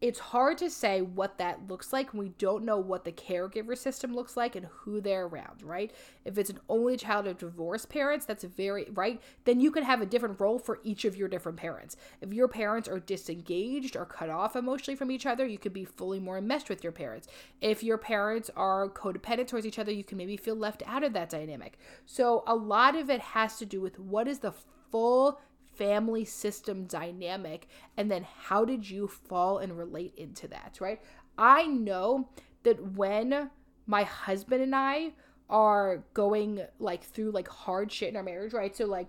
It's 0.02 0.18
hard 0.18 0.58
to 0.58 0.70
say 0.72 1.04
what 1.04 1.38
that 1.38 1.68
looks 1.68 1.94
like 1.94 2.12
we 2.12 2.30
don't 2.30 2.66
know 2.66 2.80
what 2.80 3.06
the 3.06 3.12
caregiver 3.12 3.78
system 3.78 4.16
looks 4.16 4.36
like 4.36 4.56
and 4.56 4.66
who 4.66 5.00
they're 5.00 5.28
around, 5.28 5.62
right? 5.62 5.92
If 6.26 6.40
it's 6.40 6.50
an 6.50 6.60
only 6.70 6.98
child 6.98 7.28
of 7.28 7.38
divorced 7.38 7.88
parents, 7.88 8.26
that's 8.26 8.44
very, 8.44 8.88
right? 8.94 9.22
Then 9.46 9.60
you 9.60 9.70
can 9.70 9.84
have 9.84 10.02
a 10.02 10.08
different 10.08 10.40
role 10.40 10.58
for 10.58 10.80
each 10.84 11.06
of 11.06 11.16
your 11.16 11.28
different 11.28 11.60
parents. 11.60 11.98
If 12.20 12.34
your 12.34 12.48
parents 12.48 12.90
are 12.90 13.00
disengaged 13.00 13.96
or 13.96 14.06
cut 14.06 14.32
off 14.32 14.56
emotionally 14.56 14.96
from 14.96 15.12
each 15.12 15.28
other, 15.28 15.46
you 15.46 15.60
could 15.60 15.74
be 15.74 15.86
fully 15.86 16.20
more 16.20 16.40
enmeshed 16.40 16.68
with 16.68 16.84
your 16.84 16.94
parents. 16.94 17.28
If 17.62 17.84
your 17.84 18.00
parents 18.00 18.50
are 18.56 18.90
codependent 18.90 19.50
towards 19.50 19.68
each 19.68 19.78
other, 19.78 19.92
you 19.92 20.04
can 20.04 20.18
maybe 20.18 20.36
feel 20.36 20.56
left 20.56 20.82
out 20.88 21.04
of 21.04 21.14
that 21.14 21.30
dynamic. 21.30 21.78
So 22.08 22.44
a 22.48 22.56
lot 22.56 22.96
of 22.96 23.12
it 23.12 23.22
has 23.22 23.58
to 23.58 23.68
do 23.68 23.80
with 23.80 24.00
what 24.00 24.28
is 24.28 24.40
the 24.40 24.54
full 24.90 25.40
family 25.82 26.24
system 26.24 26.86
dynamic 26.86 27.68
and 27.98 28.12
then 28.12 28.24
how 28.44 28.64
did 28.64 28.88
you 28.88 29.08
fall 29.08 29.58
and 29.58 29.76
relate 29.76 30.14
into 30.16 30.48
that 30.48 30.78
right? 30.80 31.02
I 31.40 31.66
know 31.66 32.30
that 32.62 32.96
when 32.96 33.50
my 33.88 34.04
husband 34.04 34.62
and 34.62 34.76
i 34.76 35.12
are 35.50 36.04
going 36.14 36.62
like 36.78 37.04
through 37.04 37.32
like 37.32 37.48
hard 37.48 37.92
shit 37.92 38.10
in 38.10 38.16
our 38.16 38.22
marriage 38.22 38.54
right? 38.54 38.76
So 38.76 38.86
like 38.86 39.08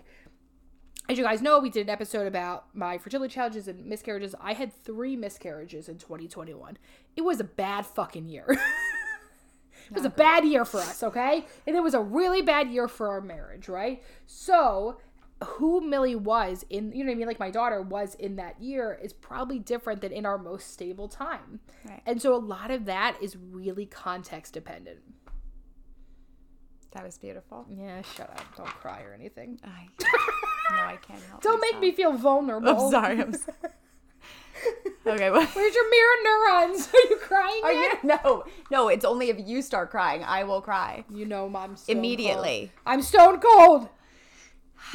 as 1.11 1.19
you 1.19 1.25
guys 1.25 1.43
know 1.43 1.59
we 1.59 1.69
did 1.69 1.89
an 1.89 1.91
episode 1.91 2.27
about 2.27 2.75
my 2.75 2.97
fertility 2.97 3.35
challenges 3.35 3.69
and 3.69 3.85
miscarriages. 3.85 4.35
I 4.41 4.55
had 4.55 4.73
three 4.73 5.15
miscarriages 5.15 5.91
in 5.91 5.99
2021 5.99 6.79
it 7.17 7.23
was 7.23 7.39
a 7.39 7.45
bad 7.45 7.85
fucking 7.85 8.29
year. 8.29 8.47
It 9.91 9.97
was 9.97 10.05
a 10.07 10.11
bad 10.11 10.47
year 10.47 10.65
for 10.65 10.81
us 10.81 11.03
okay? 11.03 11.45
And 11.67 11.77
it 11.77 11.83
was 11.83 11.93
a 11.93 12.01
really 12.01 12.41
bad 12.41 12.71
year 12.71 12.89
for 12.89 13.09
our 13.09 13.21
marriage 13.21 13.69
right? 13.69 14.03
So 14.27 14.97
who 15.45 15.81
Millie 15.81 16.15
was 16.17 16.65
in, 16.71 16.93
you 16.93 17.05
know 17.05 17.11
what 17.11 17.17
I 17.17 17.19
mean? 17.19 17.27
Like 17.27 17.41
my 17.41 17.51
daughter 17.51 17.83
was 17.83 18.15
in 18.17 18.37
that 18.37 18.61
year 18.61 18.99
is 19.03 19.13
probably 19.13 19.59
different 19.59 20.01
than 20.01 20.13
in 20.13 20.27
our 20.27 20.39
most 20.39 20.73
stable 20.73 21.09
time. 21.09 21.61
Right. 21.89 22.03
And 22.07 22.21
so 22.21 22.35
a 22.35 22.39
lot 22.39 22.71
of 22.71 22.85
that 22.87 23.17
is 23.21 23.37
really 23.37 23.87
context 23.87 24.55
dependent. 24.55 25.01
That 26.93 27.05
was 27.05 27.17
beautiful. 27.17 27.67
Yeah, 27.71 28.03
shut 28.03 28.29
up. 28.31 28.45
Don't 28.57 28.69
cry 28.69 29.03
or 29.03 29.15
anything. 29.15 29.59
I, 29.65 29.89
no, 30.77 30.83
I 30.83 30.97
can't 30.97 31.23
help. 31.23 31.41
It. 31.41 31.43
Don't 31.43 31.61
make 31.61 31.81
me 31.81 31.91
feel 31.93 32.13
vulnerable. 32.13 32.69
I'm 32.69 32.91
sorry. 32.91 33.21
I'm 33.21 33.33
sorry. 33.33 33.57
okay. 35.07 35.31
Well, 35.31 35.47
Where's 35.47 35.75
your 35.75 35.91
mirror 35.91 36.15
neurons? 36.25 36.89
Are 36.95 37.09
you 37.09 37.17
crying 37.17 37.61
are 37.65 37.73
yet? 37.73 37.99
you, 38.03 38.09
no, 38.09 38.45
no. 38.71 38.89
It's 38.89 39.07
only 39.07 39.31
if 39.31 39.39
you 39.41 39.63
start 39.63 39.91
crying, 39.91 40.23
I 40.23 40.45
will 40.45 40.61
cry 40.61 41.05
You 41.13 41.25
know, 41.25 41.49
mom. 41.49 41.77
immediately. 41.89 42.73
cold. 42.75 42.83
I'm 42.85 43.03
stone 43.03 43.41
cold. 43.41 43.89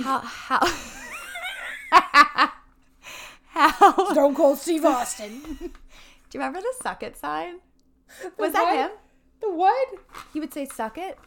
How? 0.04 0.20
How? 0.20 0.68
how? 3.50 4.12
Stone 4.12 4.36
cold 4.36 4.58
Steve 4.60 4.86
Austin. 4.86 5.42
Do 5.42 5.58
you 6.34 6.40
remember 6.40 6.60
the 6.60 6.74
suck 6.82 7.04
it 7.04 7.18
sign? 7.18 7.56
The 8.22 8.32
Was 8.38 8.54
that 8.54 8.64
what? 8.64 8.76
him? 8.78 8.90
The 9.42 9.52
what? 9.52 9.88
He 10.34 10.40
would 10.40 10.54
say 10.54 10.66
suck 10.66 10.98
it. 10.98 11.18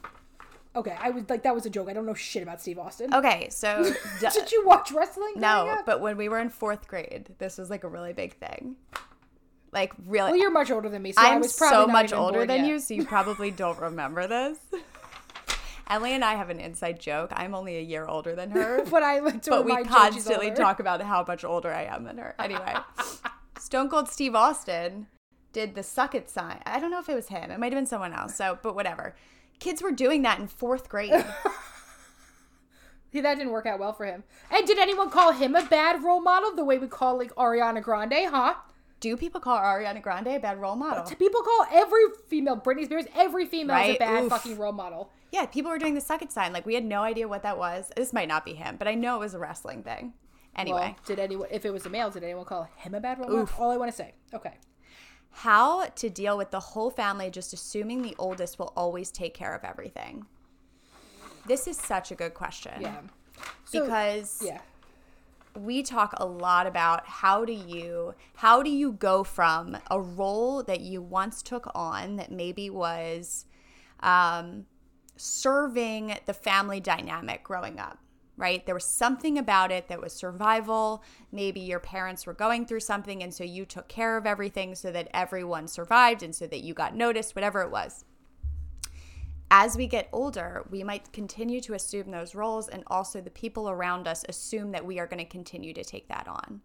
Okay, 0.76 0.96
I 1.00 1.10
was 1.10 1.24
like 1.28 1.42
that 1.42 1.54
was 1.54 1.66
a 1.66 1.70
joke. 1.70 1.88
I 1.88 1.92
don't 1.92 2.06
know 2.06 2.14
shit 2.14 2.42
about 2.44 2.60
Steve 2.60 2.78
Austin. 2.78 3.12
Okay, 3.12 3.48
so 3.50 3.92
Did 4.20 4.52
you 4.52 4.64
watch 4.64 4.92
wrestling? 4.92 5.32
no, 5.36 5.78
but 5.84 6.00
when 6.00 6.16
we 6.16 6.28
were 6.28 6.38
in 6.38 6.48
fourth 6.48 6.86
grade, 6.86 7.28
this 7.38 7.58
was 7.58 7.70
like 7.70 7.82
a 7.82 7.88
really 7.88 8.12
big 8.12 8.34
thing. 8.34 8.76
Like 9.72 9.92
really, 10.06 10.32
Well, 10.32 10.40
you're 10.40 10.50
much 10.50 10.70
older 10.70 10.88
than 10.88 11.02
me, 11.02 11.12
so 11.12 11.20
I 11.22 11.32
I'm 11.34 11.40
was 11.40 11.56
probably 11.56 11.76
so 11.76 11.86
much 11.86 12.12
older 12.12 12.46
than 12.46 12.64
yet. 12.64 12.68
you, 12.68 12.78
so 12.78 12.94
you 12.94 13.04
probably 13.04 13.50
don't 13.50 13.78
remember 13.80 14.26
this. 14.28 14.58
Emmalee 15.90 16.10
and 16.10 16.24
I 16.24 16.34
have 16.34 16.50
an 16.50 16.60
inside 16.60 17.00
joke. 17.00 17.30
I'm 17.34 17.54
only 17.54 17.76
a 17.76 17.82
year 17.82 18.06
older 18.06 18.36
than 18.36 18.50
her, 18.52 18.84
But 18.90 19.02
I 19.02 19.18
like 19.18 19.42
to 19.42 19.50
but 19.50 19.64
we 19.64 19.72
remind 19.72 19.88
Joe 19.88 20.04
she's 20.04 20.24
constantly 20.24 20.50
talk 20.52 20.78
about 20.80 21.02
how 21.02 21.24
much 21.26 21.44
older 21.44 21.72
I 21.72 21.84
am 21.84 22.04
than 22.04 22.18
her. 22.18 22.34
Anyway, 22.38 22.74
Stone 23.58 23.90
Cold 23.90 24.08
Steve 24.08 24.34
Austin 24.34 25.08
did 25.52 25.74
the 25.74 25.82
suck 25.82 26.14
it 26.14 26.30
sign. 26.30 26.60
I 26.64 26.78
don't 26.78 26.90
know 26.90 27.00
if 27.00 27.08
it 27.08 27.14
was 27.14 27.28
him. 27.28 27.50
It 27.50 27.58
might 27.58 27.72
have 27.72 27.78
been 27.78 27.86
someone 27.86 28.12
else. 28.12 28.36
So, 28.36 28.58
but 28.62 28.74
whatever. 28.74 29.16
Kids 29.58 29.82
were 29.82 29.90
doing 29.90 30.22
that 30.22 30.38
in 30.38 30.46
fourth 30.46 30.88
grade. 30.88 31.12
See, 33.12 33.20
that 33.20 33.34
didn't 33.36 33.52
work 33.52 33.66
out 33.66 33.80
well 33.80 33.92
for 33.92 34.06
him. 34.06 34.22
And 34.50 34.66
did 34.66 34.78
anyone 34.78 35.10
call 35.10 35.32
him 35.32 35.56
a 35.56 35.64
bad 35.64 36.04
role 36.04 36.20
model 36.20 36.54
the 36.54 36.64
way 36.64 36.78
we 36.78 36.86
call 36.86 37.18
like 37.18 37.34
Ariana 37.34 37.82
Grande, 37.82 38.30
huh? 38.30 38.54
Do 39.00 39.16
people 39.16 39.40
call 39.40 39.58
Ariana 39.58 40.00
Grande 40.00 40.28
a 40.28 40.38
bad 40.38 40.60
role 40.60 40.76
model? 40.76 41.04
People 41.16 41.42
call 41.42 41.66
every 41.72 42.02
female, 42.28 42.56
Britney 42.56 42.84
Spears, 42.84 43.06
every 43.16 43.46
female 43.46 43.76
is 43.78 43.96
a 43.96 43.98
bad 43.98 44.24
Oof. 44.24 44.30
fucking 44.30 44.56
role 44.56 44.72
model. 44.72 45.10
Yeah, 45.32 45.46
people 45.46 45.70
were 45.70 45.78
doing 45.78 45.94
the 45.94 46.00
suck 46.00 46.22
it 46.22 46.32
sign. 46.32 46.52
Like 46.52 46.66
we 46.66 46.74
had 46.74 46.84
no 46.84 47.02
idea 47.02 47.28
what 47.28 47.42
that 47.42 47.56
was. 47.58 47.90
This 47.96 48.12
might 48.12 48.28
not 48.28 48.44
be 48.44 48.54
him, 48.54 48.76
but 48.76 48.88
I 48.88 48.94
know 48.94 49.16
it 49.16 49.20
was 49.20 49.34
a 49.34 49.38
wrestling 49.38 49.82
thing. 49.82 50.12
Anyway, 50.56 50.80
Well, 50.80 50.96
did 51.06 51.18
anyone, 51.20 51.48
if 51.50 51.64
it 51.64 51.72
was 51.72 51.86
a 51.86 51.90
male, 51.90 52.10
did 52.10 52.24
anyone 52.24 52.44
call 52.44 52.68
him 52.76 52.94
a 52.94 53.00
bad 53.00 53.18
role 53.20 53.28
model? 53.30 53.48
All 53.58 53.70
I 53.70 53.76
want 53.76 53.90
to 53.90 53.96
say. 53.96 54.14
Okay. 54.34 54.54
how 55.32 55.84
to 55.86 56.10
deal 56.10 56.36
with 56.36 56.50
the 56.50 56.58
whole 56.58 56.90
family 56.90 57.30
just 57.30 57.52
assuming 57.52 58.02
the 58.02 58.16
oldest 58.18 58.58
will 58.58 58.72
always 58.76 59.12
take 59.12 59.32
care 59.32 59.54
of 59.54 59.62
everything? 59.64 60.26
This 61.46 61.66
is 61.68 61.76
such 61.78 62.10
a 62.10 62.16
good 62.16 62.34
question. 62.34 62.72
Yeah. 62.80 63.00
So, 63.64 63.84
because 63.84 64.42
yeah. 64.44 64.60
we 65.56 65.82
talk 65.82 66.14
a 66.16 66.26
lot 66.26 66.66
about 66.66 67.06
how 67.06 67.44
do 67.44 67.52
you 67.52 68.14
how 68.34 68.62
do 68.62 68.70
you 68.70 68.92
go 68.92 69.22
from 69.24 69.78
a 69.90 70.00
role 70.00 70.62
that 70.64 70.80
you 70.80 71.00
once 71.00 71.42
took 71.42 71.70
on 71.74 72.16
that 72.16 72.30
maybe 72.32 72.68
was 72.68 73.46
um, 74.00 74.66
serving 75.20 76.16
the 76.26 76.34
family 76.34 76.80
dynamic 76.80 77.42
growing 77.42 77.78
up 77.78 77.98
right 78.36 78.64
there 78.64 78.74
was 78.74 78.84
something 78.84 79.38
about 79.38 79.70
it 79.70 79.88
that 79.88 80.00
was 80.00 80.12
survival 80.12 81.02
maybe 81.30 81.60
your 81.60 81.80
parents 81.80 82.26
were 82.26 82.32
going 82.32 82.64
through 82.64 82.80
something 82.80 83.22
and 83.22 83.34
so 83.34 83.44
you 83.44 83.64
took 83.64 83.88
care 83.88 84.16
of 84.16 84.26
everything 84.26 84.74
so 84.74 84.90
that 84.90 85.08
everyone 85.12 85.68
survived 85.68 86.22
and 86.22 86.34
so 86.34 86.46
that 86.46 86.60
you 86.60 86.72
got 86.72 86.96
noticed 86.96 87.34
whatever 87.34 87.60
it 87.60 87.70
was 87.70 88.04
as 89.50 89.76
we 89.76 89.88
get 89.88 90.08
older, 90.12 90.64
we 90.70 90.84
might 90.84 91.12
continue 91.12 91.60
to 91.62 91.74
assume 91.74 92.10
those 92.10 92.36
roles, 92.36 92.68
and 92.68 92.84
also 92.86 93.20
the 93.20 93.30
people 93.30 93.68
around 93.68 94.06
us 94.06 94.24
assume 94.28 94.70
that 94.70 94.86
we 94.86 95.00
are 95.00 95.08
going 95.08 95.18
to 95.18 95.24
continue 95.24 95.74
to 95.74 95.82
take 95.82 96.06
that 96.08 96.28
on. 96.28 96.60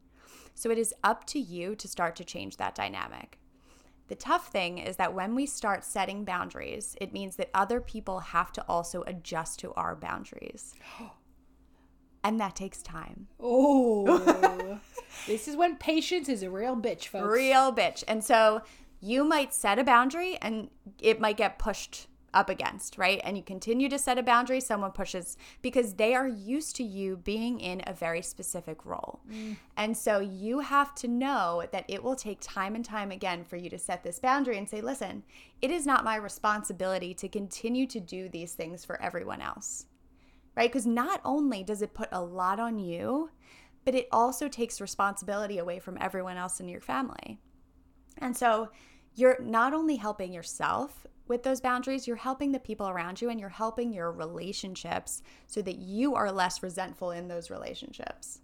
So 0.53 0.70
it 0.70 0.78
is 0.78 0.93
up 1.03 1.26
to 1.28 1.39
you 1.39 1.76
to 1.76 1.88
start 1.88 2.16
to 2.18 2.24
change 2.24 2.58
that 2.58 2.76
dynamic. 2.76 3.39
The 4.08 4.16
tough 4.16 4.47
thing 4.49 4.78
is 4.78 4.97
that 4.97 5.14
when 5.14 5.34
we 5.34 5.45
start 5.45 5.84
setting 5.84 6.26
boundaries, 6.26 6.95
it 7.01 7.12
means 7.14 7.38
that 7.38 7.49
other 7.53 7.82
people 7.82 8.20
have 8.20 8.51
to 8.53 8.66
also 8.68 9.03
adjust 9.08 9.60
to 9.60 9.74
our 9.74 9.95
boundaries. 9.95 10.74
And 12.24 12.39
that 12.39 12.56
takes 12.56 12.82
time. 12.82 13.28
Oh. 13.39 14.80
this 15.28 15.47
is 15.47 15.56
when 15.56 15.76
patience 15.76 16.28
is 16.28 16.41
a 16.41 16.49
real 16.49 16.76
bitch, 16.76 17.06
folks. 17.06 17.28
Real 17.28 17.72
bitch. 17.72 18.03
And 18.08 18.24
so 18.24 18.64
you 18.99 19.24
might 19.24 19.53
set 19.53 19.78
a 19.78 19.84
boundary 19.84 20.36
and 20.41 20.72
it 20.99 21.22
might 21.22 21.38
get 21.38 21.60
pushed 21.60 22.08
up 22.36 22.49
against, 22.49 22.97
right? 22.97 23.19
And 23.23 23.38
you 23.38 23.43
continue 23.43 23.89
to 23.89 23.97
set 23.97 24.17
a 24.19 24.23
boundary, 24.23 24.59
someone 24.59 24.91
pushes 24.91 25.38
because 25.61 25.93
they 25.93 26.13
are 26.13 26.27
used 26.27 26.75
to 26.75 26.83
you 26.83 27.17
being 27.17 27.59
in 27.59 27.81
a 27.88 27.93
very 27.93 28.21
specific 28.21 28.86
role. 28.86 29.21
Mm. 29.31 29.55
And 29.77 29.97
so 29.97 30.19
you 30.19 30.59
have 30.59 30.93
to 30.95 31.07
know 31.07 31.63
that 31.71 31.86
it 31.88 32.03
will 32.03 32.15
take 32.15 32.39
time 32.41 32.75
and 32.75 32.86
time 32.86 33.09
again 33.09 33.43
for 33.45 33.55
you 33.55 33.69
to 33.69 33.79
set 33.79 34.03
this 34.03 34.19
boundary 34.19 34.57
and 34.57 34.69
say, 34.69 34.81
listen, 34.81 35.23
it 35.61 35.71
is 35.71 35.86
not 35.86 36.03
my 36.03 36.17
responsibility 36.17 37.13
to 37.15 37.29
continue 37.29 37.88
to 37.88 37.99
do 37.99 38.29
these 38.29 38.53
things 38.53 38.83
for 38.83 39.01
everyone 39.01 39.41
else, 39.41 39.86
right? 40.55 40.69
Because 40.69 40.86
not 40.86 41.21
only 41.23 41.63
does 41.63 41.81
it 41.81 41.93
put 41.93 42.09
a 42.11 42.21
lot 42.21 42.59
on 42.59 42.77
you, 42.77 43.29
but 43.86 43.95
it 43.95 44.07
also 44.11 44.47
takes 44.49 44.81
responsibility 44.81 45.57
away 45.57 45.79
from 45.79 45.97
everyone 46.01 46.38
else 46.38 46.59
in 46.59 46.67
your 46.67 46.81
family. 46.81 47.39
And 48.17 48.36
so 48.36 48.69
you're 49.13 49.39
not 49.41 49.73
only 49.73 49.95
helping 49.95 50.33
yourself 50.33 51.05
with 51.28 51.43
those 51.43 51.61
boundaries, 51.61 52.07
you're 52.07 52.15
helping 52.15 52.51
the 52.51 52.59
people 52.59 52.88
around 52.88 53.21
you 53.21 53.30
and 53.30 53.39
you're 53.39 53.49
helping 53.49 53.93
your 53.93 54.11
relationships 54.11 55.21
so 55.47 55.61
that 55.61 55.78
you 55.78 56.15
are 56.15 56.32
less 56.32 56.61
resentful 56.61 57.11
in 57.11 57.28
those 57.28 57.49
relationships. 57.49 58.41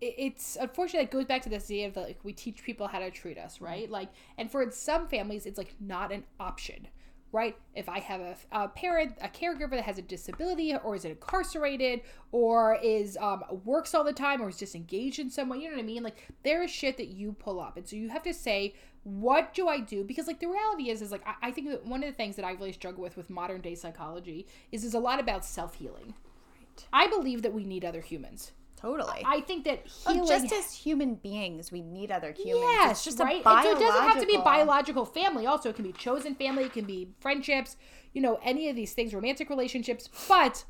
it's 0.00 0.56
unfortunately 0.60 1.04
it 1.04 1.10
goes 1.10 1.24
back 1.24 1.42
to 1.42 1.48
this 1.48 1.64
idea 1.64 1.88
of 1.88 1.96
like 1.96 2.18
we 2.22 2.32
teach 2.32 2.62
people 2.62 2.86
how 2.86 3.00
to 3.00 3.10
treat 3.10 3.36
us 3.36 3.60
right? 3.60 3.90
Like 3.90 4.10
and 4.36 4.50
for 4.50 4.70
some 4.70 5.08
families 5.08 5.44
it's 5.46 5.58
like 5.58 5.74
not 5.80 6.12
an 6.12 6.24
option 6.38 6.86
right? 7.32 7.56
If 7.74 7.88
i 7.88 7.98
have 7.98 8.20
a, 8.20 8.36
a 8.52 8.68
parent 8.68 9.14
a 9.20 9.28
caregiver 9.28 9.70
that 9.70 9.82
has 9.84 9.98
a 9.98 10.02
disability 10.02 10.74
or 10.74 10.94
is 10.94 11.04
incarcerated 11.04 12.02
or 12.32 12.78
is 12.82 13.16
um, 13.20 13.42
works 13.64 13.94
all 13.94 14.04
the 14.04 14.12
time 14.12 14.40
or 14.40 14.48
is 14.48 14.56
disengaged 14.56 15.18
in 15.18 15.30
some 15.30 15.48
way 15.48 15.58
you 15.58 15.68
know 15.68 15.76
what 15.76 15.82
i 15.82 15.84
mean? 15.84 16.02
Like 16.02 16.28
there 16.42 16.62
is 16.62 16.70
shit 16.70 16.96
that 16.96 17.08
you 17.08 17.32
pull 17.32 17.60
up. 17.60 17.76
And 17.76 17.86
so 17.86 17.96
you 17.96 18.08
have 18.08 18.22
to 18.22 18.34
say 18.34 18.74
what 19.04 19.54
do 19.54 19.68
i 19.68 19.78
do 19.80 20.04
because 20.04 20.26
like 20.26 20.40
the 20.40 20.46
reality 20.46 20.90
is 20.90 21.00
is 21.02 21.10
like 21.12 21.22
i, 21.26 21.48
I 21.48 21.50
think 21.50 21.68
that 21.70 21.84
one 21.86 22.02
of 22.02 22.08
the 22.10 22.14
things 22.16 22.36
that 22.36 22.44
i 22.44 22.52
really 22.52 22.72
struggle 22.72 23.02
with 23.02 23.16
with 23.16 23.30
modern 23.30 23.60
day 23.60 23.74
psychology 23.74 24.46
is 24.72 24.84
is 24.84 24.94
a 24.94 24.98
lot 24.98 25.20
about 25.20 25.44
self-healing 25.44 26.14
Right. 26.58 26.86
i 26.92 27.06
believe 27.06 27.42
that 27.42 27.52
we 27.54 27.64
need 27.64 27.84
other 27.84 28.00
humans 28.00 28.52
Totally. 28.80 29.22
I 29.26 29.40
think 29.40 29.64
that 29.64 29.86
Oh, 30.06 30.24
just 30.24 30.52
as 30.52 30.72
human 30.72 31.16
beings, 31.16 31.72
we 31.72 31.82
need 31.82 32.12
other 32.12 32.30
humans. 32.30 32.62
yes, 32.62 32.90
it's 32.92 33.04
just 33.06 33.18
right. 33.18 33.42
a 33.44 33.62
so 33.64 33.72
it 33.72 33.80
doesn't 33.80 34.02
have 34.04 34.20
to 34.20 34.26
be 34.26 34.36
biological- 34.36 34.44
biological 34.44 35.04
family. 35.04 35.46
Also, 35.46 35.70
it 35.70 35.74
can 35.74 35.84
be 35.84 35.90
chosen 35.92 36.36
family. 36.36 36.62
It 36.62 36.72
can 36.74 36.84
be 36.84 37.08
friendships. 37.18 37.76
You 38.12 38.22
know, 38.22 38.38
any 38.40 38.68
of 38.68 38.76
these 38.76 38.92
things, 38.92 39.12
romantic 39.12 39.50
relationships. 39.50 40.08
But 40.28 40.64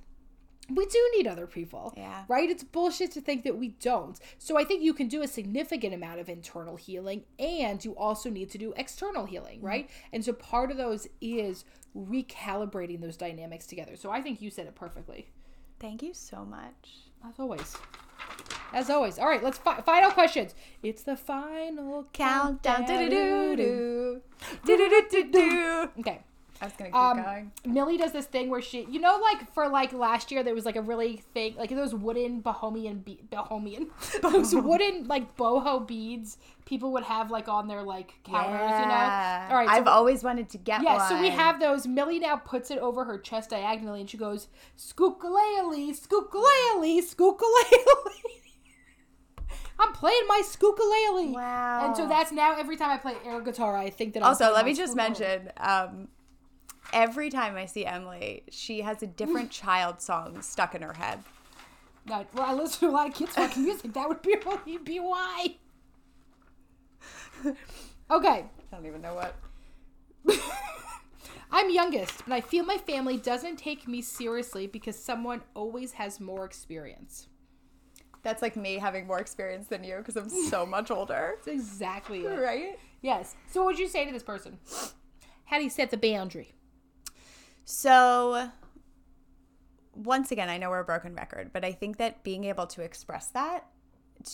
we 0.70 0.86
do 0.86 1.10
need 1.16 1.26
other 1.26 1.46
people. 1.46 1.94
Yeah. 1.96 2.24
Right. 2.28 2.50
It's 2.50 2.62
bullshit 2.62 3.12
to 3.12 3.20
think 3.20 3.44
that 3.44 3.56
we 3.56 3.68
don't. 3.80 4.18
So 4.38 4.58
I 4.58 4.64
think 4.64 4.82
you 4.82 4.92
can 4.92 5.08
do 5.08 5.22
a 5.22 5.28
significant 5.28 5.94
amount 5.94 6.20
of 6.20 6.28
internal 6.28 6.76
healing, 6.76 7.24
and 7.38 7.82
you 7.84 7.96
also 7.96 8.28
need 8.30 8.50
to 8.50 8.58
do 8.58 8.74
external 8.76 9.24
healing. 9.24 9.58
Mm-hmm. 9.58 9.66
Right. 9.66 9.90
And 10.12 10.24
so 10.24 10.32
part 10.32 10.70
of 10.70 10.76
those 10.76 11.06
is 11.20 11.64
recalibrating 11.96 13.00
those 13.00 13.16
dynamics 13.16 13.66
together. 13.66 13.96
So 13.96 14.10
I 14.10 14.20
think 14.20 14.42
you 14.42 14.50
said 14.50 14.66
it 14.66 14.74
perfectly. 14.74 15.30
Thank 15.80 16.02
you 16.02 16.12
so 16.12 16.44
much. 16.44 17.08
As 17.24 17.38
always. 17.38 17.76
As 18.72 18.90
always. 18.90 19.18
All 19.18 19.26
right, 19.26 19.42
let's 19.42 19.58
fi- 19.58 19.80
final 19.80 20.10
questions. 20.10 20.54
It's 20.82 21.02
the 21.02 21.16
final 21.16 22.06
Countdown. 22.12 22.84
countdown. 22.84 23.08
Okay. 25.98 26.20
I 26.60 26.64
was 26.64 26.74
gonna 26.74 26.90
keep 26.90 26.96
Um, 26.96 27.22
going. 27.22 27.52
Millie 27.64 27.96
does 27.96 28.12
this 28.12 28.26
thing 28.26 28.50
where 28.50 28.60
she, 28.62 28.86
you 28.90 29.00
know, 29.00 29.18
like 29.22 29.52
for 29.54 29.68
like 29.68 29.92
last 29.92 30.30
year, 30.32 30.42
there 30.42 30.54
was 30.54 30.64
like 30.64 30.76
a 30.76 30.82
really 30.82 31.18
thing, 31.34 31.54
like 31.56 31.70
those 31.70 31.94
wooden 31.94 32.40
Bohemian, 32.40 32.98
be- 33.00 33.20
Bohemian, 33.30 33.90
those 34.22 34.54
wooden 34.68 35.06
like 35.06 35.36
boho 35.36 35.86
beads 35.86 36.38
people 36.64 36.92
would 36.92 37.04
have 37.04 37.30
like 37.30 37.48
on 37.48 37.66
their 37.66 37.82
like 37.82 38.12
counters, 38.24 38.52
you 38.80 38.86
know. 38.86 39.46
All 39.50 39.56
right, 39.56 39.68
so 39.68 39.74
I've 39.74 39.86
always 39.86 40.22
wanted 40.22 40.48
to 40.50 40.58
get 40.58 40.78
one. 40.78 40.84
Yeah, 40.84 40.96
one. 40.98 41.08
so 41.08 41.20
we 41.20 41.30
have 41.30 41.60
those. 41.60 41.86
Millie 41.86 42.18
now 42.18 42.36
puts 42.36 42.70
it 42.70 42.78
over 42.78 43.04
her 43.04 43.18
chest 43.18 43.50
diagonally, 43.50 44.00
and 44.00 44.10
she 44.10 44.16
goes, 44.18 44.48
"Skookalele, 44.76 45.90
skookalele, 45.98 47.02
skookalele." 47.02 47.84
I'm 49.80 49.92
playing 49.92 50.26
my 50.26 50.42
skookalele. 50.44 51.34
Wow. 51.34 51.86
And 51.86 51.96
so 51.96 52.08
that's 52.08 52.32
now 52.32 52.58
every 52.58 52.76
time 52.76 52.90
I 52.90 52.96
play 52.96 53.14
air 53.24 53.40
guitar, 53.40 53.76
I 53.76 53.90
think 53.90 54.14
that. 54.14 54.22
I'm 54.22 54.28
Also, 54.30 54.52
let 54.52 54.64
me 54.64 54.74
just 54.74 54.96
mention. 54.96 55.50
Um, 55.56 56.08
every 56.92 57.30
time 57.30 57.56
I 57.56 57.66
see 57.66 57.84
Emmalee, 57.84 58.42
she 58.50 58.80
has 58.80 59.02
a 59.02 59.06
different 59.06 59.50
child 59.52 60.00
song 60.00 60.40
stuck 60.42 60.74
in 60.74 60.82
her 60.82 60.94
head. 60.94 61.20
No, 62.06 62.24
well, 62.34 62.46
I 62.46 62.54
listen 62.54 62.80
to 62.80 62.88
a 62.88 62.94
lot 62.94 63.08
of 63.08 63.14
kids 63.14 63.34
fucking 63.34 63.62
music. 63.62 63.92
That 63.92 64.08
would 64.08 64.22
be 64.22 64.36
be 64.84 65.00
why. 65.00 65.56
Okay, 68.10 68.44
I 68.72 68.76
don't 68.76 68.86
even 68.86 69.02
know 69.02 69.14
what. 69.14 69.34
I'm 71.50 71.70
youngest, 71.70 72.22
and 72.24 72.34
I 72.34 72.40
feel 72.40 72.64
my 72.64 72.76
family 72.78 73.16
doesn't 73.16 73.56
take 73.56 73.88
me 73.88 74.02
seriously 74.02 74.66
because 74.66 74.98
someone 74.98 75.42
always 75.54 75.92
has 75.92 76.20
more 76.20 76.44
experience. 76.44 77.28
That's 78.22 78.42
like 78.42 78.56
me 78.56 78.76
having 78.78 79.06
more 79.06 79.20
experience 79.20 79.68
than 79.68 79.84
you 79.84 79.96
because 79.98 80.16
I'm 80.16 80.28
so 80.28 80.66
much 80.66 80.90
older. 80.90 81.34
That's 81.36 81.48
exactly 81.48 82.20
it. 82.20 82.38
Right? 82.38 82.78
Yes. 83.00 83.34
So, 83.50 83.60
what 83.60 83.66
would 83.66 83.78
you 83.78 83.88
say 83.88 84.04
to 84.04 84.12
this 84.12 84.22
person? 84.22 84.58
How 85.44 85.58
do 85.58 85.64
you 85.64 85.70
set 85.70 85.90
the 85.90 85.96
boundary? 85.96 86.52
So, 87.70 88.50
once 89.94 90.32
again, 90.32 90.48
I 90.48 90.56
know 90.56 90.70
we're 90.70 90.80
a 90.80 90.84
broken 90.84 91.14
record, 91.14 91.50
but 91.52 91.66
I 91.66 91.72
think 91.72 91.98
that 91.98 92.22
being 92.22 92.44
able 92.44 92.66
to 92.68 92.80
express 92.80 93.26
that 93.32 93.66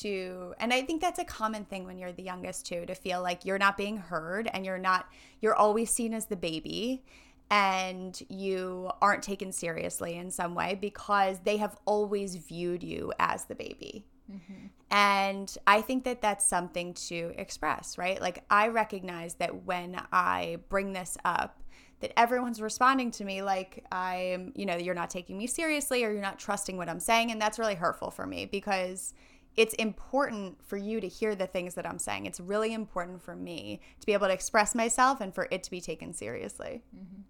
to, 0.03 0.55
and 0.61 0.73
I 0.73 0.83
think 0.83 1.01
that's 1.01 1.19
a 1.19 1.25
common 1.25 1.65
thing 1.65 1.85
when 1.85 1.99
you're 1.99 2.13
the 2.13 2.23
youngest 2.23 2.65
too, 2.65 2.87
to 2.87 2.95
feel 2.95 3.23
like 3.23 3.45
you're 3.45 3.59
not 3.59 3.77
being 3.77 3.97
heard 3.97 4.49
and 4.55 4.65
you're 4.65 4.79
not, 4.79 5.09
you're 5.41 5.57
always 5.57 5.91
seen 5.91 6.15
as 6.15 6.27
the 6.27 6.37
baby 6.37 7.03
and 7.51 8.23
you 8.29 8.89
aren't 9.03 9.25
taken 9.25 9.51
seriously 9.51 10.15
in 10.15 10.31
some 10.31 10.55
way 10.55 10.79
because 10.81 11.41
they 11.41 11.57
have 11.57 11.77
always 11.87 12.37
viewed 12.37 12.85
you 12.85 13.13
as 13.19 13.47
the 13.47 13.57
baby. 13.57 14.07
Mm-hmm. 14.31 14.67
And 14.93 15.59
I 15.67 15.81
think 15.81 16.05
that 16.05 16.23
that's 16.23 16.47
something 16.47 16.95
to 17.09 17.33
express, 17.37 17.99
right? 17.99 18.21
Like, 18.21 18.45
I 18.49 18.69
recognize 18.69 19.35
that 19.35 19.65
when 19.65 20.01
I 20.13 20.59
bring 20.69 20.93
this 20.93 21.19
up, 21.25 21.59
that 22.05 22.19
everyone's 22.19 22.61
responding 22.61 23.11
to 23.11 23.25
me 23.25 23.41
like 23.41 23.83
I'm, 23.91 24.53
you 24.55 24.67
know, 24.67 24.77
you're 24.77 24.95
not 24.95 25.09
taking 25.09 25.39
me 25.39 25.47
seriously 25.47 26.05
or 26.05 26.13
you're 26.13 26.21
not 26.21 26.39
trusting 26.39 26.77
what 26.77 26.91
I'm 26.91 27.01
saying. 27.01 27.31
And 27.31 27.41
that's 27.41 27.59
really 27.59 27.77
hurtful 27.77 28.11
for 28.11 28.27
me 28.27 28.45
because 28.45 29.15
it's 29.57 29.73
important 29.75 30.59
for 30.67 30.77
you 30.77 31.01
to 31.01 31.09
hear 31.09 31.35
the 31.35 31.47
things 31.47 31.75
that 31.77 31.87
I'm 31.87 31.99
saying. 31.99 32.27
It's 32.27 32.41
really 32.41 32.75
important 32.75 33.23
for 33.23 33.35
me 33.35 33.81
to 34.01 34.07
be 34.07 34.13
able 34.13 34.27
to 34.27 34.35
express 34.35 34.75
myself 34.75 35.23
and 35.23 35.35
for 35.35 35.49
it 35.51 35.63
to 35.63 35.71
be 35.71 35.81
taken 35.81 36.13
seriously. 36.13 36.83
Mm-hmm. 36.95 37.23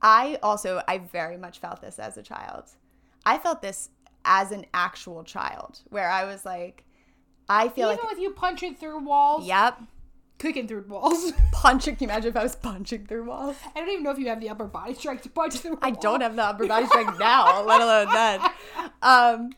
I 0.00 0.38
also, 0.42 0.80
I 0.88 0.96
very 0.96 1.36
much 1.36 1.58
felt 1.58 1.82
this 1.82 1.98
as 1.98 2.16
a 2.16 2.22
child. 2.22 2.70
I 3.26 3.36
felt 3.36 3.60
this 3.60 3.90
as 4.24 4.50
an 4.50 4.64
actual 4.72 5.24
child, 5.24 5.80
where 5.90 6.08
I 6.08 6.24
was 6.24 6.46
like, 6.46 6.84
I 7.50 7.68
feel 7.68 7.88
Even 7.88 7.98
like, 8.04 8.12
with 8.12 8.20
you 8.20 8.30
punching 8.30 8.76
through 8.76 9.00
walls, 9.00 9.46
yep, 9.46 9.78
kicking 10.38 10.68
through 10.68 10.84
walls. 10.88 11.32
punching. 11.52 11.96
Can 11.96 12.08
you 12.08 12.12
imagine 12.12 12.30
if 12.30 12.36
I 12.36 12.42
was 12.42 12.56
punching 12.56 13.06
through 13.06 13.26
walls? 13.26 13.56
I 13.74 13.80
don't 13.80 13.88
even 13.88 14.04
know 14.04 14.10
if 14.10 14.18
you 14.18 14.28
have 14.28 14.40
the 14.40 14.50
upper 14.50 14.66
body 14.66 14.94
strength 14.94 15.22
to 15.24 15.30
punch 15.30 15.54
through. 15.54 15.78
I 15.82 15.90
don't 15.90 16.20
have 16.20 16.36
the 16.36 16.44
upper 16.44 16.66
body 16.66 16.86
strength 16.86 17.18
now, 17.18 17.62
let 17.64 17.80
alone 17.80 18.08
then. 18.12 18.40
Um, 19.00 19.52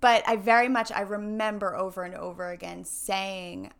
but 0.00 0.22
I 0.26 0.36
very 0.36 0.68
much 0.68 0.92
I 0.92 1.00
remember 1.00 1.74
over 1.74 2.02
and 2.02 2.14
over 2.14 2.50
again 2.50 2.84
saying, 2.84 3.72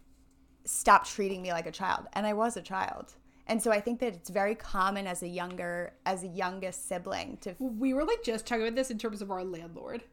"Stop 0.65 1.07
treating 1.07 1.43
me 1.43 1.53
like 1.53 1.67
a 1.67 1.71
child," 1.71 2.07
and 2.15 2.27
I 2.27 2.33
was 2.33 2.57
a 2.57 2.63
child. 2.63 3.13
And 3.47 3.63
so 3.63 3.71
I 3.71 3.81
think 3.81 4.01
that 4.01 4.15
it's 4.15 4.31
very 4.31 4.55
common 4.55 5.07
as 5.07 5.23
a 5.23 5.29
younger, 5.29 5.93
as 6.07 6.23
a 6.23 6.29
youngest 6.29 6.89
sibling 6.89 7.39
to, 7.43 7.55
We 7.59 7.93
were 7.93 8.05
like 8.05 8.23
just 8.23 8.47
talking 8.47 8.63
about 8.63 8.77
this 8.77 8.91
in 8.91 8.99
terms 8.99 9.21
of 9.21 9.31
our 9.31 9.45
landlord, 9.45 10.05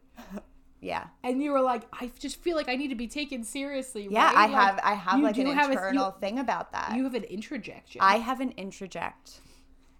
yeah, 0.80 1.08
and 1.22 1.42
you 1.42 1.52
were 1.52 1.60
like, 1.60 1.82
"I 1.92 2.10
just 2.18 2.36
feel 2.42 2.56
like 2.56 2.68
I 2.68 2.76
need 2.76 2.88
to 2.88 2.94
be 2.94 3.06
taken 3.08 3.44
seriously." 3.44 4.08
yeah. 4.10 4.26
right? 4.26 4.36
I 4.36 4.46
Like, 4.46 4.50
have, 4.54 4.80
I 4.82 4.94
have 4.94 5.20
like 5.20 5.36
an 5.38 5.46
have 5.48 5.68
a- 5.68 5.72
internal 5.72 6.06
you- 6.14 6.20
thing 6.20 6.38
about 6.38 6.72
that. 6.72 6.94
You 6.96 7.04
have 7.04 7.14
an 7.14 7.24
introjection. 7.24 8.00
I 8.02 8.16
have 8.16 8.40
an 8.40 8.52
introject. 8.56 9.40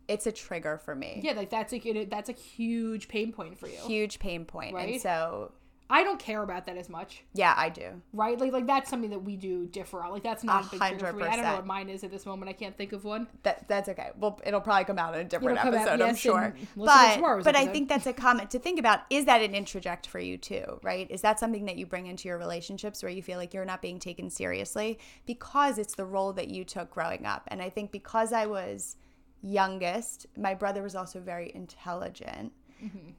It's 0.09 0.27
a 0.27 0.33
trigger 0.33 0.77
for 0.79 0.95
me. 0.97 1.21
yeah, 1.23 1.33
like 1.33 1.51
that's 1.51 1.73
a 1.73 2.05
that's 2.07 2.29
a 2.29 2.33
huge 2.33 3.07
pain 3.09 3.33
point 3.33 3.59
for 3.59 3.69
you. 3.69 3.77
Huge 3.87 4.19
pain 4.19 4.45
point. 4.45 4.69
And 4.75 4.75
Right? 4.77 5.01
so, 5.01 5.53
I 5.91 6.05
don't 6.05 6.21
care 6.21 6.43
about 6.43 6.67
that 6.67 6.77
as 6.77 6.89
much, 6.89 7.25
yeah, 7.35 7.53
I 7.57 7.69
do. 7.69 8.01
right? 8.13 8.39
Like 8.39 8.53
like 8.53 8.67
that's 8.67 8.89
something 8.89 9.11
that 9.11 9.19
we 9.19 9.37
do 9.37 9.67
differ 9.67 10.03
on. 10.03 10.13
Like 10.13 10.23
that's 10.23 10.45
not 10.45 10.67
a, 10.67 10.71
big 10.71 10.81
trigger 10.81 11.07
for 11.09 11.13
me. 11.15 11.25
I 11.25 11.37
don't 11.37 11.45
know 11.45 11.55
what 11.57 11.67
mine 11.67 11.89
is 11.89 12.05
at 12.05 12.13
this 12.13 12.25
moment. 12.25 12.49
I 12.49 12.53
can't 12.53 12.77
think 12.77 12.93
of 12.93 13.05
one. 13.05 13.27
That 13.43 13.67
that's 13.67 13.89
okay. 13.89 14.11
Well, 14.17 14.41
it'll 14.47 14.61
probably 14.61 14.85
come 14.85 14.99
out 14.99 15.15
in 15.15 15.21
a 15.21 15.25
different 15.25 15.59
It'll 15.59 15.73
come 15.73 15.81
out, 15.81 15.89
episode, 15.89 16.09
I'm 16.09 16.15
sure. 16.15 16.41
and 16.43 16.55
listen 16.77 17.15
to 17.17 17.21
But 17.23 17.45
but 17.45 17.57
I 17.57 17.67
think 17.67 17.89
that's 17.89 18.07
a 18.07 18.13
comment 18.13 18.51
to 18.53 18.59
think 18.59 18.79
about. 18.79 19.01
Is 19.11 19.25
that 19.25 19.43
an 19.43 19.53
introject 19.53 20.07
for 20.07 20.21
you 20.21 20.39
too? 20.39 20.79
Right? 20.83 21.11
Is 21.11 21.23
that 21.23 21.41
something 21.41 21.65
that 21.67 21.77
you 21.77 21.87
bring 21.87 22.07
into 22.07 22.29
your 22.29 22.39
relationships 22.39 23.03
where 23.03 23.11
you 23.11 23.23
feel 23.23 23.39
like 23.39 23.53
you're 23.53 23.65
not 23.65 23.83
being 23.83 23.99
taken 23.99 24.31
seriously 24.31 24.99
because 25.27 25.79
it's 25.79 25.97
the 25.97 26.07
role 26.07 26.33
that 26.35 26.49
you 26.49 26.65
took 26.65 26.91
growing 26.91 27.27
up? 27.27 27.45
And 27.49 27.61
I 27.61 27.69
think 27.69 27.91
because 27.91 28.33
I 28.33 28.47
was 28.47 28.97
youngest, 29.43 30.27
my 30.37 30.55
brother 30.55 30.83
was 30.83 30.95
also 30.95 31.21
very 31.21 31.51
intelligent. 31.55 32.53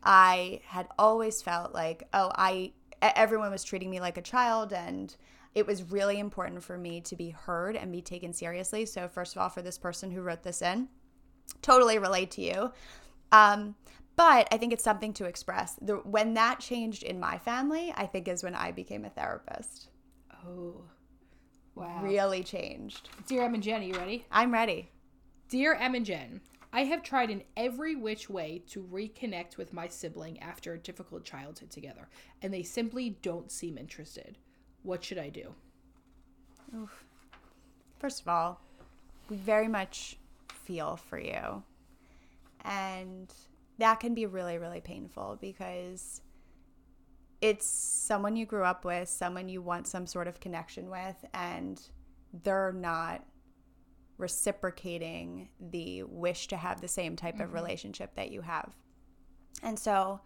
I 0.04 0.62
had 0.66 0.88
always 0.98 1.42
felt 1.42 1.74
like, 1.74 2.08
oh, 2.14 2.32
I 2.36 2.74
everyone 3.02 3.52
was 3.52 3.64
treating 3.64 3.90
me 3.90 4.00
like 4.00 4.18
a 4.18 4.22
child 4.22 4.74
and 4.74 5.16
it 5.56 5.66
was 5.66 5.92
really 5.92 6.20
important 6.20 6.64
for 6.64 6.78
me 6.78 7.02
to 7.02 7.16
be 7.16 7.30
heard 7.30 7.76
and 7.76 7.92
be 7.92 8.02
taken 8.02 8.32
seriously. 8.32 8.86
So 8.86 9.08
first 9.08 9.36
of 9.36 9.42
all, 9.42 9.50
for 9.50 9.62
this 9.62 9.78
person 9.78 10.12
who 10.12 10.22
wrote 10.22 10.44
this 10.44 10.62
in, 10.62 10.88
totally 11.62 11.98
relate 11.98 12.32
to 12.32 12.42
you. 12.42 12.72
Um, 13.32 13.76
but 14.16 14.48
I 14.52 14.58
think 14.58 14.72
it's 14.72 14.84
something 14.84 15.14
to 15.14 15.26
express. 15.26 15.76
The, 15.82 15.96
when 15.96 16.36
that 16.36 16.60
changed 16.60 17.04
in 17.04 17.20
my 17.20 17.38
family, 17.38 17.94
I 17.96 18.06
think 18.06 18.28
is 18.28 18.44
when 18.44 18.56
I 18.56 18.72
became 18.72 19.04
a 19.04 19.10
therapist. 19.10 19.90
Oh, 20.46 20.84
wow. 21.76 22.02
Really 22.02 22.44
changed. 22.44 23.10
Dear 23.28 23.44
Em 23.44 23.54
and 23.54 23.64
Jen, 23.64 23.82
are 23.82 23.86
you 23.86 23.94
ready? 23.94 24.26
I'm 24.32 24.54
ready. 24.54 24.90
Dear 25.50 25.74
Em 25.74 25.96
and 25.96 26.06
Jen, 26.06 26.42
I 26.74 26.86
have 26.86 27.04
tried 27.04 27.30
in 27.30 27.44
every 27.58 27.96
which 27.96 28.30
way 28.30 28.64
to 28.70 28.82
reconnect 28.82 29.58
with 29.58 29.74
my 29.74 29.88
sibling 29.88 30.40
after 30.40 30.74
a 30.74 30.80
difficult 30.80 31.26
childhood 31.26 31.70
together, 31.70 32.08
and 32.42 32.54
they 32.54 32.64
simply 32.64 33.18
don't 33.22 33.52
seem 33.52 33.78
interested. 33.78 34.38
What 34.84 35.04
should 35.04 35.18
I 35.18 35.30
do? 35.30 35.54
First 38.00 38.22
of 38.22 38.28
all, 38.30 38.62
we 39.30 39.36
very 39.36 39.68
much 39.68 40.18
feel 40.64 40.96
for 40.96 41.20
you. 41.20 41.64
And 42.64 43.34
that 43.78 44.00
can 44.00 44.14
be 44.14 44.26
really, 44.26 44.58
really 44.58 44.82
painful 44.82 45.38
because 45.42 46.22
it's 47.42 47.68
someone 47.68 48.36
you 48.36 48.46
grew 48.46 48.64
up 48.64 48.86
with, 48.86 49.10
someone 49.10 49.50
you 49.50 49.62
want 49.62 49.88
some 49.88 50.06
sort 50.06 50.28
of 50.28 50.40
connection 50.40 50.90
with, 50.90 51.26
and 51.34 51.82
they're 52.44 52.72
not 52.72 53.26
reciprocating 54.22 55.50
the 55.60 56.04
wish 56.04 56.48
to 56.48 56.58
have 56.58 56.80
the 56.80 56.88
same 56.88 57.16
type 57.16 57.40
of 57.40 57.48
mm-hmm. 57.48 57.56
relationship 57.56 58.16
that 58.16 58.32
you 58.32 58.42
have. 58.42 58.76
And 59.64 59.78
so 59.78 60.22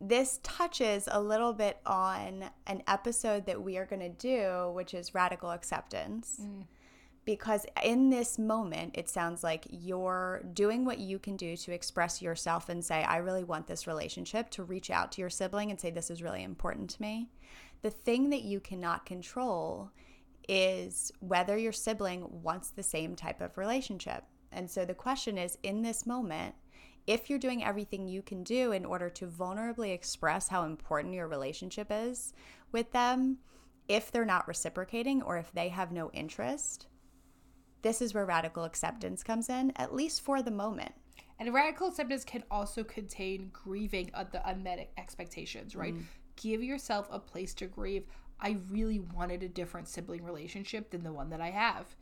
this 0.00 0.40
touches 0.42 1.08
a 1.10 1.20
little 1.20 1.52
bit 1.52 1.78
on 1.86 2.50
an 2.66 2.82
episode 2.88 3.46
that 3.46 3.62
we 3.62 3.78
are 3.78 3.86
going 3.86 4.00
to 4.00 4.08
do, 4.08 4.72
which 4.74 4.94
is 4.94 5.14
radical 5.14 5.50
acceptance. 5.50 6.40
Mm. 6.42 6.64
Because 7.24 7.64
in 7.84 8.10
this 8.10 8.36
moment, 8.36 8.96
it 8.98 9.08
sounds 9.08 9.44
like 9.44 9.64
you're 9.70 10.42
doing 10.54 10.84
what 10.84 10.98
you 10.98 11.20
can 11.20 11.36
do 11.36 11.56
to 11.56 11.72
express 11.72 12.20
yourself 12.20 12.68
and 12.68 12.84
say, 12.84 13.04
I 13.04 13.18
really 13.18 13.44
want 13.44 13.68
this 13.68 13.86
relationship, 13.86 14.50
to 14.50 14.64
reach 14.64 14.90
out 14.90 15.12
to 15.12 15.20
your 15.20 15.30
sibling 15.30 15.70
and 15.70 15.80
say, 15.80 15.90
This 15.90 16.10
is 16.10 16.20
really 16.20 16.42
important 16.42 16.90
to 16.90 17.00
me. 17.00 17.28
The 17.82 17.90
thing 17.90 18.30
that 18.30 18.42
you 18.42 18.58
cannot 18.58 19.06
control 19.06 19.92
is 20.54 21.10
whether 21.20 21.56
your 21.56 21.72
sibling 21.72 22.26
wants 22.42 22.68
the 22.68 22.82
same 22.82 23.16
type 23.16 23.40
of 23.40 23.56
relationship. 23.56 24.22
And 24.52 24.70
so 24.70 24.84
the 24.84 24.92
question 24.92 25.38
is 25.38 25.56
in 25.62 25.80
this 25.80 26.04
moment, 26.04 26.54
if 27.06 27.30
you're 27.30 27.38
doing 27.38 27.64
everything 27.64 28.06
you 28.06 28.20
can 28.20 28.44
do 28.44 28.72
in 28.72 28.84
order 28.84 29.08
to 29.08 29.26
vulnerably 29.26 29.94
express 29.94 30.48
how 30.48 30.64
important 30.64 31.14
your 31.14 31.26
relationship 31.26 31.86
is 31.90 32.34
with 32.70 32.92
them, 32.92 33.38
if 33.88 34.12
they're 34.12 34.26
not 34.26 34.46
reciprocating 34.46 35.22
or 35.22 35.38
if 35.38 35.50
they 35.52 35.70
have 35.70 35.90
no 35.90 36.10
interest, 36.12 36.86
this 37.80 38.02
is 38.02 38.12
where 38.12 38.26
radical 38.26 38.64
acceptance 38.64 39.22
comes 39.22 39.48
in, 39.48 39.72
at 39.76 39.94
least 39.94 40.20
for 40.20 40.42
the 40.42 40.50
moment. 40.50 40.92
And 41.38 41.54
radical 41.54 41.88
acceptance 41.88 42.24
can 42.24 42.44
also 42.50 42.84
contain 42.84 43.48
grieving 43.54 44.10
of 44.12 44.30
the 44.32 44.46
unmet 44.46 44.92
expectations, 44.98 45.74
right? 45.74 45.94
Mm. 45.94 46.04
Give 46.36 46.62
yourself 46.62 47.08
a 47.10 47.18
place 47.18 47.54
to 47.54 47.66
grieve. 47.66 48.04
I 48.42 48.58
really 48.70 48.98
wanted 48.98 49.42
a 49.44 49.48
different 49.48 49.88
sibling 49.88 50.24
relationship 50.24 50.90
than 50.90 51.04
the 51.04 51.12
one 51.12 51.30
that 51.30 51.40
I 51.40 51.50
have. 51.50 51.94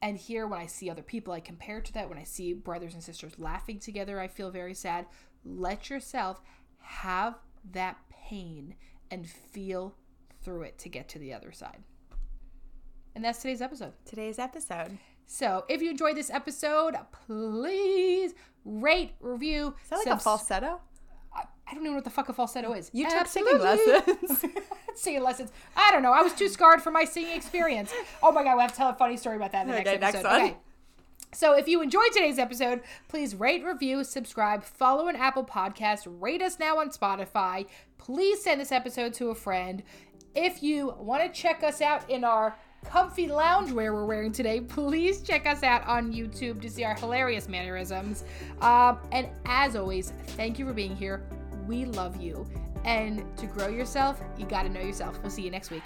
And 0.00 0.16
here, 0.16 0.48
when 0.48 0.58
I 0.58 0.66
see 0.66 0.90
other 0.90 1.02
people, 1.02 1.32
I 1.32 1.40
compare 1.40 1.80
to 1.80 1.92
that. 1.92 2.08
When 2.08 2.18
I 2.18 2.24
see 2.24 2.54
brothers 2.54 2.94
and 2.94 3.02
sisters 3.02 3.38
laughing 3.38 3.78
together, 3.78 4.18
I 4.18 4.26
feel 4.26 4.50
very 4.50 4.74
sad. 4.74 5.06
Let 5.44 5.90
yourself 5.90 6.40
have 6.80 7.34
that 7.70 7.98
pain 8.10 8.74
and 9.10 9.28
feel 9.28 9.94
through 10.42 10.62
it 10.62 10.78
to 10.78 10.88
get 10.88 11.08
to 11.10 11.18
the 11.18 11.34
other 11.34 11.52
side. 11.52 11.84
And 13.14 13.22
that's 13.22 13.42
today's 13.42 13.60
episode. 13.60 13.92
Today's 14.06 14.38
episode. 14.38 14.98
So 15.26 15.64
if 15.68 15.82
you 15.82 15.90
enjoyed 15.90 16.16
this 16.16 16.30
episode, 16.30 16.96
please 17.26 18.34
rate, 18.64 19.12
review. 19.20 19.74
Is 19.84 19.90
that 19.90 19.96
like 19.98 20.06
a 20.06 20.18
falsetto? 20.18 20.80
I, 21.72 21.74
don't 21.74 21.84
know 21.84 21.92
what 21.94 22.04
the 22.04 22.10
fuck 22.10 22.28
a 22.28 22.32
falsetto 22.32 22.72
is. 22.74 22.90
You 22.92 23.08
took 23.10 23.26
singing 23.26 23.58
lessons. 23.58 24.44
singing 24.94 25.22
lessons. 25.22 25.50
I 25.74 25.90
don't 25.90 26.02
know. 26.02 26.12
I 26.12 26.22
was 26.22 26.34
too 26.34 26.48
scarred 26.48 26.82
from 26.82 26.92
my 26.92 27.04
singing 27.04 27.34
experience. 27.34 27.92
Oh 28.22 28.30
my 28.30 28.44
god, 28.44 28.56
we 28.56 28.62
have 28.62 28.72
to 28.72 28.76
tell 28.76 28.90
a 28.90 28.94
funny 28.94 29.16
story 29.16 29.36
about 29.36 29.52
that 29.52 29.62
in 29.62 29.68
the 29.68 29.74
Okay, 29.80 29.84
next 29.84 30.00
next 30.00 30.14
episode. 30.16 30.28
one. 30.28 30.42
Okay. 30.42 30.56
So 31.34 31.54
if 31.56 31.66
you 31.66 31.80
enjoyed 31.80 32.12
today's 32.12 32.38
episode, 32.38 32.82
please 33.08 33.34
rate, 33.34 33.64
review, 33.64 34.04
subscribe, 34.04 34.62
follow 34.62 35.08
an 35.08 35.16
Apple 35.16 35.44
Podcast, 35.44 36.06
rate 36.20 36.42
us 36.42 36.58
now 36.58 36.78
on 36.78 36.90
Spotify. 36.90 37.66
Please 37.96 38.42
send 38.42 38.60
this 38.60 38.70
episode 38.70 39.14
to 39.14 39.30
a 39.30 39.34
friend. 39.34 39.82
If 40.34 40.62
you 40.62 40.94
want 40.98 41.22
to 41.22 41.40
check 41.40 41.62
us 41.62 41.80
out 41.80 42.08
in 42.10 42.22
our 42.22 42.54
comfy 42.84 43.28
loungewear 43.28 43.94
we're 43.94 44.04
wearing 44.04 44.32
today, 44.32 44.60
please 44.60 45.22
check 45.22 45.46
us 45.46 45.62
out 45.62 45.86
on 45.86 46.12
YouTube 46.12 46.60
to 46.60 46.68
see 46.68 46.84
our 46.84 46.94
hilarious 46.94 47.48
mannerisms. 47.48 48.24
Um, 48.60 48.98
and 49.10 49.28
as 49.46 49.74
always, 49.74 50.12
thank 50.36 50.58
you 50.58 50.66
for 50.66 50.74
being 50.74 50.94
here. 50.94 51.22
We 51.66 51.84
love 51.84 52.20
you. 52.20 52.46
And 52.84 53.24
to 53.36 53.46
grow 53.46 53.68
yourself, 53.68 54.20
you 54.36 54.46
got 54.46 54.64
to 54.64 54.68
know 54.68 54.80
yourself. 54.80 55.20
We'll 55.22 55.30
see 55.30 55.42
you 55.42 55.50
next 55.50 55.70
week. 55.70 55.82